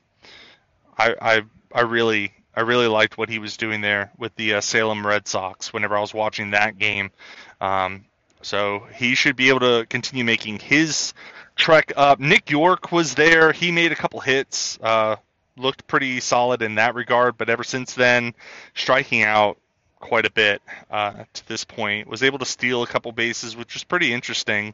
I, 0.98 1.16
I, 1.22 1.42
I 1.74 1.82
really, 1.82 2.34
I 2.56 2.62
really 2.62 2.88
liked 2.88 3.18
what 3.18 3.30
he 3.30 3.40
was 3.40 3.58
doing 3.58 3.82
there 3.82 4.12
with 4.18 4.34
the 4.36 4.56
uh, 4.56 4.62
Salem 4.62 5.06
Red 5.06 5.28
Sox 5.28 5.74
whenever 5.74 5.98
I 5.98 6.02
was 6.02 6.14
watching 6.14 6.52
that 6.52 6.78
game. 6.78 7.12
Um, 7.60 8.06
so 8.42 8.88
he 8.96 9.16
should 9.16 9.36
be 9.36 9.50
able 9.50 9.60
to 9.60 9.86
continue 9.88 10.24
making 10.24 10.60
his 10.60 11.14
trek 11.62 11.94
up. 11.96 12.20
Nick 12.20 12.50
Yorke 12.50 12.92
was 12.92 13.14
there. 13.14 13.52
He 13.52 13.72
made 13.72 13.92
a 13.92 13.96
couple 13.96 14.20
hits. 14.20 14.80
Uh, 14.82 15.18
looked 15.56 15.86
pretty 15.86 16.20
solid 16.20 16.62
in 16.64 16.76
that 16.76 16.96
regard, 16.96 17.38
but 17.38 17.50
ever 17.50 17.64
since 17.64 17.94
then, 17.94 18.34
striking 18.74 19.22
out 19.22 19.58
quite 20.00 20.26
a 20.26 20.32
bit 20.32 20.62
uh, 20.90 21.24
to 21.34 21.48
this 21.48 21.64
point. 21.64 22.08
Was 22.08 22.24
able 22.24 22.40
to 22.40 22.46
steal 22.46 22.82
a 22.82 22.88
couple 22.88 23.12
bases, 23.12 23.56
which 23.56 23.76
was 23.76 23.84
pretty 23.84 24.12
interesting 24.12 24.74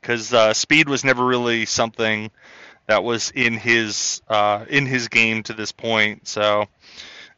because 0.00 0.32
uh, 0.32 0.54
speed 0.54 0.88
was 0.88 1.04
never 1.04 1.24
really 1.24 1.66
something 1.66 2.30
that 2.86 3.02
was 3.02 3.32
in 3.34 3.54
his 3.54 4.22
uh, 4.28 4.64
in 4.68 4.86
his 4.86 5.08
game 5.08 5.42
to 5.44 5.54
this 5.54 5.72
point. 5.72 6.28
So, 6.28 6.66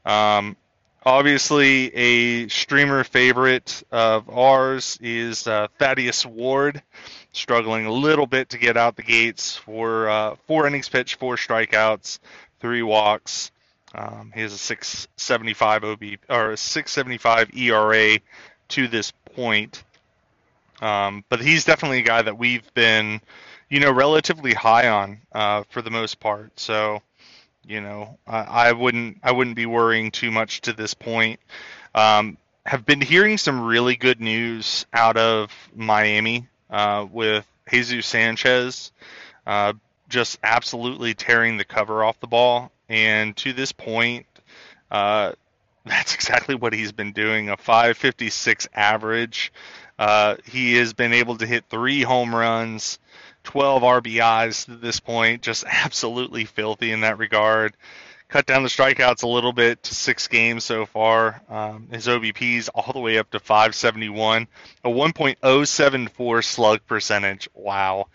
um, 0.05 0.57
obviously, 1.03 1.95
a 1.95 2.49
streamer 2.49 3.03
favorite 3.03 3.83
of 3.91 4.29
ours 4.29 4.99
is 5.01 5.47
uh, 5.47 5.69
Thaddeus 5.79 6.27
Ward, 6.27 6.83
struggling 7.37 7.87
a 7.87 7.93
little 7.93 8.27
bit 8.27 8.51
to 8.51 8.59
get 8.59 8.77
out 8.77 8.97
the 8.97 9.03
gates 9.03 9.57
for 9.57 10.09
uh, 10.09 10.37
four 10.47 10.67
innings 10.67 10.89
pitched, 10.89 11.17
four 11.17 11.37
strikeouts, 11.37 12.19
three 12.61 12.83
walks. 12.83 13.51
Um, 13.95 14.33
he 14.35 14.41
has 14.41 14.53
a 14.53 14.59
675 14.59 15.85
OB 15.85 16.03
or 16.29 16.53
a 16.53 16.57
675 16.57 17.57
ERA 17.57 18.19
to 18.69 18.89
this 18.89 19.13
point. 19.35 19.85
Um, 20.81 21.25
but 21.29 21.41
he's 21.41 21.65
definitely 21.65 22.01
a 22.01 22.03
guy 22.03 22.23
that 22.23 22.37
we've 22.37 22.73
been, 22.75 23.21
you 23.69 23.81
know, 23.81 23.93
relatively 23.93 24.55
high 24.55 24.89
on 24.89 25.21
uh, 25.33 25.63
for 25.71 25.83
the 25.83 25.91
most 25.91 26.19
part. 26.19 26.59
So, 26.59 27.01
you 27.65 27.81
know, 27.81 28.19
I, 28.27 28.41
I, 28.41 28.73
wouldn't 28.73 29.19
I 29.23 29.33
wouldn't 29.33 29.57
be 29.57 29.67
worrying 29.67 30.11
too 30.11 30.31
much 30.31 30.63
to 30.63 30.73
this 30.73 30.93
point. 30.93 31.39
Um, 31.95 32.37
have 32.67 32.85
been 32.85 33.01
hearing 33.01 33.39
some 33.39 33.61
really 33.61 33.95
good 33.95 34.21
news 34.21 34.87
out 34.93 35.17
of 35.17 35.53
Miami 35.75 36.49
uh, 36.75 37.07
with 37.11 37.47
Jesus 37.71 38.05
Sanchez, 38.05 38.91
uh, 39.47 39.75
just 40.09 40.39
absolutely 40.43 41.15
tearing 41.15 41.57
the 41.57 41.65
cover 41.65 42.03
off 42.03 42.19
the 42.19 42.27
ball 42.27 42.73
and 42.89 43.37
to 43.39 43.53
this 43.53 43.73
point, 43.73 44.27
uh, 44.91 45.33
that's 45.87 46.15
exactly 46.15 46.55
what 46.55 46.73
he's 46.73 46.93
been 46.93 47.13
doing 47.13 47.49
a 47.51 47.57
556 47.57 48.69
average. 48.75 49.53
Uh, 49.99 50.37
he 50.45 50.75
has 50.75 50.93
been 50.93 51.13
able 51.13 51.37
to 51.37 51.47
hit 51.47 51.65
three 51.71 52.03
home 52.03 52.35
runs, 52.35 52.99
12 53.45 53.83
RBIs 53.83 54.65
to 54.67 54.77
this 54.77 54.99
point, 54.99 55.43
just 55.43 55.65
absolutely 55.69 56.45
filthy 56.45 56.91
in 56.91 57.03
that 57.03 57.19
regard. 57.19 57.77
Cut 58.29 58.47
down 58.47 58.63
the 58.63 58.69
strikeouts 58.69 59.23
a 59.23 59.29
little 59.29 59.53
bit 59.53 59.83
to 59.85 59.95
six 59.95 60.27
games 60.29 60.65
so 60.65 60.87
far. 60.87 61.41
Um, 61.49 61.89
his 61.91 62.09
OBP's 62.09 62.69
all 62.69 62.93
the 62.93 63.01
way 63.01 63.19
up 63.19 63.31
to 63.31 63.39
571, 63.39 64.49
a 64.83 64.89
1.074 64.89 66.45
slug 66.45 66.81
percentage. 66.87 67.49
Wow. 67.55 68.09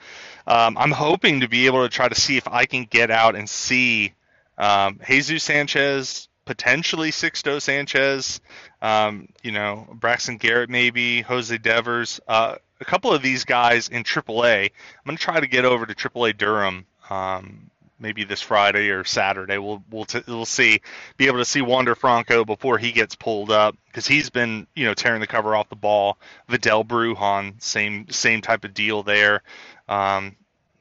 Um, 0.46 0.78
I'm 0.78 0.92
hoping 0.92 1.42
to 1.42 1.48
be 1.48 1.68
able 1.68 1.84
to 1.84 1.90
try 1.90 2.10
to 2.10 2.16
see 2.20 2.38
if 2.38 2.48
I 2.48 2.66
can 2.66 2.86
get 2.86 3.12
out 3.12 3.36
and 3.36 3.50
see 3.50 4.14
um, 4.58 5.00
Jesus 5.08 5.44
Sanchez, 5.44 6.28
potentially 6.46 7.12
Sixto 7.12 7.62
Sanchez, 7.62 8.42
um, 8.82 9.30
you 9.44 9.52
know, 9.52 9.88
Braxton 9.94 10.38
Garrett 10.38 10.70
maybe, 10.70 11.22
Jose 11.22 11.56
Devers, 11.60 12.20
uh, 12.28 12.56
a 12.82 12.86
couple 12.86 13.14
of 13.14 13.22
these 13.22 13.46
guys 13.46 13.88
in 13.88 14.04
AAA. 14.04 14.64
I'm 14.66 14.72
going 15.06 15.18
to 15.18 15.24
try 15.24 15.40
to 15.40 15.48
get 15.48 15.66
over 15.66 15.86
to 15.86 15.94
AAA 15.94 16.38
Durham. 16.38 16.86
Um, 17.10 17.70
maybe 18.00 18.24
this 18.24 18.42
Friday 18.42 18.90
or 18.90 19.04
Saturday. 19.04 19.58
We'll 19.58 19.84
we'll 19.90 20.06
t- 20.06 20.24
we'll 20.28 20.46
see. 20.46 20.82
Be 21.18 21.28
able 21.28 21.40
to 21.40 21.46
see 21.46 21.62
Wander 21.62 21.96
Franco 21.96 22.46
before 22.46 22.78
he 22.78 22.92
gets 22.92 23.16
pulled 23.16 23.52
up 23.52 23.76
because 23.88 24.08
he's 24.08 24.30
been 24.30 24.68
you 24.76 24.86
know 24.86 24.94
tearing 24.94 25.22
the 25.22 25.28
cover 25.28 25.56
off 25.56 25.70
the 25.70 25.76
ball. 25.76 26.18
Vidal 26.48 26.86
Brujan, 26.86 27.62
same 27.62 28.10
same 28.10 28.42
type 28.42 28.64
of 28.64 28.74
deal 28.74 29.04
there. 29.04 29.44
Um, 29.88 30.36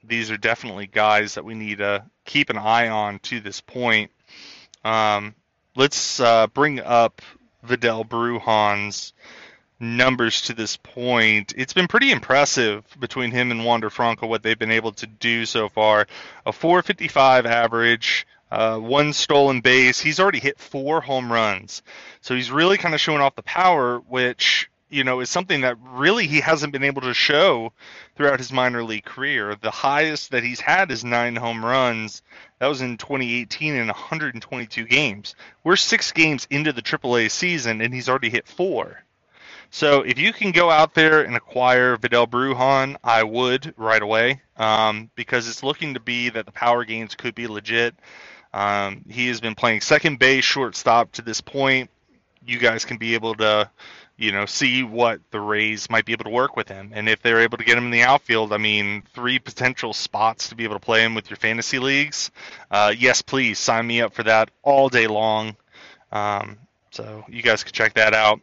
these 0.04 0.30
are 0.30 0.36
definitely 0.36 0.86
guys 0.86 1.34
that 1.34 1.44
we 1.44 1.54
need 1.54 1.78
to 1.78 2.04
keep 2.24 2.50
an 2.50 2.58
eye 2.58 2.88
on 2.88 3.18
to 3.20 3.40
this 3.40 3.60
point. 3.60 4.10
Um, 4.84 5.34
let's 5.76 6.20
uh, 6.20 6.46
bring 6.48 6.80
up 6.80 7.20
Vidal 7.62 8.04
Brujan's 8.04 9.12
numbers 9.80 10.42
to 10.42 10.54
this 10.54 10.76
point. 10.76 11.52
It's 11.56 11.72
been 11.72 11.88
pretty 11.88 12.10
impressive 12.10 12.84
between 12.98 13.30
him 13.30 13.50
and 13.50 13.64
Wander 13.64 13.90
Franco 13.90 14.26
what 14.26 14.42
they've 14.42 14.58
been 14.58 14.70
able 14.70 14.92
to 14.92 15.06
do 15.06 15.46
so 15.46 15.68
far. 15.68 16.06
A 16.46 16.52
455 16.52 17.46
average, 17.46 18.26
uh, 18.50 18.78
one 18.78 19.12
stolen 19.12 19.60
base. 19.60 20.00
He's 20.00 20.20
already 20.20 20.40
hit 20.40 20.58
four 20.58 21.00
home 21.00 21.32
runs. 21.32 21.82
So 22.20 22.34
he's 22.34 22.50
really 22.50 22.78
kind 22.78 22.94
of 22.94 23.00
showing 23.00 23.20
off 23.20 23.36
the 23.36 23.42
power, 23.42 23.98
which 23.98 24.68
you 24.90 25.04
know, 25.04 25.20
is 25.20 25.28
something 25.28 25.60
that 25.62 25.76
really 25.82 26.26
he 26.26 26.40
hasn't 26.40 26.72
been 26.72 26.84
able 26.84 27.02
to 27.02 27.12
show 27.12 27.72
throughout 28.16 28.38
his 28.38 28.52
minor 28.52 28.82
league 28.82 29.04
career. 29.04 29.54
The 29.60 29.70
highest 29.70 30.30
that 30.30 30.42
he's 30.42 30.60
had 30.60 30.90
is 30.90 31.04
nine 31.04 31.36
home 31.36 31.64
runs. 31.64 32.22
That 32.58 32.68
was 32.68 32.80
in 32.80 32.96
2018 32.96 33.74
in 33.74 33.86
122 33.86 34.84
games. 34.86 35.34
We're 35.62 35.76
six 35.76 36.12
games 36.12 36.46
into 36.50 36.72
the 36.72 36.82
AAA 36.82 37.30
season, 37.30 37.80
and 37.80 37.92
he's 37.92 38.08
already 38.08 38.30
hit 38.30 38.48
four. 38.48 39.04
So 39.70 40.02
if 40.02 40.18
you 40.18 40.32
can 40.32 40.52
go 40.52 40.70
out 40.70 40.94
there 40.94 41.22
and 41.22 41.36
acquire 41.36 41.96
Vidal 41.96 42.26
Brujan, 42.26 42.96
I 43.04 43.22
would 43.24 43.74
right 43.76 44.02
away 44.02 44.42
um, 44.56 45.10
because 45.14 45.48
it's 45.48 45.62
looking 45.62 45.94
to 45.94 46.00
be 46.00 46.30
that 46.30 46.46
the 46.46 46.52
power 46.52 46.84
gains 46.84 47.14
could 47.14 47.34
be 47.34 47.46
legit. 47.48 47.94
Um, 48.54 49.04
he 49.08 49.28
has 49.28 49.40
been 49.40 49.54
playing 49.54 49.82
second 49.82 50.18
base, 50.18 50.44
shortstop 50.44 51.12
to 51.12 51.22
this 51.22 51.40
point. 51.40 51.90
You 52.46 52.58
guys 52.58 52.84
can 52.84 52.98
be 52.98 53.14
able 53.14 53.34
to 53.36 53.70
you 54.18 54.32
know, 54.32 54.46
see 54.46 54.84
what 54.84 55.20
the 55.32 55.40
Rays 55.40 55.90
might 55.90 56.04
be 56.04 56.12
able 56.12 56.24
to 56.24 56.30
work 56.30 56.56
with 56.56 56.68
him. 56.68 56.92
And 56.94 57.08
if 57.08 57.22
they're 57.22 57.40
able 57.40 57.58
to 57.58 57.64
get 57.64 57.78
him 57.78 57.86
in 57.86 57.90
the 57.92 58.02
outfield, 58.02 58.52
I 58.52 58.58
mean, 58.58 59.02
three 59.14 59.40
potential 59.40 59.92
spots 59.94 60.50
to 60.50 60.56
be 60.56 60.64
able 60.64 60.76
to 60.76 60.80
play 60.80 61.04
him 61.04 61.14
with 61.14 61.30
your 61.30 61.38
fantasy 61.38 61.80
leagues. 61.80 62.30
Uh, 62.70 62.94
yes, 62.96 63.22
please 63.22 63.58
sign 63.58 63.86
me 63.86 64.02
up 64.02 64.14
for 64.14 64.24
that 64.24 64.50
all 64.62 64.88
day 64.88 65.08
long. 65.08 65.56
Um, 66.12 66.58
so 66.92 67.24
you 67.28 67.42
guys 67.42 67.64
can 67.64 67.72
check 67.72 67.94
that 67.94 68.14
out. 68.14 68.40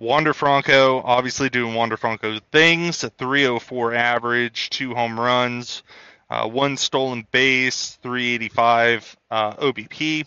Wander 0.00 0.34
Franco, 0.34 1.00
obviously 1.04 1.48
doing 1.48 1.74
Wander 1.74 1.96
Franco 1.96 2.40
things, 2.50 3.04
a 3.04 3.10
304 3.10 3.94
average, 3.94 4.70
two 4.70 4.94
home 4.94 5.20
runs, 5.20 5.82
uh, 6.28 6.48
one 6.48 6.76
stolen 6.76 7.26
base, 7.30 7.98
385 8.02 9.16
uh, 9.30 9.52
OBP. 9.54 10.26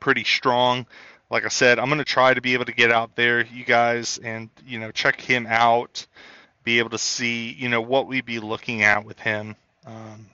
Pretty 0.00 0.24
strong 0.24 0.86
like 1.32 1.46
I 1.46 1.48
said, 1.48 1.78
I'm 1.78 1.86
going 1.86 1.98
to 1.98 2.04
try 2.04 2.34
to 2.34 2.42
be 2.42 2.52
able 2.52 2.66
to 2.66 2.74
get 2.74 2.92
out 2.92 3.16
there, 3.16 3.42
you 3.46 3.64
guys, 3.64 4.20
and 4.22 4.50
you 4.66 4.78
know 4.78 4.90
check 4.90 5.18
him 5.18 5.46
out, 5.48 6.06
be 6.62 6.78
able 6.78 6.90
to 6.90 6.98
see 6.98 7.52
you 7.52 7.70
know 7.70 7.80
what 7.80 8.06
we'd 8.06 8.26
be 8.26 8.38
looking 8.38 8.82
at 8.82 9.06
with 9.06 9.18
him, 9.18 9.56
um, 9.86 10.26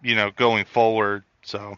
you 0.00 0.14
know, 0.14 0.30
going 0.30 0.64
forward. 0.64 1.24
So, 1.42 1.76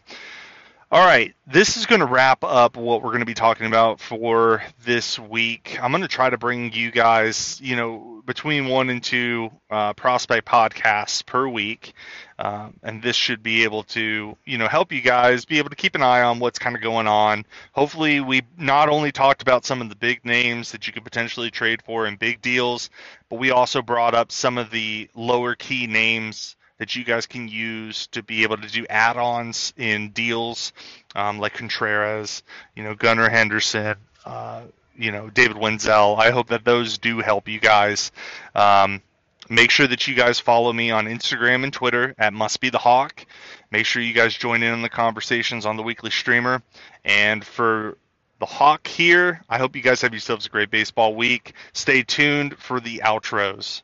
all 0.92 1.04
right, 1.04 1.34
this 1.48 1.76
is 1.76 1.84
going 1.84 1.98
to 1.98 2.06
wrap 2.06 2.44
up 2.44 2.76
what 2.76 3.02
we're 3.02 3.10
going 3.10 3.20
to 3.20 3.26
be 3.26 3.34
talking 3.34 3.66
about 3.66 3.98
for 3.98 4.62
this 4.84 5.18
week. 5.18 5.76
I'm 5.82 5.90
going 5.90 6.02
to 6.02 6.08
try 6.08 6.30
to 6.30 6.38
bring 6.38 6.72
you 6.72 6.92
guys, 6.92 7.60
you 7.60 7.74
know, 7.74 8.22
between 8.24 8.68
one 8.68 8.88
and 8.88 9.02
two 9.02 9.50
uh, 9.68 9.94
prospect 9.94 10.46
podcasts 10.46 11.26
per 11.26 11.48
week. 11.48 11.92
Um, 12.38 12.74
and 12.84 13.02
this 13.02 13.16
should 13.16 13.42
be 13.42 13.64
able 13.64 13.82
to, 13.84 14.36
you 14.44 14.58
know, 14.58 14.68
help 14.68 14.92
you 14.92 15.00
guys 15.00 15.44
be 15.44 15.58
able 15.58 15.70
to 15.70 15.76
keep 15.76 15.96
an 15.96 16.02
eye 16.02 16.22
on 16.22 16.38
what's 16.38 16.58
kind 16.60 16.76
of 16.76 16.82
going 16.82 17.08
on. 17.08 17.46
Hopefully, 17.72 18.20
we 18.20 18.42
not 18.56 18.88
only 18.88 19.10
talked 19.10 19.42
about 19.42 19.64
some 19.64 19.80
of 19.80 19.88
the 19.88 19.96
big 19.96 20.24
names 20.24 20.70
that 20.70 20.86
you 20.86 20.92
could 20.92 21.04
potentially 21.04 21.50
trade 21.50 21.82
for 21.82 22.06
in 22.06 22.14
big 22.14 22.40
deals, 22.42 22.90
but 23.28 23.40
we 23.40 23.50
also 23.50 23.82
brought 23.82 24.14
up 24.14 24.30
some 24.30 24.56
of 24.56 24.70
the 24.70 25.10
lower 25.14 25.56
key 25.56 25.88
names 25.88 26.55
that 26.78 26.94
you 26.94 27.04
guys 27.04 27.26
can 27.26 27.48
use 27.48 28.06
to 28.08 28.22
be 28.22 28.42
able 28.42 28.58
to 28.58 28.68
do 28.68 28.86
add-ons 28.88 29.72
in 29.76 30.10
deals, 30.10 30.72
um, 31.14 31.38
like 31.38 31.54
Contreras, 31.54 32.42
you 32.74 32.82
know, 32.82 32.94
Gunnar 32.94 33.28
Henderson, 33.28 33.96
uh, 34.24 34.62
you 34.96 35.12
know, 35.12 35.30
Davis 35.30 35.56
Wendzel. 35.56 36.18
I 36.18 36.30
hope 36.30 36.48
that 36.48 36.64
those 36.64 36.98
do 36.98 37.18
help 37.20 37.48
you 37.48 37.60
guys. 37.60 38.12
Um, 38.54 39.02
Make 39.48 39.70
sure 39.70 39.86
that 39.86 40.08
you 40.08 40.14
guys 40.14 40.40
follow 40.40 40.72
me 40.72 40.90
on 40.90 41.06
Instagram 41.06 41.62
and 41.62 41.72
Twitter 41.72 42.14
at 42.18 42.32
Must 42.32 42.60
Be 42.60 42.68
the 42.68 42.78
Hawk. 42.78 43.24
Make 43.70 43.86
sure 43.86 44.02
you 44.02 44.12
guys 44.12 44.34
join 44.34 44.62
in 44.62 44.72
on 44.72 44.82
the 44.82 44.88
conversations 44.88 45.66
on 45.66 45.76
the 45.76 45.84
weekly 45.84 46.10
streamer. 46.10 46.62
And 47.04 47.44
for 47.44 47.96
the 48.40 48.46
Hawk 48.46 48.86
here, 48.88 49.42
I 49.48 49.58
hope 49.58 49.76
you 49.76 49.82
guys 49.82 50.00
have 50.00 50.12
yourselves 50.12 50.46
a 50.46 50.48
great 50.48 50.70
baseball 50.70 51.14
week. 51.14 51.52
Stay 51.74 52.02
tuned 52.02 52.58
for 52.58 52.80
the 52.80 53.02
outros. 53.04 53.82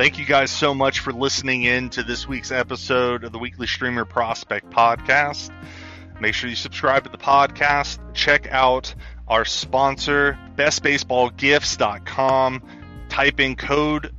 Thank 0.00 0.18
you 0.18 0.24
guys 0.24 0.50
so 0.50 0.72
much 0.72 1.00
for 1.00 1.12
listening 1.12 1.64
in 1.64 1.90
to 1.90 2.02
this 2.02 2.26
week's 2.26 2.50
episode 2.50 3.22
of 3.22 3.32
the 3.32 3.38
Weekly 3.38 3.66
Streamer 3.66 4.06
Prospect 4.06 4.70
Podcast. 4.70 5.50
Make 6.22 6.32
sure 6.32 6.48
you 6.48 6.56
subscribe 6.56 7.04
to 7.04 7.10
the 7.10 7.18
podcast. 7.18 7.98
Check 8.14 8.50
out 8.50 8.94
our 9.28 9.44
sponsor, 9.44 10.38
bestbaseballgifts.com. 10.56 12.62
Type 13.10 13.40
in 13.40 13.56
code 13.56 14.14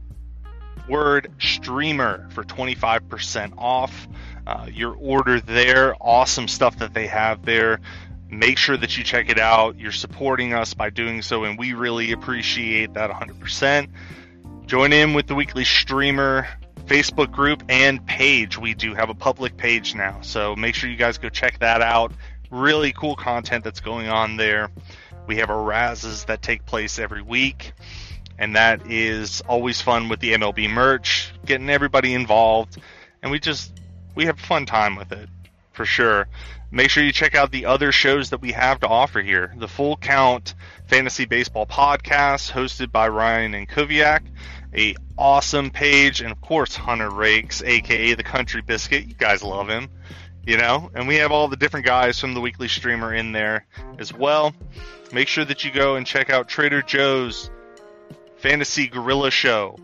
word 0.88 1.32
streamer 1.39 2.27
for 2.29 2.43
25% 2.43 3.53
off 3.57 4.07
uh, 4.45 4.67
your 4.71 4.93
order 4.93 5.41
there. 5.41 5.95
Awesome 5.99 6.47
stuff 6.47 6.77
that 6.77 6.93
they 6.93 7.07
have 7.07 7.43
there. 7.43 7.82
Make 8.29 8.59
sure 8.59 8.77
that 8.77 8.99
you 8.99 9.03
check 9.03 9.32
it 9.32 9.39
out. 9.39 9.79
You're 9.79 9.91
supporting 9.91 10.53
us 10.53 10.75
by 10.75 10.91
doing 10.91 11.23
so, 11.23 11.45
and 11.45 11.57
we 11.57 11.73
really 11.73 12.11
appreciate 12.11 12.93
that 12.93 13.09
100%. 13.09 13.88
Join 14.72 14.93
in 14.93 15.13
with 15.13 15.28
the 15.28 15.36
weekly 15.36 15.65
streamer 15.65 16.47
Facebook 16.86 17.30
group 17.30 17.61
and 17.67 18.05
page. 18.05 18.57
We 18.57 18.74
do 18.74 18.93
have 18.93 19.09
a 19.09 19.13
public 19.13 19.57
page 19.57 19.95
now, 19.95 20.22
so 20.22 20.55
make 20.55 20.76
sure 20.76 20.89
you 20.89 20.95
guys 20.95 21.17
go 21.17 21.28
check 21.28 21.59
that 21.59 21.82
out. 21.82 22.13
Really 22.51 22.93
cool 22.93 23.17
content 23.17 23.65
that's 23.65 23.82
going 23.82 24.07
on 24.07 24.38
there. 24.38 24.72
We 25.28 25.36
have 25.39 25.49
our 25.49 25.57
razzes 25.57 26.28
that 26.28 26.41
take 26.41 26.65
place 26.65 26.99
every 26.99 27.22
week, 27.22 27.74
and 28.39 28.55
that 28.55 28.89
is 28.89 29.41
always 29.41 29.82
fun 29.82 30.07
with 30.07 30.22
the 30.22 30.32
MLB 30.36 30.69
merch, 30.69 31.34
getting 31.45 31.69
everybody 31.69 32.13
involved, 32.13 32.78
and 33.22 33.30
we 33.30 33.39
just 33.39 33.74
we 34.15 34.28
have 34.28 34.39
fun 34.39 34.65
time 34.65 34.95
with 34.95 35.11
it 35.11 35.28
for 35.74 35.84
sure. 35.84 36.30
Make 36.74 36.89
sure 36.89 37.03
you 37.03 37.11
check 37.11 37.36
out 37.36 37.51
the 37.51 37.65
other 37.65 37.91
shows 37.91 38.30
that 38.30 38.39
we 38.39 38.53
have 38.53 38.80
to 38.80 38.88
offer 38.88 39.22
here. 39.22 39.53
The 39.57 39.67
Full 39.67 39.97
Count 39.97 40.53
Fantasy 40.88 41.26
Baseball 41.26 41.65
Podcast, 41.65 42.49
hosted 42.53 42.93
by 42.93 43.09
Ryan 43.09 43.53
and 43.53 43.67
Kuviak, 43.67 44.22
a 44.76 44.95
awesome 45.17 45.69
page, 45.69 46.22
and 46.22 46.32
of 46.32 46.41
course 46.41 46.76
Hunter 46.76 47.09
Rakes, 47.09 47.61
aka 47.63 48.13
the 48.13 48.24
Country 48.24 48.61
Biscuit. 48.61 49.07
You 49.07 49.13
guys 49.13 49.43
love 49.43 49.69
him, 49.69 49.89
you 50.45 50.57
know. 50.57 50.89
And 50.93 51.07
we 51.07 51.15
have 51.15 51.32
all 51.32 51.47
the 51.47 51.57
different 51.57 51.86
guys 51.86 52.19
from 52.19 52.34
the 52.34 52.41
weekly 52.41 52.67
streamer 52.67 53.13
in 53.13 53.32
there 53.32 53.65
as 53.99 54.13
well. 54.13 54.53
Make 55.11 55.28
sure 55.28 55.45
that 55.45 55.65
you 55.65 55.72
go 55.72 55.95
and 55.95 56.05
check 56.05 56.30
out 56.30 56.47
Trader 56.47 56.82
Joe's 56.82 57.51
Fantasy 58.38 58.88
Gorilla 58.88 59.32
Show, 59.32 59.78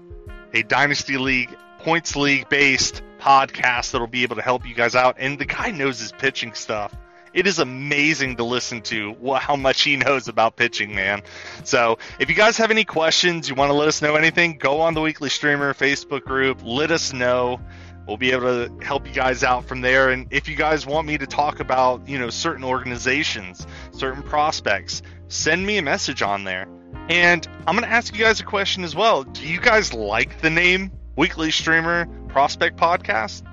a 0.54 0.64
Dynasty 0.64 1.18
League 1.18 1.56
points 1.80 2.16
league 2.16 2.50
based 2.50 3.02
podcast 3.20 3.92
that'll 3.92 4.08
be 4.08 4.24
able 4.24 4.36
to 4.36 4.42
help 4.42 4.68
you 4.68 4.74
guys 4.74 4.96
out. 4.96 5.18
And 5.20 5.38
the 5.38 5.46
guy 5.46 5.72
knows 5.72 6.00
his 6.00 6.12
pitching 6.12 6.54
stuff. 6.54 6.96
It 7.38 7.46
is 7.46 7.60
amazing 7.60 8.38
to 8.38 8.44
listen 8.44 8.82
to 8.82 9.16
how 9.40 9.56
much 9.56 9.84
he 9.84 9.96
knows 9.96 10.28
about 10.28 10.56
pitching, 10.56 10.96
man. 10.96 11.22
So, 11.64 12.00
if 12.20 12.30
you 12.30 12.36
guys 12.36 12.58
have 12.58 12.72
any 12.72 12.84
questions, 12.84 13.48
you 13.48 13.54
want 13.54 13.70
to 13.70 13.76
let 13.76 13.88
us 13.88 14.02
know 14.02 14.16
anything, 14.16 14.58
go 14.58 14.82
on 14.82 14.96
the 14.96 15.02
Weekly 15.02 15.30
Streamer 15.30 15.76
Facebook 15.76 16.24
group, 16.24 16.62
let 16.64 16.90
us 16.90 17.14
know. 17.14 17.62
We'll 18.08 18.18
be 18.18 18.32
able 18.32 18.68
to 18.68 18.84
help 18.84 19.06
you 19.06 19.14
guys 19.14 19.44
out 19.44 19.66
from 19.66 19.82
there. 19.82 20.10
And 20.10 20.26
if 20.32 20.50
you 20.50 20.56
guys 20.56 20.88
want 20.88 21.06
me 21.06 21.16
to 21.20 21.28
talk 21.28 21.60
about, 21.60 22.10
you 22.10 22.18
know, 22.18 22.32
certain 22.32 22.64
organizations, 22.64 23.68
certain 23.92 24.24
prospects, 24.24 25.04
send 25.28 25.64
me 25.64 25.78
a 25.78 25.84
message 25.84 26.24
on 26.24 26.44
there. 26.44 26.68
And 27.08 27.48
I'm 27.68 27.76
going 27.76 27.88
to 27.88 27.96
ask 27.96 28.18
you 28.18 28.24
guys 28.24 28.40
a 28.40 28.46
question 28.46 28.84
as 28.84 28.96
well. 28.96 29.24
Do 29.24 29.48
you 29.48 29.62
guys 29.62 29.94
like 29.94 30.42
the 30.42 30.50
name 30.50 30.92
Weekly 31.16 31.52
Streamer 31.52 32.08
Prospect 32.30 32.78
Podcast? 32.78 33.44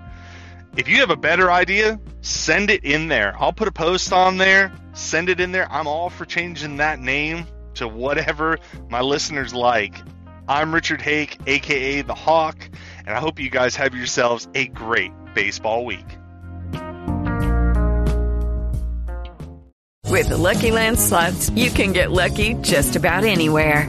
If 0.77 0.89
you 0.89 0.97
have 0.99 1.11
a 1.11 1.17
better 1.17 1.53
idea, 1.53 2.01
send 2.21 2.69
it 2.69 2.85
in 2.85 3.07
there. 3.07 3.37
I'll 3.39 3.53
put 3.53 3.69
a 3.69 3.73
post 3.73 4.13
on 4.13 4.39
there, 4.39 4.73
send 4.93 5.29
it 5.29 5.41
in 5.41 5.53
there. 5.53 5.71
I'm 5.71 5.87
all 5.87 6.11
for 6.11 6.25
changing 6.25 6.79
that 6.79 6.99
name 6.99 7.47
to 7.75 7.87
whatever 7.87 8.59
my 8.89 9.01
listeners 9.01 9.55
like. 9.55 10.03
I'm 10.49 10.75
Richard 10.75 11.01
Hake, 11.01 11.39
aka 11.47 12.03
The 12.03 12.15
Hawk, 12.15 12.69
and 13.07 13.11
I 13.11 13.21
hope 13.21 13.39
you 13.39 13.51
guys 13.51 13.77
have 13.77 13.95
yourselves 13.95 14.49
a 14.55 14.67
great 14.67 15.13
baseball 15.33 15.85
week. 15.85 16.07
With 20.11 20.29
the 20.29 20.37
Lucky 20.37 20.73
Land 20.73 20.99
slots, 20.99 21.51
you 21.51 21.71
can 21.71 21.93
get 21.93 22.11
lucky 22.11 22.55
just 22.63 22.97
about 22.97 23.23
anywhere. 23.23 23.89